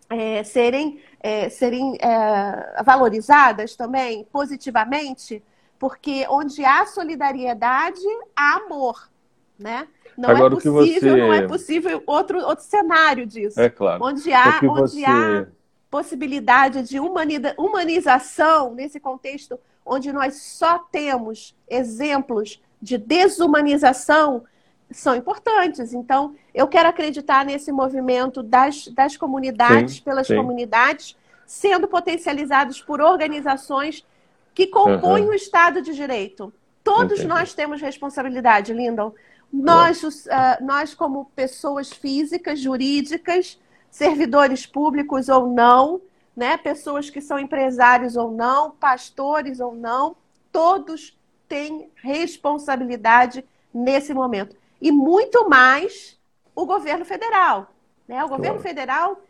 é, 0.09 0.43
serem, 0.43 1.01
é, 1.21 1.47
serem 1.47 1.97
é, 2.01 2.83
valorizadas 2.83 3.73
também 3.77 4.27
positivamente, 4.33 5.41
porque 5.79 6.25
onde 6.29 6.65
há 6.65 6.85
solidariedade, 6.85 8.01
há 8.35 8.57
amor. 8.57 9.09
Né? 9.57 9.87
Não 10.17 10.29
é 10.29 10.33
Agora, 10.33 10.55
é 10.55 10.57
possível, 10.57 11.13
você... 11.13 11.15
não 11.15 11.33
é 11.33 11.47
possível 11.47 12.03
outro, 12.05 12.39
outro 12.39 12.65
cenário 12.65 13.25
disso. 13.25 13.61
É 13.61 13.69
claro. 13.69 14.03
Onde 14.03 14.33
há, 14.33 14.59
onde 14.61 14.81
você... 14.81 15.05
há 15.05 15.47
possibilidade 15.89 16.83
de 16.83 16.99
humanização 16.99 18.73
nesse 18.73 18.99
contexto 18.99 19.59
onde 19.85 20.11
nós 20.11 20.35
só 20.41 20.79
temos 20.79 21.55
exemplos 21.69 22.61
de 22.81 22.97
desumanização 22.97 24.43
são 24.91 25.15
importantes. 25.15 25.93
Então, 25.93 26.35
eu 26.53 26.67
quero 26.67 26.89
acreditar 26.89 27.45
nesse 27.45 27.71
movimento 27.71 28.43
das, 28.43 28.87
das 28.89 29.17
comunidades, 29.17 29.95
sim, 29.95 30.03
pelas 30.03 30.27
sim. 30.27 30.35
comunidades, 30.35 31.15
sendo 31.45 31.87
potencializados 31.87 32.81
por 32.81 33.01
organizações 33.01 34.05
que 34.53 34.67
compõem 34.67 35.23
uhum. 35.23 35.29
o 35.29 35.33
Estado 35.33 35.81
de 35.81 35.93
Direito. 35.93 36.53
Todos 36.83 37.19
Entendi. 37.19 37.27
nós 37.27 37.53
temos 37.53 37.81
responsabilidade, 37.81 38.73
Lindon. 38.73 39.13
Nós, 39.51 40.03
uh, 40.03 40.09
nós, 40.61 40.93
como 40.93 41.25
pessoas 41.35 41.91
físicas, 41.91 42.59
jurídicas, 42.59 43.59
servidores 43.89 44.65
públicos 44.65 45.29
ou 45.29 45.47
não, 45.47 46.01
né? 46.35 46.57
pessoas 46.57 47.09
que 47.09 47.21
são 47.21 47.39
empresários 47.39 48.15
ou 48.15 48.31
não, 48.31 48.71
pastores 48.71 49.59
ou 49.59 49.75
não, 49.75 50.15
todos 50.51 51.17
têm 51.47 51.91
responsabilidade 51.95 53.43
nesse 53.73 54.13
momento. 54.13 54.55
E 54.81 54.91
muito 54.91 55.49
mais 55.49 56.19
o 56.55 56.65
governo 56.65 57.05
federal. 57.05 57.71
Né? 58.07 58.23
O 58.23 58.29
governo 58.29 58.59
claro. 58.59 58.67
federal 58.69 59.21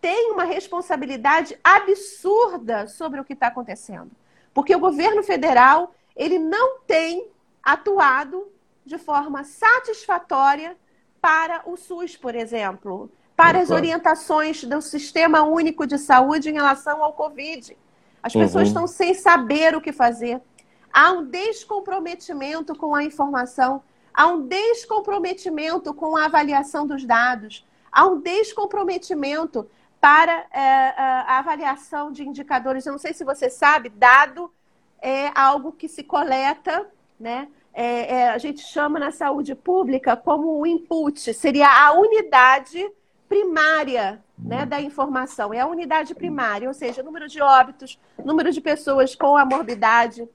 tem 0.00 0.30
uma 0.32 0.44
responsabilidade 0.44 1.58
absurda 1.62 2.86
sobre 2.86 3.20
o 3.20 3.24
que 3.24 3.32
está 3.32 3.48
acontecendo. 3.48 4.10
Porque 4.54 4.74
o 4.74 4.80
governo 4.80 5.22
federal, 5.22 5.94
ele 6.16 6.38
não 6.38 6.80
tem 6.80 7.28
atuado 7.62 8.50
de 8.84 8.98
forma 8.98 9.44
satisfatória 9.44 10.76
para 11.20 11.62
o 11.66 11.76
SUS, 11.76 12.16
por 12.16 12.34
exemplo, 12.34 13.10
para 13.38 13.60
as 13.60 13.70
orientações 13.70 14.64
do 14.64 14.82
Sistema 14.82 15.44
Único 15.44 15.86
de 15.86 15.96
Saúde 15.96 16.50
em 16.50 16.54
relação 16.54 17.04
ao 17.04 17.12
Covid. 17.12 17.78
As 18.20 18.32
pessoas 18.32 18.64
uhum. 18.64 18.68
estão 18.68 18.86
sem 18.88 19.14
saber 19.14 19.76
o 19.76 19.80
que 19.80 19.92
fazer. 19.92 20.42
Há 20.92 21.12
um 21.12 21.24
descomprometimento 21.24 22.74
com 22.74 22.96
a 22.96 23.04
informação, 23.04 23.80
há 24.12 24.26
um 24.26 24.44
descomprometimento 24.44 25.94
com 25.94 26.16
a 26.16 26.24
avaliação 26.24 26.84
dos 26.84 27.04
dados, 27.04 27.64
há 27.92 28.08
um 28.08 28.20
descomprometimento 28.20 29.70
para 30.00 30.44
é, 30.52 30.94
a 30.98 31.38
avaliação 31.38 32.10
de 32.10 32.26
indicadores. 32.26 32.86
Eu 32.86 32.92
não 32.92 32.98
sei 32.98 33.14
se 33.14 33.22
você 33.22 33.48
sabe, 33.48 33.88
dado 33.88 34.52
é 35.00 35.30
algo 35.32 35.70
que 35.70 35.86
se 35.86 36.02
coleta, 36.02 36.90
né? 37.20 37.46
É, 37.72 38.14
é, 38.16 38.28
a 38.30 38.38
gente 38.38 38.62
chama 38.62 38.98
na 38.98 39.12
saúde 39.12 39.54
pública 39.54 40.16
como 40.16 40.58
o 40.58 40.66
input, 40.66 41.32
seria 41.32 41.68
a 41.68 41.92
unidade 41.92 42.84
primária 43.28 44.22
né, 44.38 44.64
da 44.64 44.80
informação, 44.80 45.52
é 45.52 45.60
a 45.60 45.66
unidade 45.66 46.14
primária, 46.14 46.68
ou 46.68 46.74
seja, 46.74 47.02
número 47.02 47.28
de 47.28 47.40
óbitos, 47.42 47.98
número 48.24 48.50
de 48.50 48.60
pessoas 48.60 49.14
com 49.14 49.36
a 49.36 49.44
morbidade. 49.44 50.28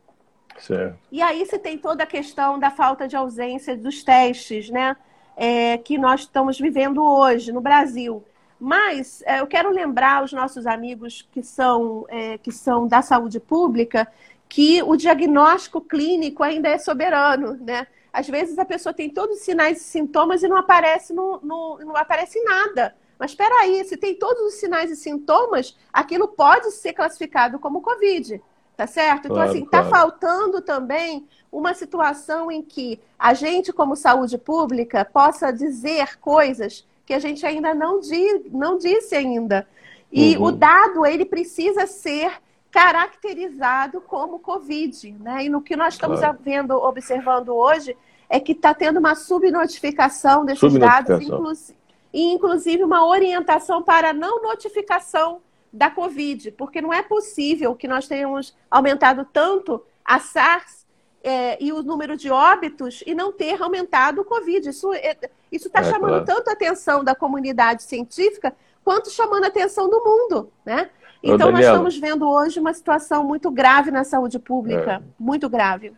Certo. 0.60 0.98
E 1.12 1.22
aí 1.22 1.46
se 1.46 1.58
tem 1.58 1.78
toda 1.78 2.04
a 2.04 2.08
questão 2.08 2.60
da 2.60 2.70
falta 2.70 3.08
de 3.08 3.16
ausência 3.16 3.76
dos 3.76 4.04
testes, 4.04 4.70
né, 4.70 4.96
é, 5.36 5.78
que 5.78 5.98
nós 5.98 6.22
estamos 6.22 6.60
vivendo 6.60 7.04
hoje 7.04 7.52
no 7.52 7.62
Brasil. 7.62 8.24
Mas 8.60 9.22
é, 9.26 9.42
eu 9.42 9.48
quero 9.48 9.70
lembrar 9.72 10.24
os 10.24 10.32
nossos 10.32 10.66
amigos 10.68 11.28
que 11.32 11.42
são, 11.44 12.06
é, 12.08 12.38
que 12.38 12.52
são 12.52 12.88
da 12.88 13.02
saúde 13.02 13.40
pública 13.40 14.08
que 14.48 14.84
o 14.84 14.96
diagnóstico 14.96 15.82
clínico 15.82 16.44
ainda 16.44 16.70
é 16.70 16.78
soberano, 16.78 17.58
né? 17.60 17.88
Às 18.14 18.28
vezes 18.28 18.60
a 18.60 18.66
pessoa 18.66 18.94
tem 18.94 19.10
todos 19.10 19.38
os 19.38 19.44
sinais 19.44 19.82
e 19.82 19.84
sintomas 19.84 20.44
e 20.44 20.48
não 20.48 20.58
aparece, 20.58 21.12
no, 21.12 21.40
no, 21.42 21.80
não 21.80 21.98
aparece 21.98 22.40
nada. 22.44 22.96
Mas 23.18 23.32
espera 23.32 23.56
aí, 23.62 23.84
se 23.86 23.98
tem 23.98 24.14
todos 24.14 24.44
os 24.44 24.54
sinais 24.56 24.92
e 24.92 24.96
sintomas, 24.96 25.76
aquilo 25.92 26.28
pode 26.28 26.70
ser 26.72 26.94
classificado 26.94 27.58
como 27.58 27.82
Covid, 27.82 28.40
tá 28.78 28.86
certo? 28.86 29.26
Então, 29.26 29.38
claro, 29.38 29.50
assim, 29.50 29.64
está 29.64 29.84
claro. 29.84 29.90
faltando 29.90 30.62
também 30.62 31.28
uma 31.52 31.74
situação 31.74 32.52
em 32.52 32.62
que 32.62 33.00
a 33.18 33.34
gente, 33.34 33.74
como 33.74 33.96
saúde 33.96 34.38
pública, 34.38 35.04
possa 35.06 35.52
dizer 35.52 36.20
coisas 36.20 36.86
que 37.06 37.14
a 37.14 37.20
gente 37.20 37.46
ainda 37.46 37.74
não, 37.74 38.00
di, 38.00 38.46
não 38.52 38.78
disse 38.78 39.16
ainda. 39.16 39.68
E 40.12 40.38
uhum. 40.38 40.44
o 40.44 40.52
dado, 40.52 41.06
ele 41.06 41.26
precisa 41.26 41.88
ser 41.88 42.43
caracterizado 42.74 44.02
como 44.02 44.40
Covid. 44.40 45.16
Né? 45.20 45.46
E 45.46 45.50
no 45.50 45.62
que 45.62 45.76
nós 45.76 45.94
estamos 45.94 46.20
claro. 46.20 46.40
vendo, 46.42 46.72
observando 46.72 47.50
hoje, 47.50 47.96
é 48.28 48.40
que 48.40 48.54
está 48.54 48.74
tendo 48.74 48.98
uma 48.98 49.14
subnotificação 49.14 50.44
desses 50.44 50.60
subnotificação. 50.60 51.20
dados, 51.20 51.28
inclusive, 51.28 51.78
e 52.12 52.34
inclusive 52.34 52.84
uma 52.84 53.06
orientação 53.06 53.84
para 53.84 54.12
não 54.12 54.42
notificação 54.42 55.40
da 55.72 55.92
Covid, 55.92 56.52
porque 56.54 56.82
não 56.82 56.92
é 56.92 57.04
possível 57.04 57.76
que 57.76 57.88
nós 57.88 58.08
tenhamos 58.08 58.56
aumentado 58.70 59.28
tanto 59.32 59.84
a 60.04 60.20
SARS 60.20 60.84
é, 61.24 61.64
e 61.64 61.72
o 61.72 61.84
número 61.84 62.18
de 62.18 62.32
óbitos 62.32 63.04
e 63.06 63.14
não 63.14 63.32
ter 63.32 63.62
aumentado 63.62 64.22
o 64.22 64.26
Covid. 64.26 64.70
Isso 64.70 64.92
é, 64.94 65.16
está 65.52 65.82
é, 65.82 65.84
chamando 65.84 66.26
claro. 66.26 66.26
tanto 66.26 66.50
a 66.50 66.54
atenção 66.54 67.04
da 67.04 67.14
comunidade 67.14 67.84
científica 67.84 68.56
quanto 68.84 69.12
chamando 69.12 69.44
a 69.44 69.48
atenção 69.48 69.90
do 69.90 70.04
mundo, 70.04 70.52
né? 70.66 70.90
Então, 71.24 71.52
nós 71.52 71.66
estamos 71.66 71.98
vendo 71.98 72.30
hoje 72.30 72.60
uma 72.60 72.74
situação 72.74 73.24
muito 73.24 73.50
grave 73.50 73.90
na 73.90 74.04
saúde 74.04 74.38
pública, 74.38 74.96
é. 74.96 75.02
muito 75.18 75.50
grave. 75.50 75.94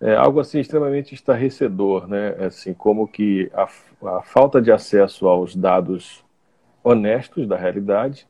É 0.00 0.14
algo 0.16 0.40
assim 0.40 0.58
extremamente 0.58 1.14
estarrecedor, 1.14 2.08
né? 2.08 2.34
Assim, 2.44 2.74
como 2.74 3.06
que 3.06 3.50
a, 3.54 3.68
a 4.18 4.22
falta 4.22 4.60
de 4.60 4.72
acesso 4.72 5.28
aos 5.28 5.54
dados 5.54 6.24
honestos 6.82 7.46
da 7.46 7.56
realidade, 7.56 8.26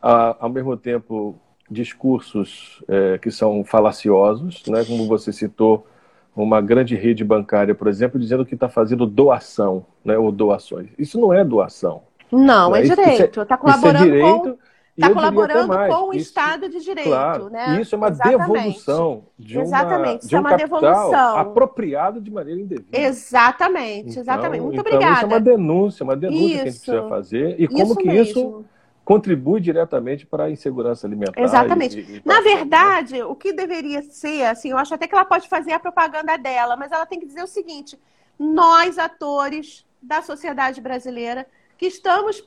a, 0.00 0.36
ao 0.40 0.48
mesmo 0.48 0.76
tempo 0.76 1.38
discursos 1.70 2.82
é, 2.88 3.18
que 3.18 3.30
são 3.30 3.62
falaciosos, 3.62 4.64
né? 4.66 4.84
Como 4.86 5.06
você 5.06 5.32
citou, 5.32 5.86
uma 6.34 6.60
grande 6.60 6.94
rede 6.94 7.24
bancária, 7.24 7.74
por 7.74 7.88
exemplo, 7.88 8.18
dizendo 8.18 8.46
que 8.46 8.54
está 8.54 8.68
fazendo 8.68 9.06
doação, 9.06 9.84
né? 10.04 10.16
Ou 10.16 10.32
doações. 10.32 10.88
Isso 10.98 11.20
não 11.20 11.32
é 11.32 11.44
doação. 11.44 12.02
Não, 12.32 12.74
é, 12.74 12.80
é 12.80 12.82
direito. 12.82 13.42
Está 13.42 13.56
colaborando 13.56 14.04
é 14.04 14.06
direito, 14.06 14.40
com 14.54 14.67
está 15.00 15.14
colaborando 15.14 15.72
com 15.88 16.08
o 16.08 16.14
isso, 16.14 16.28
Estado 16.28 16.68
de 16.68 16.80
Direito. 16.80 17.08
Claro, 17.08 17.48
né? 17.48 17.80
Isso 17.80 17.94
é 17.94 17.98
uma 17.98 18.08
Exatamente. 18.08 18.38
devolução 18.38 19.24
de, 19.38 19.56
uma, 19.56 19.62
Exatamente. 19.62 20.26
de 20.26 20.34
um 20.34 20.38
é 20.38 20.40
uma 20.40 20.56
devolução. 20.56 21.36
apropriado 21.36 22.20
de 22.20 22.30
maneira 22.30 22.60
indevida. 22.60 22.98
Exatamente, 22.98 24.10
então, 24.10 24.22
exatamente. 24.22 24.62
Muito 24.62 24.80
então 24.80 24.92
obrigada. 24.92 25.16
Isso 25.16 25.24
é 25.24 25.26
uma 25.26 25.40
denúncia, 25.40 26.04
uma 26.04 26.16
denúncia 26.16 26.44
isso. 26.44 26.54
que 26.54 26.60
a 26.60 26.64
gente 26.64 26.80
precisa 26.80 27.08
fazer. 27.08 27.60
E 27.60 27.68
como 27.68 27.82
isso 27.82 27.96
que 27.96 28.06
mesmo. 28.06 28.22
isso 28.22 28.64
contribui 29.04 29.60
diretamente 29.60 30.26
para 30.26 30.44
a 30.44 30.50
insegurança 30.50 31.06
alimentar. 31.06 31.40
Exatamente. 31.40 31.98
E, 31.98 32.16
e 32.16 32.22
Na 32.24 32.40
verdade, 32.40 33.14
né? 33.14 33.24
o 33.24 33.34
que 33.34 33.54
deveria 33.54 34.02
ser, 34.02 34.44
assim, 34.44 34.70
eu 34.70 34.76
acho 34.76 34.92
até 34.92 35.06
que 35.06 35.14
ela 35.14 35.24
pode 35.24 35.48
fazer 35.48 35.72
a 35.72 35.80
propaganda 35.80 36.36
dela, 36.36 36.76
mas 36.76 36.92
ela 36.92 37.06
tem 37.06 37.18
que 37.18 37.24
dizer 37.24 37.42
o 37.42 37.46
seguinte: 37.46 37.98
nós, 38.38 38.98
atores 38.98 39.86
da 40.02 40.20
sociedade 40.20 40.80
brasileira, 40.80 41.46
que 41.78 41.86
estamos 41.86 42.46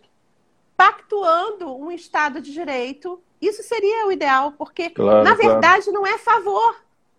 pactuando 0.81 1.77
um 1.77 1.91
Estado 1.91 2.41
de 2.41 2.51
Direito. 2.51 3.21
Isso 3.39 3.61
seria 3.61 4.07
o 4.07 4.11
ideal, 4.11 4.53
porque, 4.53 4.89
claro, 4.89 5.23
na 5.23 5.35
verdade, 5.35 5.85
claro. 5.85 5.99
não 5.99 6.07
é 6.07 6.17
favor, 6.17 6.75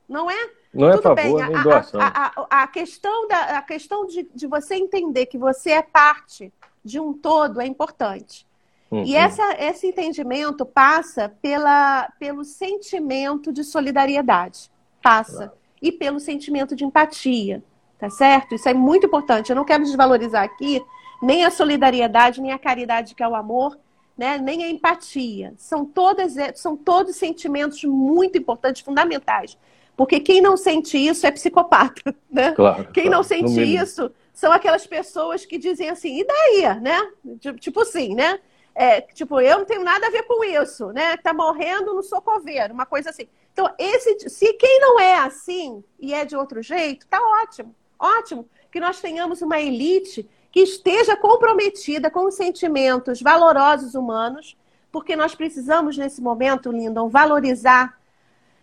não 0.08 0.28
é? 0.28 0.50
Não 0.74 0.88
é 0.88 0.92
Tudo 0.92 1.02
favor, 1.02 1.14
bem, 1.14 1.34
nem 1.34 1.62
doação. 1.62 2.00
A, 2.00 2.32
a, 2.48 2.62
a, 2.62 2.66
questão, 2.66 3.28
da, 3.28 3.58
a 3.58 3.62
questão 3.62 4.04
de, 4.04 4.28
de 4.34 4.48
você 4.48 4.74
entender 4.74 5.26
que 5.26 5.38
você 5.38 5.70
é 5.70 5.82
parte 5.82 6.52
de 6.84 6.98
um 6.98 7.12
todo 7.12 7.60
é 7.60 7.66
importante. 7.66 8.44
Uhum. 8.90 9.04
E 9.04 9.14
essa, 9.14 9.54
esse 9.60 9.86
entendimento 9.86 10.66
passa 10.66 11.28
pela, 11.40 12.10
pelo 12.18 12.44
sentimento 12.44 13.52
de 13.52 13.62
solidariedade. 13.62 14.72
Passa. 15.00 15.36
Claro. 15.36 15.52
E 15.80 15.92
pelo 15.92 16.18
sentimento 16.18 16.74
de 16.74 16.84
empatia. 16.84 17.62
Tá 17.96 18.10
certo? 18.10 18.56
Isso 18.56 18.68
é 18.68 18.74
muito 18.74 19.06
importante. 19.06 19.50
Eu 19.50 19.56
não 19.56 19.64
quero 19.64 19.84
desvalorizar 19.84 20.42
aqui 20.42 20.82
nem 21.22 21.44
a 21.44 21.50
solidariedade, 21.50 22.40
nem 22.40 22.52
a 22.52 22.58
caridade, 22.58 23.14
que 23.14 23.22
é 23.22 23.28
o 23.28 23.36
amor, 23.36 23.78
né? 24.18 24.38
nem 24.38 24.64
a 24.64 24.68
empatia. 24.68 25.54
São, 25.56 25.84
todas, 25.84 26.34
são 26.56 26.76
todos 26.76 27.16
sentimentos 27.16 27.84
muito 27.84 28.36
importantes, 28.36 28.82
fundamentais. 28.82 29.56
Porque 29.96 30.20
quem 30.20 30.40
não 30.40 30.56
sente 30.56 30.98
isso 30.98 31.26
é 31.26 31.30
psicopata. 31.30 32.14
Né? 32.32 32.52
Claro, 32.52 32.90
quem 32.92 33.04
claro. 33.04 33.18
não 33.18 33.22
sente 33.22 33.60
isso 33.60 34.10
são 34.32 34.50
aquelas 34.50 34.86
pessoas 34.86 35.44
que 35.44 35.58
dizem 35.58 35.90
assim, 35.90 36.18
e 36.18 36.24
daí, 36.24 36.80
né? 36.80 37.12
Tipo 37.60 37.82
assim, 37.82 38.14
né? 38.14 38.40
É, 38.74 39.02
tipo, 39.02 39.38
eu 39.38 39.58
não 39.58 39.64
tenho 39.66 39.84
nada 39.84 40.06
a 40.06 40.10
ver 40.10 40.22
com 40.22 40.42
isso, 40.42 40.86
né? 40.92 41.18
Tá 41.18 41.34
morrendo, 41.34 41.92
não 41.92 42.02
sou 42.02 42.22
coveiro, 42.22 42.72
uma 42.72 42.86
coisa 42.86 43.10
assim. 43.10 43.28
Então, 43.52 43.68
esse, 43.78 44.30
se 44.30 44.54
quem 44.54 44.80
não 44.80 44.98
é 44.98 45.16
assim 45.16 45.84
e 46.00 46.14
é 46.14 46.24
de 46.24 46.34
outro 46.34 46.62
jeito, 46.62 47.06
tá 47.06 47.20
ótimo, 47.42 47.74
ótimo 47.98 48.48
que 48.70 48.80
nós 48.80 48.98
tenhamos 48.98 49.42
uma 49.42 49.60
elite 49.60 50.26
que 50.52 50.60
esteja 50.60 51.16
comprometida 51.16 52.10
com 52.10 52.26
os 52.26 52.34
sentimentos 52.34 53.22
valorosos 53.22 53.94
humanos, 53.94 54.56
porque 54.92 55.16
nós 55.16 55.34
precisamos, 55.34 55.96
nesse 55.96 56.20
momento, 56.20 56.70
Lindon, 56.70 57.08
valorizar 57.08 57.98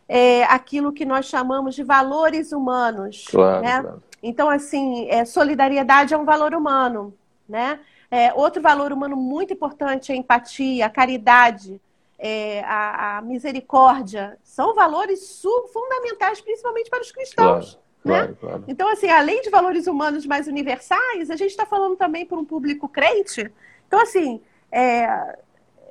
é, 0.07 0.43
aquilo 0.43 0.93
que 0.93 1.03
nós 1.03 1.25
chamamos 1.25 1.73
de 1.73 1.83
valores 1.83 2.51
humanos. 2.51 3.25
Claro, 3.27 3.61
né? 3.63 3.81
claro. 3.81 4.03
Então, 4.21 4.49
assim, 4.49 5.07
é, 5.09 5.25
solidariedade 5.25 6.13
é 6.13 6.17
um 6.17 6.25
valor 6.25 6.53
humano, 6.53 7.13
né? 7.47 7.79
É, 8.11 8.33
outro 8.33 8.61
valor 8.61 8.91
humano 8.91 9.15
muito 9.15 9.53
importante 9.53 10.11
é 10.11 10.15
a 10.15 10.17
empatia, 10.17 10.85
a 10.85 10.89
caridade, 10.89 11.79
é, 12.17 12.61
a, 12.65 13.17
a, 13.17 13.21
misericórdia. 13.21 14.37
São 14.43 14.75
valores 14.75 15.41
fundamentais, 15.71 16.41
principalmente 16.41 16.89
para 16.89 17.01
os 17.01 17.11
cristãos. 17.11 17.73
Claro. 17.73 17.88
Né? 18.03 18.17
Claro, 18.17 18.37
claro. 18.39 18.63
Então, 18.67 18.89
assim, 18.89 19.09
além 19.09 19.41
de 19.41 19.49
valores 19.49 19.87
humanos 19.87 20.25
mais 20.25 20.47
universais, 20.47 21.29
a 21.29 21.35
gente 21.35 21.51
está 21.51 21.65
falando 21.65 21.95
também 21.95 22.25
para 22.25 22.37
um 22.37 22.45
público 22.45 22.87
crente. 22.87 23.51
Então, 23.87 23.99
assim, 24.01 24.41
é, 24.71 25.37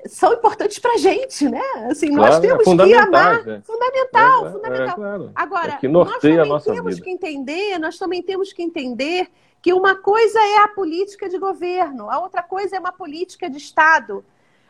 são 0.06 0.32
importantes 0.32 0.78
para 0.78 0.94
a 0.94 0.96
gente, 0.96 1.48
né? 1.48 1.62
Assim, 1.90 2.14
claro, 2.14 2.32
nós 2.32 2.40
temos 2.40 2.66
é 2.66 2.86
que 2.86 2.94
amar. 2.94 3.44
Né? 3.44 3.62
Fundamental, 3.64 4.44
é, 4.44 4.48
é 4.48 4.52
fundamental. 4.52 4.94
Claro. 4.94 5.32
Agora, 5.34 5.78
é 5.82 5.88
nós 5.88 6.20
também 6.20 6.76
temos 6.76 6.94
vida. 6.94 7.04
que 7.04 7.10
entender, 7.10 7.78
nós 7.78 7.98
também 7.98 8.22
temos 8.22 8.52
que 8.52 8.62
entender 8.62 9.28
que 9.60 9.72
uma 9.72 9.96
coisa 9.96 10.38
é 10.38 10.58
a 10.58 10.68
política 10.68 11.28
de 11.28 11.38
governo, 11.38 12.08
a 12.08 12.20
outra 12.20 12.42
coisa 12.42 12.76
é 12.76 12.80
uma 12.80 12.92
política 12.92 13.50
de 13.50 13.58
Estado. 13.58 14.24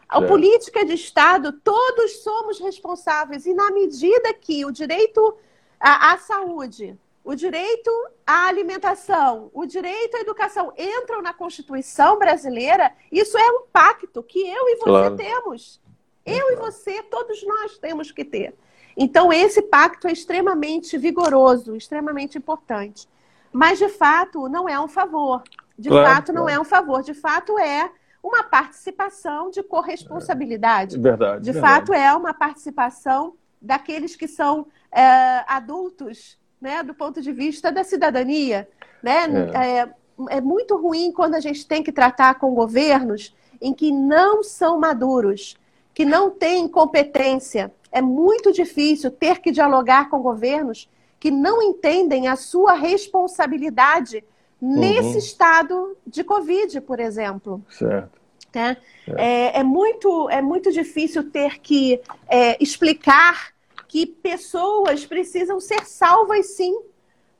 A 0.09 0.22
política 0.22 0.86
de 0.86 0.95
Estado, 0.95 1.53
todos 1.53 2.22
somos 2.22 2.59
responsáveis, 2.59 3.45
e 3.45 3.53
na 3.53 3.70
medida 3.70 4.32
que 4.32 4.64
o 4.64 4.72
direito 4.72 5.36
à, 5.78 6.14
à 6.14 6.16
saúde 6.16 6.99
o 7.29 7.35
direito 7.35 7.91
à 8.26 8.47
alimentação, 8.47 9.51
o 9.53 9.66
direito 9.66 10.16
à 10.16 10.20
educação 10.20 10.72
entram 10.79 11.20
na 11.20 11.35
Constituição 11.35 12.18
brasileira, 12.18 12.91
isso 13.12 13.37
é 13.37 13.51
um 13.51 13.64
pacto 13.70 14.22
que 14.22 14.39
eu 14.39 14.66
e 14.66 14.76
você 14.76 14.85
claro. 14.85 15.14
temos. 15.16 15.79
Eu 16.24 16.53
e 16.53 16.57
você, 16.57 17.03
todos 17.03 17.47
nós 17.47 17.76
temos 17.76 18.11
que 18.11 18.24
ter. 18.24 18.55
Então, 18.97 19.31
esse 19.31 19.61
pacto 19.61 20.09
é 20.09 20.12
extremamente 20.12 20.97
vigoroso, 20.97 21.76
extremamente 21.76 22.39
importante. 22.39 23.07
Mas, 23.53 23.79
de 23.79 23.91
fato, 23.91 24.49
não 24.49 24.66
é 24.66 24.81
um 24.81 24.89
favor. 24.89 25.43
De 25.79 25.91
claro, 25.91 26.09
fato, 26.09 26.33
não 26.33 26.49
é 26.49 26.59
um 26.59 26.64
favor. 26.64 27.03
De 27.03 27.12
fato, 27.12 27.59
é 27.59 27.93
uma 28.22 28.43
participação 28.43 29.51
de 29.51 29.62
corresponsabilidade. 29.62 30.97
É, 30.97 30.99
verdade. 30.99 31.45
De 31.45 31.53
verdade. 31.53 31.74
fato, 31.74 31.93
é 31.93 32.11
uma 32.14 32.33
participação 32.33 33.35
daqueles 33.61 34.16
que 34.16 34.26
são 34.26 34.66
é, 34.91 35.45
adultos, 35.47 36.39
né, 36.61 36.83
do 36.83 36.95
ponto 36.95 37.21
de 37.21 37.33
vista 37.33 37.71
da 37.71 37.85
cidadania. 37.85 38.69
Né? 39.03 39.25
É. 39.55 39.81
é. 39.81 40.39
é 40.39 40.41
muito 40.41 40.77
ruim 40.77 41.13
quando 41.13 41.35
a 41.35 41.41
gente 41.41 41.67
tem 41.67 41.83
que 41.83 41.93
tratar 41.93 42.35
com 42.35 42.55
governos 42.55 43.35
em 43.61 43.73
que 43.73 43.91
não 43.91 44.43
são 44.43 44.79
maduros, 44.79 45.57
que 45.95 46.05
não 46.05 46.31
têm 46.31 46.69
competência. 46.69 47.73
É 47.91 48.01
muito 48.01 48.53
difícil 48.53 49.11
ter 49.11 49.41
que 49.41 49.51
dialogar 49.51 50.09
com 50.11 50.21
governos 50.21 50.89
que 51.19 51.31
não 51.31 51.61
entendem 51.63 52.29
a 52.29 52.37
sua 52.37 52.75
responsabilidade 52.75 54.25
nesse 54.61 55.13
uhum. 55.13 55.19
estado 55.19 55.97
de 56.07 56.23
Covid, 56.23 56.81
por 56.83 57.01
exemplo. 57.01 57.63
Certo. 57.71 58.19
Né? 58.55 58.77
É, 59.17 59.61
é, 59.61 59.63
muito, 59.63 60.29
é 60.31 60.41
muito 60.41 60.73
difícil 60.73 61.31
ter 61.31 61.61
que 61.61 62.01
é, 62.29 62.63
explicar 62.63 63.53
que 63.89 64.07
pessoas 64.07 65.07
precisam 65.07 65.59
ser 65.59 65.86
salvas 65.86 66.55
sim, 66.55 66.78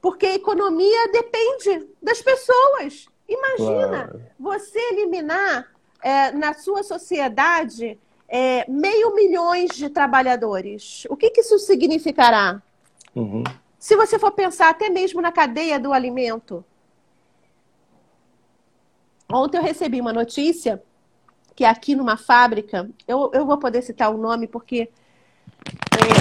porque 0.01 0.27
a 0.27 0.35
economia 0.35 1.09
depende 1.13 1.87
das 2.03 2.23
pessoas. 2.23 3.07
Imagina 3.29 4.09
claro. 4.09 4.23
você 4.41 4.79
eliminar 4.93 5.71
é, 6.03 6.33
na 6.33 6.55
sua 6.55 6.83
sociedade 6.83 8.01
é, 8.27 8.69
meio 8.71 9.15
milhões 9.15 9.71
de 9.73 9.91
trabalhadores. 9.91 11.05
O 11.11 11.17
que, 11.17 11.31
que 11.31 11.43
isso 11.43 11.59
significará? 11.59 12.63
Uhum. 13.15 13.45
Se 13.79 13.95
você 13.95 14.19
for 14.19 14.33
pensar 14.33 14.71
até 14.71 14.89
mesmo 14.89 15.21
na 15.21 15.31
cadeia 15.31 15.79
do 15.79 15.93
alimento. 15.93 16.65
Ontem 19.31 19.59
eu 19.59 19.63
recebi 19.63 20.01
uma 20.01 20.13
notícia 20.13 20.83
que 21.55 21.65
aqui 21.65 21.95
numa 21.95 22.17
fábrica, 22.17 22.89
eu, 23.07 23.31
eu 23.35 23.45
vou 23.45 23.59
poder 23.59 23.83
citar 23.83 24.15
o 24.15 24.17
nome 24.17 24.47
porque 24.47 24.91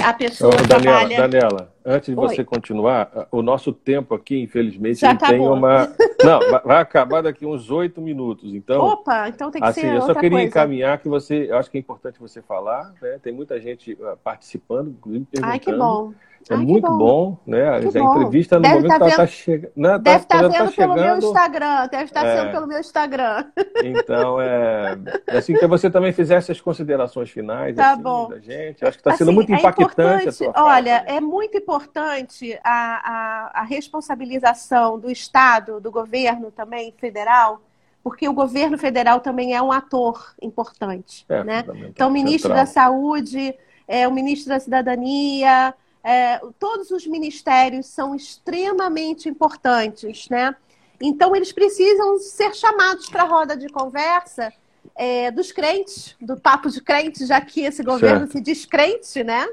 a 0.03 0.13
pessoa 0.13 0.53
Ô, 0.53 0.57
Daniela, 0.67 1.07
trabalha... 1.07 1.17
Daniela, 1.28 1.73
antes 1.86 2.13
de 2.13 2.19
Oi. 2.19 2.28
você 2.28 2.43
continuar, 2.43 3.28
o 3.32 3.41
nosso 3.41 3.73
tempo 3.73 4.15
aqui, 4.15 4.39
infelizmente, 4.39 4.99
Já 4.99 5.15
tem 5.15 5.39
uma. 5.39 5.91
Não, 6.23 6.39
vai 6.63 6.82
acabar 6.82 7.21
daqui 7.21 7.45
uns 7.45 7.69
oito 7.69 8.01
minutos. 8.01 8.53
Então. 8.53 8.80
Opa, 8.82 9.30
então 9.30 9.51
tem 9.51 9.61
que 9.61 9.67
assim, 9.67 9.82
ser. 9.82 9.95
Eu 9.95 10.01
só 10.01 10.13
queria 10.13 10.32
coisa. 10.32 10.45
encaminhar 10.45 10.97
que 10.99 11.09
você. 11.09 11.49
Eu 11.49 11.57
acho 11.57 11.69
que 11.69 11.78
é 11.78 11.80
importante 11.80 12.19
você 12.19 12.41
falar, 12.41 12.93
né? 13.01 13.19
Tem 13.21 13.34
muita 13.34 13.59
gente 13.59 13.97
ah, 14.01 14.17
participando, 14.23 14.89
inclusive 14.89 15.25
perguntando. 15.25 15.51
Ai, 15.51 15.59
que 15.59 15.73
bom. 15.73 16.13
É 16.50 16.56
Ai, 16.56 16.62
muito 16.62 16.88
bom. 16.88 16.98
bom. 16.98 17.38
né? 17.45 17.80
Que 17.82 17.98
a 17.98 18.04
bom. 18.04 18.16
entrevista 18.16 18.56
no 18.56 18.62
deve 18.62 18.76
momento 18.76 19.00
tá 19.00 19.08
está 19.08 19.18
vendo... 19.18 19.28
chegando. 19.30 19.72
Né? 19.76 20.00
Deve 20.00 20.18
estar 20.18 20.41
tá 20.41 20.48
vendo 20.48 20.58
tá 20.58 20.72
chegando... 20.72 20.95
pelo 20.95 21.06
meu 21.06 21.18
Instagram. 21.18 21.88
Deve 21.88 22.04
estar 22.06 22.22
tá 22.22 22.28
é. 22.28 22.38
sendo 22.38 22.52
pelo 22.52 22.68
meu 22.68 22.80
Instagram. 22.80 23.45
Então, 23.84 24.41
é, 24.41 24.98
é 25.28 25.38
assim 25.38 25.54
que 25.54 25.68
você 25.68 25.89
também 25.89 26.12
fizesse 26.12 26.52
as 26.52 26.60
considerações 26.60 27.30
finais 27.30 27.76
tá 27.76 27.91
assim, 27.91 28.02
bom. 28.02 28.28
da 28.30 28.39
gente. 28.39 28.84
Acho 28.84 28.98
que 28.98 29.02
está 29.02 29.16
sendo 29.16 29.30
assim, 29.30 29.36
muito 29.36 29.52
impactante 29.52 30.26
é 30.26 30.30
a 30.30 30.32
sua 30.32 30.54
Olha, 30.56 31.00
fala. 31.00 31.18
é 31.18 31.22
muito 31.22 31.58
importante 31.58 32.60
a, 32.64 33.52
a, 33.54 33.62
a 33.62 33.64
responsabilização 33.64 35.00
do 35.00 35.12
Estado, 35.12 35.80
do 35.80 35.91
governo 35.91 36.52
também 36.52 36.93
federal, 36.98 37.62
porque 38.04 38.28
o 38.28 38.34
governo 38.34 38.78
federal 38.78 39.20
também 39.20 39.54
é 39.54 39.62
um 39.62 39.72
ator 39.72 40.34
importante. 40.41 41.26
É, 41.30 41.43
né? 41.43 41.64
Então, 41.89 42.10
o 42.10 42.12
ministro 42.12 42.50
central. 42.50 42.66
da 42.66 42.66
Saúde, 42.66 43.56
é, 43.88 44.08
o 44.08 44.12
ministro 44.12 44.50
da 44.50 44.60
Cidadania, 44.60 45.74
é, 46.08 46.39
todos 46.58 46.89
os 46.89 47.05
ministérios 47.05 47.88
são 47.88 48.16
extremamente 48.16 49.28
importantes, 49.28 50.30
né? 50.30 50.55
Então, 51.01 51.36
eles 51.36 51.51
precisam 51.51 52.18
ser 52.18 52.55
chamados 52.55 53.10
para 53.10 53.24
a 53.24 53.28
roda 53.28 53.58
de 53.58 53.68
conversa 53.68 54.53
é, 54.95 55.30
dos 55.30 55.51
crentes, 55.51 56.16
do 56.22 56.39
papo 56.39 56.70
de 56.70 56.82
crente, 56.82 57.26
já 57.26 57.41
que 57.41 57.60
esse 57.60 57.84
governo 57.84 58.20
certo. 58.20 58.32
se 58.32 58.39
diz 58.39 58.66
crente, 58.66 59.22
né? 59.22 59.45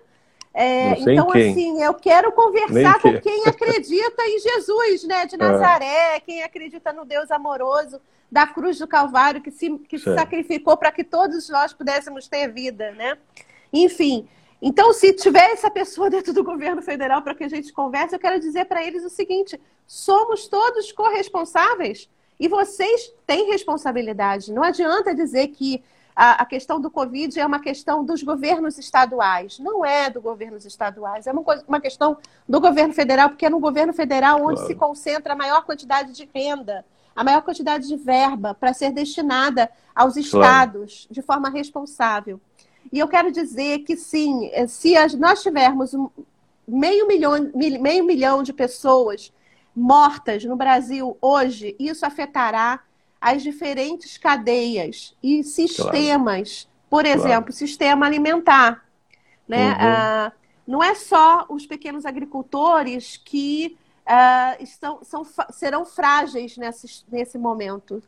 É, 0.55 0.93
então, 1.01 1.29
assim, 1.33 1.83
eu 1.83 1.93
quero 1.93 2.31
conversar 2.31 3.01
com 3.01 3.21
quem 3.21 3.43
acredita 3.49 4.23
em 4.23 4.39
Jesus, 4.39 5.03
né? 5.03 5.27
De 5.27 5.37
Nazaré, 5.37 6.15
é. 6.15 6.21
quem 6.21 6.45
acredita 6.45 6.93
no 6.93 7.05
Deus 7.05 7.33
amoroso 7.33 8.01
da 8.31 8.47
cruz 8.47 8.79
do 8.79 8.87
Calvário, 8.87 9.43
que 9.43 9.51
se, 9.51 9.77
que 9.89 9.99
se 9.99 10.15
sacrificou 10.15 10.77
para 10.77 10.93
que 10.93 11.03
todos 11.03 11.49
nós 11.49 11.73
pudéssemos 11.73 12.29
ter 12.29 12.47
vida, 12.53 12.93
né? 12.93 13.19
Enfim, 13.73 14.29
então, 14.67 14.95
se 14.95 15.13
tiver 15.13 15.51
essa 15.51 15.71
pessoa 15.71 16.09
dentro 16.09 16.33
do 16.33 16.43
governo 16.43 16.81
federal 16.81 17.21
para 17.21 17.35
que 17.35 17.45
a 17.45 17.49
gente 17.51 17.71
converse, 17.71 18.15
eu 18.15 18.19
quero 18.19 18.41
dizer 18.41 18.65
para 18.65 18.83
eles 18.83 19.05
o 19.05 19.11
seguinte: 19.11 19.61
somos 19.87 20.49
todos 20.49 20.91
corresponsáveis 20.91 22.09
e 22.41 22.49
vocês 22.49 23.13
têm 23.27 23.51
responsabilidade. 23.51 24.55
Não 24.55 24.63
adianta 24.63 25.15
dizer 25.15 25.49
que 25.49 25.85
a, 26.17 26.41
a, 26.41 26.47
questão 26.47 26.81
do 26.81 26.91
Covid 26.91 27.39
é 27.39 27.45
uma 27.45 27.61
questão 27.61 28.03
dos 28.03 28.23
governos 28.23 28.79
estaduais. 28.79 29.59
Não 29.59 29.85
é 29.85 30.09
do 30.09 30.23
governos 30.23 30.65
estaduais, 30.65 31.27
é 31.27 31.33
uma, 31.33 31.45
uma 31.69 31.79
questão 31.79 32.17
do 32.49 32.59
governo 32.59 32.95
federal, 32.95 33.29
porque 33.29 33.45
é 33.45 33.51
no 33.51 33.61
governo 33.61 33.93
federal 33.93 34.39
onde 34.43 34.61
claro. 34.61 34.67
se 34.67 34.75
concentra 34.75 35.35
a 35.35 35.37
maior 35.37 35.67
quantidade 35.67 36.13
de 36.13 36.27
renda, 36.33 36.87
a 37.15 37.23
maior 37.23 37.43
quantidade 37.43 37.87
de 37.87 37.97
verba 37.97 38.55
para 38.55 38.73
ser 38.73 38.93
destinada 38.93 39.71
aos 39.95 40.17
estados 40.17 41.03
claro. 41.03 41.15
de 41.15 41.21
forma 41.21 41.51
responsável. 41.51 42.41
E 42.93 42.99
eu 42.99 43.09
quero 43.09 43.31
dizer 43.31 43.81
que 43.81 43.97
sim, 43.97 44.51
se 44.69 44.95
nós 45.17 45.43
tivermos 45.43 45.93
meio 46.67 47.07
milhão, 47.07 47.51
meio 47.55 48.05
milhão 48.05 48.43
de 48.43 48.53
pessoas 48.53 49.33
mortas 49.75 50.45
no 50.45 50.57
Brasil 50.57 51.17
hoje, 51.21 51.75
isso 51.79 52.07
afetará 52.07 52.81
as 53.21 53.43
diferentes 53.43 54.19
cadeias 54.19 55.17
e 55.23 55.43
sistemas. 55.43 56.65
Claro. 56.65 56.75
Por 56.91 57.07
exemplo, 57.07 57.47
claro. 57.47 57.53
sistema 57.53 58.07
alimentar. 58.07 58.85
Né? 59.49 59.71
Uhum. 59.71 59.77
Ah, 59.81 60.33
não 60.67 60.83
é 60.83 60.95
só 60.95 61.47
os 61.49 61.67
pequenos 61.67 62.07
agricultores 62.07 63.17
que 63.17 63.77
ah, 64.07 64.57
estão, 64.61 65.03
são, 65.03 65.27
serão 65.51 65.85
frágeis 65.85 66.57
nesse, 66.57 67.05
nesse 67.11 67.39
momento 67.39 68.03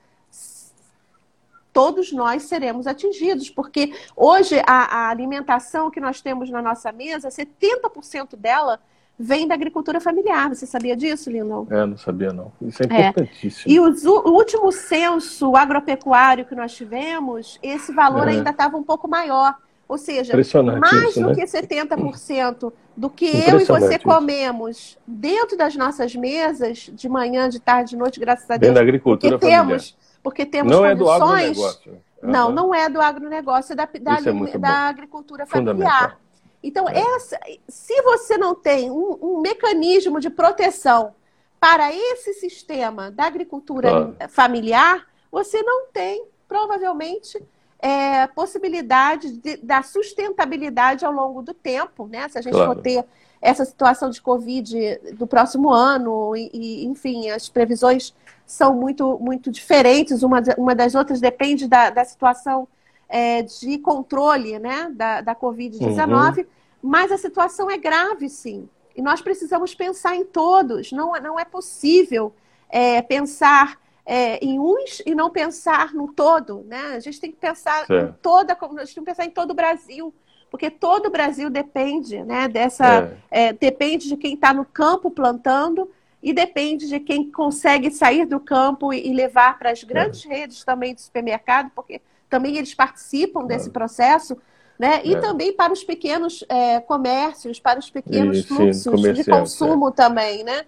todos 1.76 2.10
nós 2.10 2.44
seremos 2.44 2.86
atingidos, 2.86 3.50
porque 3.50 3.92
hoje 4.16 4.58
a, 4.66 4.96
a, 4.96 5.10
alimentação 5.10 5.90
que 5.90 6.00
nós 6.00 6.22
temos 6.22 6.48
na 6.48 6.62
nossa 6.62 6.90
mesa, 6.90 7.28
70% 7.28 8.34
dela 8.34 8.80
vem 9.18 9.46
da 9.46 9.52
agricultura 9.52 10.00
familiar. 10.00 10.48
Você 10.48 10.64
sabia 10.64 10.96
disso, 10.96 11.30
Lindon? 11.30 11.66
É, 11.70 11.84
não 11.84 11.98
sabia 11.98 12.32
não. 12.32 12.50
Isso 12.62 12.82
é 12.82 12.86
importantíssimo. 12.86 13.70
É. 13.70 13.74
E 13.74 13.78
os, 13.78 14.06
o 14.06 14.30
último 14.30 14.72
censo 14.72 15.54
agropecuário 15.54 16.46
que 16.46 16.54
nós 16.54 16.74
tivemos, 16.74 17.58
esse 17.62 17.92
valor 17.92 18.26
é. 18.26 18.30
ainda 18.30 18.48
estava 18.48 18.78
um 18.78 18.82
pouco 18.82 19.06
maior. 19.06 19.54
Ou 19.86 19.98
seja, 19.98 20.32
mais 20.34 21.10
isso, 21.10 21.20
do 21.20 21.28
né? 21.28 21.34
que 21.34 21.42
70% 21.44 22.72
do 22.96 23.10
que 23.10 23.26
eu 23.26 23.60
e 23.60 23.64
você 23.64 23.98
comemos 23.98 24.98
dentro 25.06 25.58
das 25.58 25.76
nossas 25.76 26.16
mesas, 26.16 26.90
de 26.90 27.06
manhã, 27.06 27.50
de 27.50 27.60
tarde, 27.60 27.90
de 27.90 27.96
noite, 27.98 28.18
graças 28.18 28.50
a 28.50 28.56
Deus. 28.56 28.60
Dentro 28.60 28.74
da 28.76 28.80
agricultura 28.80 29.38
familiar. 29.38 29.66
temos 29.66 29.96
porque 30.26 30.44
temos 30.44 30.72
não 30.72 30.80
condições. 30.80 30.98
É 30.98 31.04
do 31.04 31.08
agronegócio. 31.08 31.92
Uhum. 32.20 32.30
Não, 32.32 32.50
não 32.50 32.74
é 32.74 32.88
do 32.88 33.00
agronegócio, 33.00 33.74
é 33.74 33.76
da, 33.76 33.84
da, 33.84 34.18
é 34.18 34.58
da 34.58 34.88
agricultura 34.88 35.46
familiar. 35.46 36.18
Então, 36.60 36.88
é. 36.88 36.98
essa, 36.98 37.38
se 37.68 38.02
você 38.02 38.36
não 38.36 38.52
tem 38.52 38.90
um, 38.90 39.16
um, 39.22 39.40
mecanismo 39.40 40.18
de 40.18 40.28
proteção 40.28 41.14
para 41.60 41.92
esse 41.92 42.34
sistema 42.34 43.08
da 43.08 43.26
agricultura 43.26 44.16
familiar, 44.28 45.06
você 45.30 45.62
não 45.62 45.86
tem, 45.92 46.24
provavelmente, 46.48 47.40
é, 47.78 48.26
possibilidade 48.26 49.30
de, 49.30 49.58
da 49.58 49.84
sustentabilidade 49.84 51.04
ao 51.04 51.12
longo 51.12 51.40
do 51.40 51.54
tempo, 51.54 52.08
né? 52.08 52.28
Se 52.28 52.36
a 52.36 52.42
gente 52.42 52.54
claro. 52.54 52.74
for 52.74 52.82
ter 52.82 53.04
essa 53.40 53.64
situação 53.64 54.10
de 54.10 54.20
Covid 54.20 54.98
do 55.12 55.24
próximo 55.24 55.70
ano, 55.70 56.34
e, 56.34 56.50
e 56.52 56.84
enfim, 56.84 57.30
as 57.30 57.48
previsões 57.48 58.12
são 58.47 58.74
muito, 58.74 59.18
muito 59.18 59.51
diferentes, 59.51 60.22
uma, 60.22 60.40
uma 60.57 60.74
das 60.74 60.94
outras 60.94 61.20
depende 61.20 61.66
da, 61.66 61.90
da 61.90 62.05
situação 62.05 62.68
é, 63.09 63.42
de 63.42 63.78
controle 63.78 64.59
né, 64.59 64.88
da, 64.94 65.20
da 65.20 65.34
Covid-19, 65.34 66.38
uhum. 66.38 66.44
mas 66.80 67.11
a 67.11 67.18
situação 67.18 67.68
é 67.68 67.76
grave, 67.76 68.28
sim. 68.28 68.68
E 68.94 69.03
nós 69.03 69.20
precisamos 69.20 69.74
pensar 69.74 70.16
em 70.16 70.24
todos, 70.24 70.92
não, 70.92 71.12
não 71.20 71.38
é 71.38 71.44
possível 71.44 72.32
é, 72.70 73.03
pensar 73.03 73.78
é, 74.07 74.38
em 74.42 74.61
uns 74.61 75.03
e 75.05 75.14
não 75.14 75.28
pensar 75.28 75.92
no 75.92 76.12
todo, 76.12 76.64
né? 76.66 76.94
A 76.94 77.01
gente 77.01 77.20
tem 77.20 77.30
que 77.30 77.36
pensar 77.36 77.84
certo. 77.84 78.11
em 78.11 78.12
toda, 78.22 78.57
a 78.57 78.84
gente 78.84 78.94
tem 78.94 79.05
que 79.05 79.11
pensar 79.11 79.24
em 79.24 79.30
todo 79.30 79.51
o 79.51 79.55
Brasil, 79.55 80.14
porque 80.49 80.70
todo 80.70 81.07
o 81.07 81.11
Brasil 81.11 81.51
depende, 81.51 82.22
né, 82.22 82.47
dessa, 82.47 83.11
é. 83.30 83.49
É, 83.49 83.53
depende 83.53 84.09
de 84.09 84.16
quem 84.16 84.34
está 84.34 84.55
no 84.55 84.64
campo 84.64 85.11
plantando 85.11 85.90
e 86.26 86.32
depende 86.32 86.88
de 86.88 86.98
quem 86.98 87.30
consegue 87.30 87.88
sair 87.88 88.26
do 88.26 88.40
campo 88.40 88.92
e, 88.92 89.14
levar 89.14 89.56
para 89.60 89.70
as 89.70 89.84
grandes 89.84 90.26
é. 90.26 90.28
redes 90.28 90.64
também 90.64 90.92
de 90.92 91.00
supermercado, 91.00 91.70
porque 91.72 92.00
também 92.28 92.56
eles 92.56 92.74
participam 92.74 93.44
desse 93.46 93.70
processo, 93.70 94.36
né? 94.76 95.02
E 95.04 95.14
é. 95.14 95.20
também 95.20 95.52
para 95.52 95.72
os 95.72 95.84
pequenos 95.84 96.44
é, 96.48 96.80
comércios, 96.80 97.60
para 97.60 97.78
os 97.78 97.88
pequenos 97.88 98.44
fluxos 98.44 99.02
sim, 99.02 99.12
de 99.12 99.22
consumo 99.22 99.92
também, 99.92 100.42
né? 100.42 100.64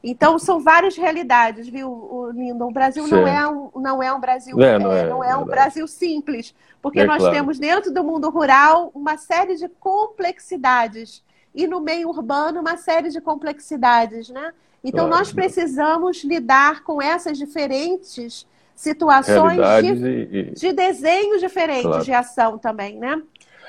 Então 0.00 0.38
são 0.38 0.60
várias 0.60 0.96
realidades, 0.96 1.68
viu, 1.68 2.30
Lindo? 2.32 2.64
O 2.64 2.70
Brasil 2.70 3.04
não 3.08 3.26
é, 3.26 3.48
um, 3.48 3.70
não 3.80 4.00
é 4.00 4.12
um 4.12 4.20
Brasil 4.20 4.62
é, 4.62 4.78
não 4.78 4.92
é, 4.92 5.06
não 5.08 5.24
é 5.24 5.36
um 5.36 5.44
Brasil 5.44 5.88
simples, 5.88 6.54
porque 6.80 7.02
nós 7.02 7.18
claro. 7.18 7.34
temos 7.34 7.58
dentro 7.58 7.92
do 7.92 8.04
mundo 8.04 8.30
rural 8.30 8.92
uma 8.94 9.16
série 9.16 9.56
de 9.56 9.68
complexidades 9.68 11.20
e 11.54 11.66
no 11.66 11.80
meio 11.80 12.08
urbano 12.08 12.60
uma 12.60 12.76
série 12.76 13.10
de 13.10 13.20
complexidades, 13.20 14.28
né? 14.28 14.52
Então 14.82 15.08
claro. 15.08 15.18
nós 15.18 15.32
precisamos 15.32 16.24
lidar 16.24 16.82
com 16.82 17.02
essas 17.02 17.36
diferentes 17.36 18.46
situações 18.74 19.58
de, 19.82 19.88
e, 19.88 20.50
de 20.52 20.72
desenhos 20.72 21.40
diferentes 21.40 21.82
claro. 21.82 22.04
de 22.04 22.12
ação 22.12 22.58
também, 22.58 22.96
né? 22.98 23.20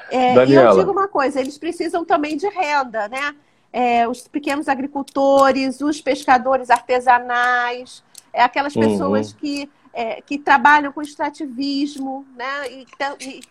É, 0.09 0.33
e 0.45 0.53
eu 0.53 0.75
digo 0.75 0.91
uma 0.91 1.07
coisa, 1.07 1.39
eles 1.39 1.57
precisam 1.57 2.03
também 2.03 2.35
de 2.35 2.47
renda, 2.47 3.07
né? 3.07 3.33
é, 3.71 4.07
os 4.07 4.27
pequenos 4.27 4.67
agricultores, 4.67 5.81
os 5.81 6.01
pescadores 6.01 6.69
artesanais, 6.69 8.03
é, 8.33 8.43
aquelas 8.43 8.75
uhum. 8.75 8.81
pessoas 8.81 9.31
uhum. 9.31 9.37
que, 9.37 9.69
é, 9.93 10.21
que 10.21 10.37
trabalham 10.37 10.91
com 10.91 11.01
extrativismo, 11.01 12.25
né? 12.35 12.69
E, 12.69 12.85
e, 13.21 13.41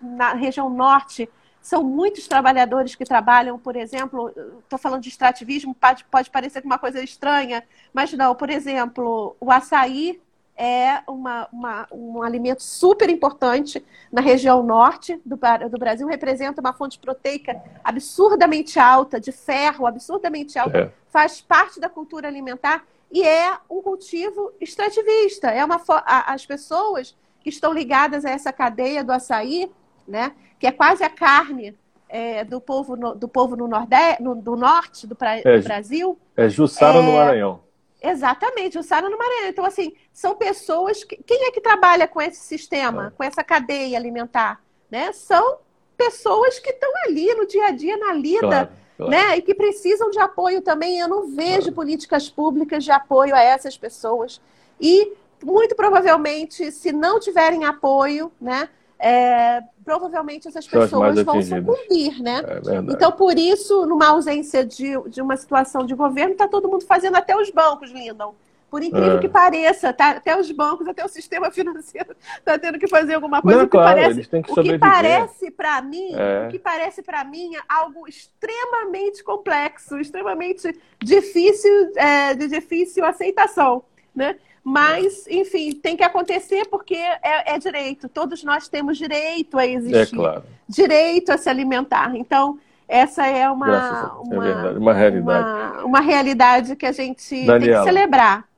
na 0.00 0.34
região 0.34 0.70
norte 0.70 1.28
são 1.64 1.82
muitos 1.82 2.28
trabalhadores 2.28 2.94
que 2.94 3.06
trabalham, 3.06 3.58
por 3.58 3.74
exemplo, 3.74 4.30
estou 4.62 4.78
falando 4.78 5.00
de 5.00 5.08
extrativismo, 5.08 5.74
pode, 5.74 6.04
pode 6.04 6.28
parecer 6.28 6.62
uma 6.62 6.76
coisa 6.76 7.02
estranha, 7.02 7.64
mas 7.90 8.12
não, 8.12 8.34
por 8.34 8.50
exemplo, 8.50 9.34
o 9.40 9.50
açaí 9.50 10.20
é 10.54 11.00
uma, 11.08 11.48
uma, 11.50 11.88
um 11.90 12.22
alimento 12.22 12.62
super 12.62 13.08
importante 13.08 13.82
na 14.12 14.20
região 14.20 14.62
norte 14.62 15.18
do, 15.24 15.38
do, 15.70 15.78
Brasil, 15.78 16.06
representa 16.06 16.60
uma 16.60 16.74
fonte 16.74 16.98
proteica 16.98 17.58
absurdamente 17.82 18.78
alta, 18.78 19.18
de 19.18 19.32
ferro, 19.32 19.86
absurdamente 19.86 20.58
alta, 20.58 20.78
é. 20.78 20.92
faz 21.08 21.40
parte 21.40 21.80
da 21.80 21.88
cultura 21.88 22.28
alimentar 22.28 22.84
e 23.10 23.22
é 23.22 23.56
um 23.70 23.80
cultivo 23.80 24.52
extrativista. 24.60 25.48
É 25.48 25.64
uma, 25.64 25.80
as 26.26 26.44
pessoas 26.44 27.16
que 27.40 27.48
estão 27.48 27.72
ligadas 27.72 28.26
a 28.26 28.30
essa 28.30 28.52
cadeia 28.52 29.02
do 29.02 29.12
açaí, 29.12 29.72
né, 30.06 30.32
que 30.58 30.66
é 30.66 30.72
quase 30.72 31.02
a 31.02 31.10
carne 31.10 31.76
é, 32.08 32.44
do, 32.44 32.60
povo 32.60 32.96
no, 32.96 33.14
do 33.14 33.26
povo 33.26 33.56
no, 33.56 33.66
nordeste, 33.66 34.22
no 34.22 34.34
do 34.34 34.56
norte 34.56 35.06
do, 35.06 35.16
pra, 35.16 35.38
é, 35.38 35.58
do 35.58 35.64
Brasil. 35.64 36.18
É 36.36 36.48
Jussara 36.48 36.98
é, 36.98 37.02
no 37.02 37.12
Maranhão. 37.12 37.64
Exatamente, 38.04 38.78
o 38.78 38.82
Sara 38.82 39.08
no 39.08 39.16
Maranhão. 39.16 39.48
Então, 39.48 39.64
assim, 39.64 39.94
são 40.12 40.36
pessoas. 40.36 41.02
Que, 41.02 41.16
quem 41.16 41.46
é 41.46 41.50
que 41.50 41.60
trabalha 41.60 42.06
com 42.06 42.20
esse 42.20 42.40
sistema, 42.40 43.14
com 43.16 43.24
essa 43.24 43.42
cadeia 43.42 43.96
alimentar? 43.96 44.60
Né? 44.90 45.10
São 45.12 45.56
pessoas 45.96 46.58
que 46.58 46.68
estão 46.68 46.90
ali 47.06 47.34
no 47.34 47.46
dia 47.46 47.68
a 47.68 47.70
dia, 47.70 47.96
na 47.96 48.12
lida, 48.12 48.40
claro, 48.40 48.68
claro. 48.98 49.10
né? 49.10 49.38
E 49.38 49.42
que 49.42 49.54
precisam 49.54 50.10
de 50.10 50.18
apoio 50.18 50.60
também. 50.60 50.98
Eu 50.98 51.08
não 51.08 51.34
vejo 51.34 51.62
claro. 51.62 51.74
políticas 51.76 52.28
públicas 52.28 52.84
de 52.84 52.90
apoio 52.90 53.34
a 53.34 53.40
essas 53.40 53.78
pessoas. 53.78 54.38
E, 54.78 55.14
muito 55.42 55.74
provavelmente, 55.74 56.70
se 56.72 56.92
não 56.92 57.18
tiverem 57.18 57.64
apoio, 57.64 58.30
né? 58.38 58.68
É, 59.04 59.62
provavelmente 59.84 60.48
essas 60.48 60.66
pessoas 60.66 61.22
vão 61.22 61.42
sucumbir, 61.42 62.22
né? 62.22 62.40
É 62.40 62.76
então, 62.90 63.12
por 63.12 63.36
isso, 63.36 63.84
numa 63.84 64.08
ausência 64.08 64.64
de, 64.64 64.98
de 65.10 65.20
uma 65.20 65.36
situação 65.36 65.84
de 65.84 65.94
governo, 65.94 66.32
está 66.32 66.48
todo 66.48 66.66
mundo 66.70 66.86
fazendo 66.86 67.14
até 67.16 67.36
os 67.36 67.50
bancos, 67.50 67.90
Lindon. 67.90 68.34
Por 68.70 68.82
incrível 68.82 69.18
é. 69.18 69.20
que 69.20 69.28
pareça, 69.28 69.92
tá? 69.92 70.12
até 70.12 70.36
os 70.40 70.50
bancos, 70.50 70.88
até 70.88 71.04
o 71.04 71.08
sistema 71.08 71.50
financeiro 71.52 72.16
está 72.38 72.58
tendo 72.58 72.78
que 72.78 72.88
fazer 72.88 73.14
alguma 73.14 73.42
coisa. 73.42 73.58
Não, 73.58 73.64
o 73.64 73.68
que 73.68 73.72
claro, 73.72 74.00
parece, 74.00 74.22
que 74.22 74.52
o 74.52 74.62
que 74.62 74.78
parece 74.78 75.50
para 75.50 75.82
mim, 75.82 76.14
é. 76.14 76.46
o 76.46 76.50
que 76.50 76.58
parece 76.58 77.02
para 77.02 77.22
mim 77.24 77.50
algo 77.68 78.08
extremamente 78.08 79.22
complexo, 79.22 79.98
extremamente 79.98 80.74
difícil, 80.98 81.92
é, 81.94 82.32
de 82.32 82.48
difícil 82.48 83.04
aceitação, 83.04 83.84
né? 84.14 84.36
Mas, 84.64 85.26
enfim, 85.28 85.72
tem 85.72 85.94
que 85.94 86.02
acontecer 86.02 86.66
porque 86.70 86.94
é, 86.94 87.54
é 87.54 87.58
direito. 87.58 88.08
Todos 88.08 88.42
nós 88.42 88.66
temos 88.66 88.96
direito 88.96 89.58
a 89.58 89.66
existir. 89.66 89.94
É 89.94 90.06
claro. 90.06 90.42
Direito 90.66 91.30
a 91.30 91.36
se 91.36 91.50
alimentar. 91.50 92.16
Então, 92.16 92.58
essa 92.88 93.26
é 93.26 93.48
uma, 93.50 94.14
uma, 94.22 94.48
é 94.48 94.70
uma 94.78 94.94
realidade. 94.94 95.44
Uma, 95.44 95.84
uma, 95.84 96.00
realidade 96.00 96.76
que 96.76 96.86
a 96.86 96.92
gente 96.92 97.44
Daniela, 97.44 97.60
tem 97.60 97.72
que 97.74 97.84
celebrar. 97.84 98.48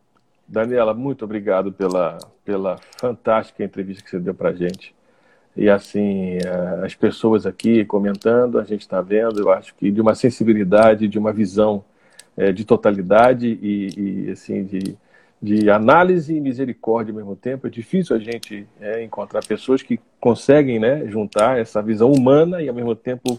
Daniela, 0.46 0.94
muito 0.94 1.24
obrigado 1.24 1.72
pela, 1.72 2.18
pela 2.44 2.78
fantástica 2.96 3.64
entrevista 3.64 4.04
que 4.04 4.10
você 4.10 4.20
deu 4.20 4.34
para 4.34 4.50
a 4.50 4.54
gente. 4.54 4.94
E 5.56 5.68
assim, 5.68 6.38
as 6.84 6.94
pessoas 6.94 7.46
aqui 7.46 7.84
comentando, 7.84 8.60
a 8.60 8.64
gente 8.64 8.82
está 8.82 9.00
vendo, 9.00 9.40
eu 9.40 9.50
acho 9.50 9.74
que 9.74 9.90
de 9.90 10.00
uma 10.00 10.14
sensibilidade, 10.14 11.08
de 11.08 11.18
uma 11.18 11.32
visão 11.32 11.82
é, 12.36 12.52
de 12.52 12.64
totalidade 12.64 13.58
e, 13.60 14.26
e 14.26 14.30
assim, 14.30 14.64
de, 14.64 14.96
de 15.42 15.70
análise 15.70 16.34
e 16.34 16.40
misericórdia 16.40 17.12
ao 17.12 17.16
mesmo 17.16 17.36
tempo. 17.36 17.66
É 17.66 17.70
difícil 17.70 18.16
a 18.16 18.18
gente 18.18 18.66
é, 18.80 19.02
encontrar 19.02 19.44
pessoas 19.44 19.82
que 19.82 20.00
conseguem 20.20 20.78
né, 20.78 21.06
juntar 21.06 21.58
essa 21.58 21.82
visão 21.82 22.10
humana 22.10 22.62
e 22.62 22.68
ao 22.68 22.74
mesmo 22.74 22.94
tempo 22.94 23.38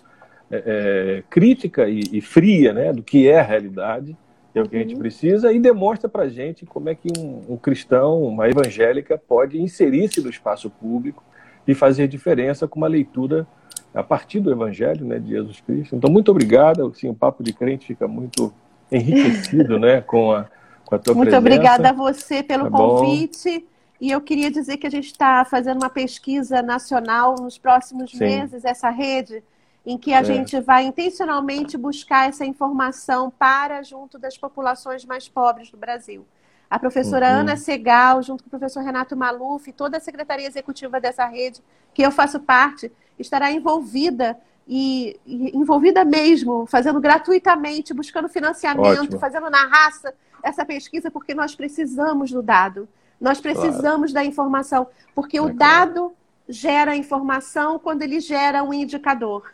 é, 0.49 0.63
é, 0.65 1.23
crítica 1.29 1.89
e, 1.89 2.01
e, 2.13 2.21
fria 2.21 2.71
né, 2.71 2.93
do 2.93 3.03
que 3.03 3.27
é 3.27 3.39
a 3.39 3.43
realidade, 3.43 4.15
é 4.55 4.61
o 4.61 4.67
que 4.67 4.75
a 4.75 4.79
gente 4.79 4.93
uhum. 4.93 4.99
precisa, 4.99 5.51
e 5.51 5.59
demonstra 5.59 6.09
para 6.09 6.23
a 6.23 6.29
gente 6.29 6.65
como 6.65 6.89
é 6.89 6.95
que 6.95 7.09
um, 7.19 7.53
um, 7.53 7.57
cristão, 7.57 8.23
uma 8.23 8.47
evangélica, 8.47 9.17
pode 9.17 9.61
inserir-se 9.61 10.21
no 10.21 10.29
espaço 10.29 10.69
público 10.69 11.23
e 11.67 11.75
fazer 11.75 12.07
diferença 12.07 12.67
com 12.67 12.79
uma 12.79 12.87
leitura 12.87 13.45
a 13.93 14.03
partir 14.03 14.39
do 14.39 14.51
Evangelho 14.51 15.05
né, 15.05 15.19
de 15.19 15.29
Jesus 15.29 15.59
Cristo. 15.61 15.95
Então, 15.95 16.09
muito 16.09 16.31
obrigado. 16.31 16.85
Assim, 16.87 17.09
o 17.09 17.13
Papo 17.13 17.43
de 17.43 17.53
Crente 17.53 17.87
fica 17.87 18.07
muito 18.07 18.53
enriquecido 18.91 19.77
né, 19.79 20.01
com 20.01 20.31
a 20.31 20.47
com 20.87 20.95
a 20.95 20.99
tua 20.99 21.13
Muito 21.13 21.29
presença. 21.29 21.39
obrigada 21.39 21.89
a 21.89 21.93
você 21.93 22.41
pelo 22.41 22.71
tá 22.71 22.77
convite. 22.77 23.67
E 23.99 24.11
eu 24.11 24.21
queria 24.21 24.49
dizer 24.49 24.77
que 24.77 24.87
a 24.87 24.91
gente 24.91 25.07
está 25.07 25.43
fazendo 25.43 25.77
uma 25.81 25.89
pesquisa 25.89 26.61
nacional 26.61 27.35
nos 27.39 27.57
próximos 27.57 28.11
Sim. 28.11 28.19
meses, 28.19 28.63
essa 28.63 28.89
rede, 28.89 29.43
em 29.85 29.97
que 29.97 30.13
a 30.13 30.19
é. 30.19 30.23
gente 30.23 30.59
vai 30.61 30.85
intencionalmente 30.85 31.77
buscar 31.77 32.29
essa 32.29 32.45
informação 32.45 33.31
para 33.31 33.83
junto 33.83 34.17
das 34.17 34.37
populações 34.37 35.03
mais 35.03 35.27
pobres 35.27 35.69
do 35.71 35.77
Brasil. 35.77 36.25
A 36.69 36.77
professora 36.77 37.27
uhum. 37.27 37.39
Ana 37.39 37.57
Segal, 37.57 38.21
junto 38.21 38.43
com 38.43 38.47
o 38.47 38.51
professor 38.51 38.83
Renato 38.83 39.15
Maluf, 39.15 39.71
toda 39.71 39.97
a 39.97 40.01
secretaria 40.01 40.47
executiva 40.47 40.99
dessa 40.99 41.25
rede, 41.25 41.61
que 41.93 42.01
eu 42.01 42.11
faço 42.11 42.39
parte, 42.39 42.91
estará 43.17 43.51
envolvida 43.51 44.37
e, 44.67 45.17
e 45.25 45.57
envolvida 45.57 46.03
mesmo, 46.05 46.65
fazendo 46.67 46.99
gratuitamente, 46.99 47.93
buscando 47.93 48.29
financiamento, 48.29 49.03
Ótimo. 49.03 49.19
fazendo 49.19 49.49
na 49.49 49.65
raça 49.65 50.13
essa 50.43 50.65
pesquisa 50.65 51.11
porque 51.11 51.33
nós 51.33 51.55
precisamos 51.55 52.31
do 52.31 52.41
dado. 52.41 52.87
Nós 53.19 53.41
precisamos 53.41 54.11
claro. 54.11 54.13
da 54.13 54.25
informação, 54.25 54.87
porque 55.15 55.37
é 55.37 55.41
o 55.41 55.53
dado 55.53 56.13
gera 56.47 56.95
informação 56.95 57.79
quando 57.79 58.03
ele 58.03 58.19
gera 58.19 58.63
um 58.63 58.73
indicador. 58.73 59.51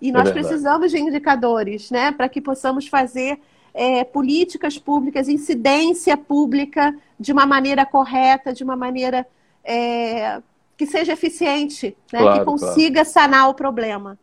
E 0.00 0.08
é 0.08 0.12
nós 0.12 0.28
é 0.28 0.32
precisamos 0.32 0.90
de 0.90 0.98
indicadores, 0.98 1.90
né, 1.90 2.12
para 2.12 2.28
que 2.28 2.40
possamos 2.40 2.86
fazer 2.86 3.38
é, 3.74 4.04
políticas 4.04 4.78
públicas, 4.78 5.28
incidência 5.28 6.16
pública 6.16 6.94
de 7.18 7.32
uma 7.32 7.46
maneira 7.46 7.84
correta, 7.84 8.52
de 8.52 8.64
uma 8.64 8.76
maneira 8.76 9.26
é, 9.64 10.40
que 10.76 10.86
seja 10.86 11.12
eficiente, 11.12 11.96
né, 12.12 12.20
claro, 12.20 12.38
que 12.38 12.44
consiga 12.44 13.04
claro. 13.04 13.08
sanar 13.10 13.48
o 13.48 13.54
problema. 13.54 14.18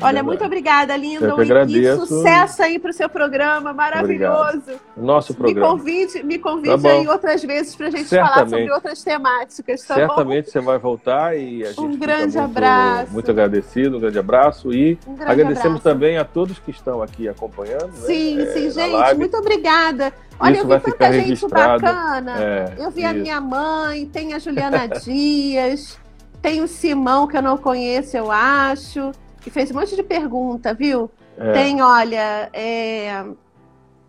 Olha, 0.00 0.22
muito 0.22 0.44
obrigada, 0.44 0.96
lindo. 0.96 1.24
Eu 1.24 1.36
que 1.36 1.42
agradeço. 1.42 2.04
E 2.04 2.06
sucesso 2.06 2.62
aí 2.62 2.78
para 2.78 2.90
o 2.90 2.92
seu 2.92 3.08
programa, 3.08 3.72
maravilhoso. 3.72 4.58
Obrigado. 4.58 4.80
Nosso 4.96 5.34
programa. 5.34 5.66
Me 5.66 5.78
convide, 5.78 6.22
me 6.22 6.38
convide 6.38 6.82
tá 6.82 6.88
aí 6.90 7.08
outras 7.08 7.42
vezes 7.42 7.74
para 7.76 7.88
a 7.88 7.90
gente 7.90 8.04
Certamente. 8.04 8.34
falar 8.34 8.48
sobre 8.48 8.72
outras 8.72 9.02
temáticas, 9.02 9.82
tá 9.82 9.94
Certamente 9.94 10.46
bom? 10.46 10.50
você 10.52 10.60
vai 10.60 10.78
voltar 10.78 11.36
e 11.36 11.62
a 11.64 11.68
gente 11.68 11.80
Um 11.80 11.96
grande 11.96 12.36
muito, 12.36 12.40
abraço. 12.40 13.12
Muito 13.12 13.30
agradecido, 13.30 13.96
um 13.96 14.00
grande 14.00 14.18
abraço 14.18 14.72
e 14.72 14.98
um 15.06 15.14
grande 15.14 15.32
agradecemos 15.32 15.80
abraço. 15.80 15.82
também 15.82 16.18
a 16.18 16.24
todos 16.24 16.58
que 16.58 16.70
estão 16.70 17.02
aqui 17.02 17.28
acompanhando. 17.28 17.92
Sim, 17.94 18.36
né? 18.36 18.46
sim, 18.46 18.66
é, 18.66 18.70
gente, 18.70 19.14
muito 19.16 19.36
obrigada. 19.36 20.12
Olha, 20.38 20.54
Isso 20.54 20.62
eu 20.72 20.78
vi 20.78 20.84
tanta 20.84 21.12
gente 21.12 21.28
registrado. 21.28 21.82
bacana. 21.82 22.42
É, 22.42 22.74
eu 22.78 22.90
vi 22.90 23.02
isso. 23.02 23.10
a 23.10 23.12
minha 23.12 23.40
mãe, 23.40 24.06
tem 24.06 24.32
a 24.32 24.38
Juliana 24.38 24.88
Dias, 25.04 25.98
tem 26.40 26.62
o 26.62 26.68
Simão, 26.68 27.26
que 27.26 27.36
eu 27.36 27.42
não 27.42 27.58
conheço, 27.58 28.16
eu 28.16 28.30
acho 28.30 29.12
que 29.40 29.50
fez 29.50 29.70
um 29.70 29.74
monte 29.74 29.96
de 29.96 30.02
pergunta, 30.02 30.72
viu? 30.74 31.10
É. 31.38 31.52
Tem, 31.52 31.80
olha, 31.82 32.48
é... 32.52 33.24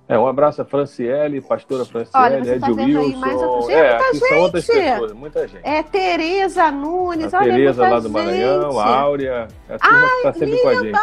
É, 0.09 0.19
um 0.19 0.27
abraço 0.27 0.61
a 0.61 0.65
Franciele, 0.65 1.39
pastora 1.39 1.85
Franciele, 1.85 2.11
Olha, 2.25 2.43
você 2.43 2.51
Ed 2.51 2.59
tá 2.59 2.67
vendo 2.67 2.81
aí 2.81 2.97
Wilson. 2.97 3.17
mais 3.19 3.41
outra- 3.41 3.73
é, 3.73 3.97
Muita 3.97 4.27
são 4.27 4.37
outras 4.39 4.65
gente! 4.65 4.75
pessoas, 4.91 5.13
muita 5.13 5.47
gente. 5.47 5.61
É 5.63 5.83
Tereza 5.83 6.69
Nunes, 6.69 7.33
a 7.33 7.37
olha 7.39 7.51
Tereza 7.53 7.81
lá 7.89 7.99
do 8.01 8.09
Maranhão, 8.09 8.71
gente. 8.71 8.79
a 8.81 8.99
Áurea, 8.99 9.47
a 9.69 9.79
turma 9.79 10.07
que 10.09 10.15
está 10.17 10.33
sempre 10.33 10.57
com 10.61 10.67
a 10.67 10.75
gente. 10.75 10.95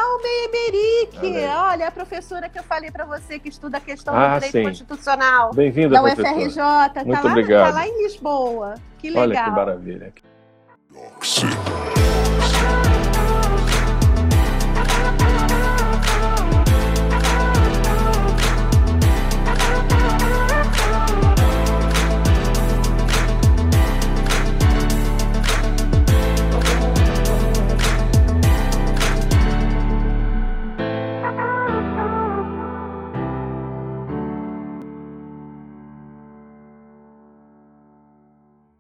Olha 1.22 1.59
olha 1.72 1.89
a 1.89 1.91
professora 1.91 2.49
que 2.51 2.59
eu 2.59 2.62
falei 2.62 2.91
para 2.91 3.07
você 3.07 3.39
que 3.39 3.49
estuda 3.49 3.79
a 3.79 3.81
questão 3.81 4.14
Ah, 4.14 4.35
do 4.39 4.45
direito 4.45 4.53
sim. 4.53 4.62
constitucional 4.64 5.55
Bem-vinda, 5.55 5.95
da 5.95 6.03
professora. 6.03 6.37
UFRJ, 6.37 6.55
tá 6.93 7.05
Muito 7.05 7.24
lá, 7.24 7.31
obrigado. 7.31 7.68
tá 7.72 7.74
lá 7.79 7.89
em 7.89 8.03
Lisboa. 8.03 8.74
Que 8.99 9.11
Olha 9.16 9.24
legal. 9.26 9.45
que 9.45 9.51
maravilha. 9.53 10.12
Sim. 11.22 11.47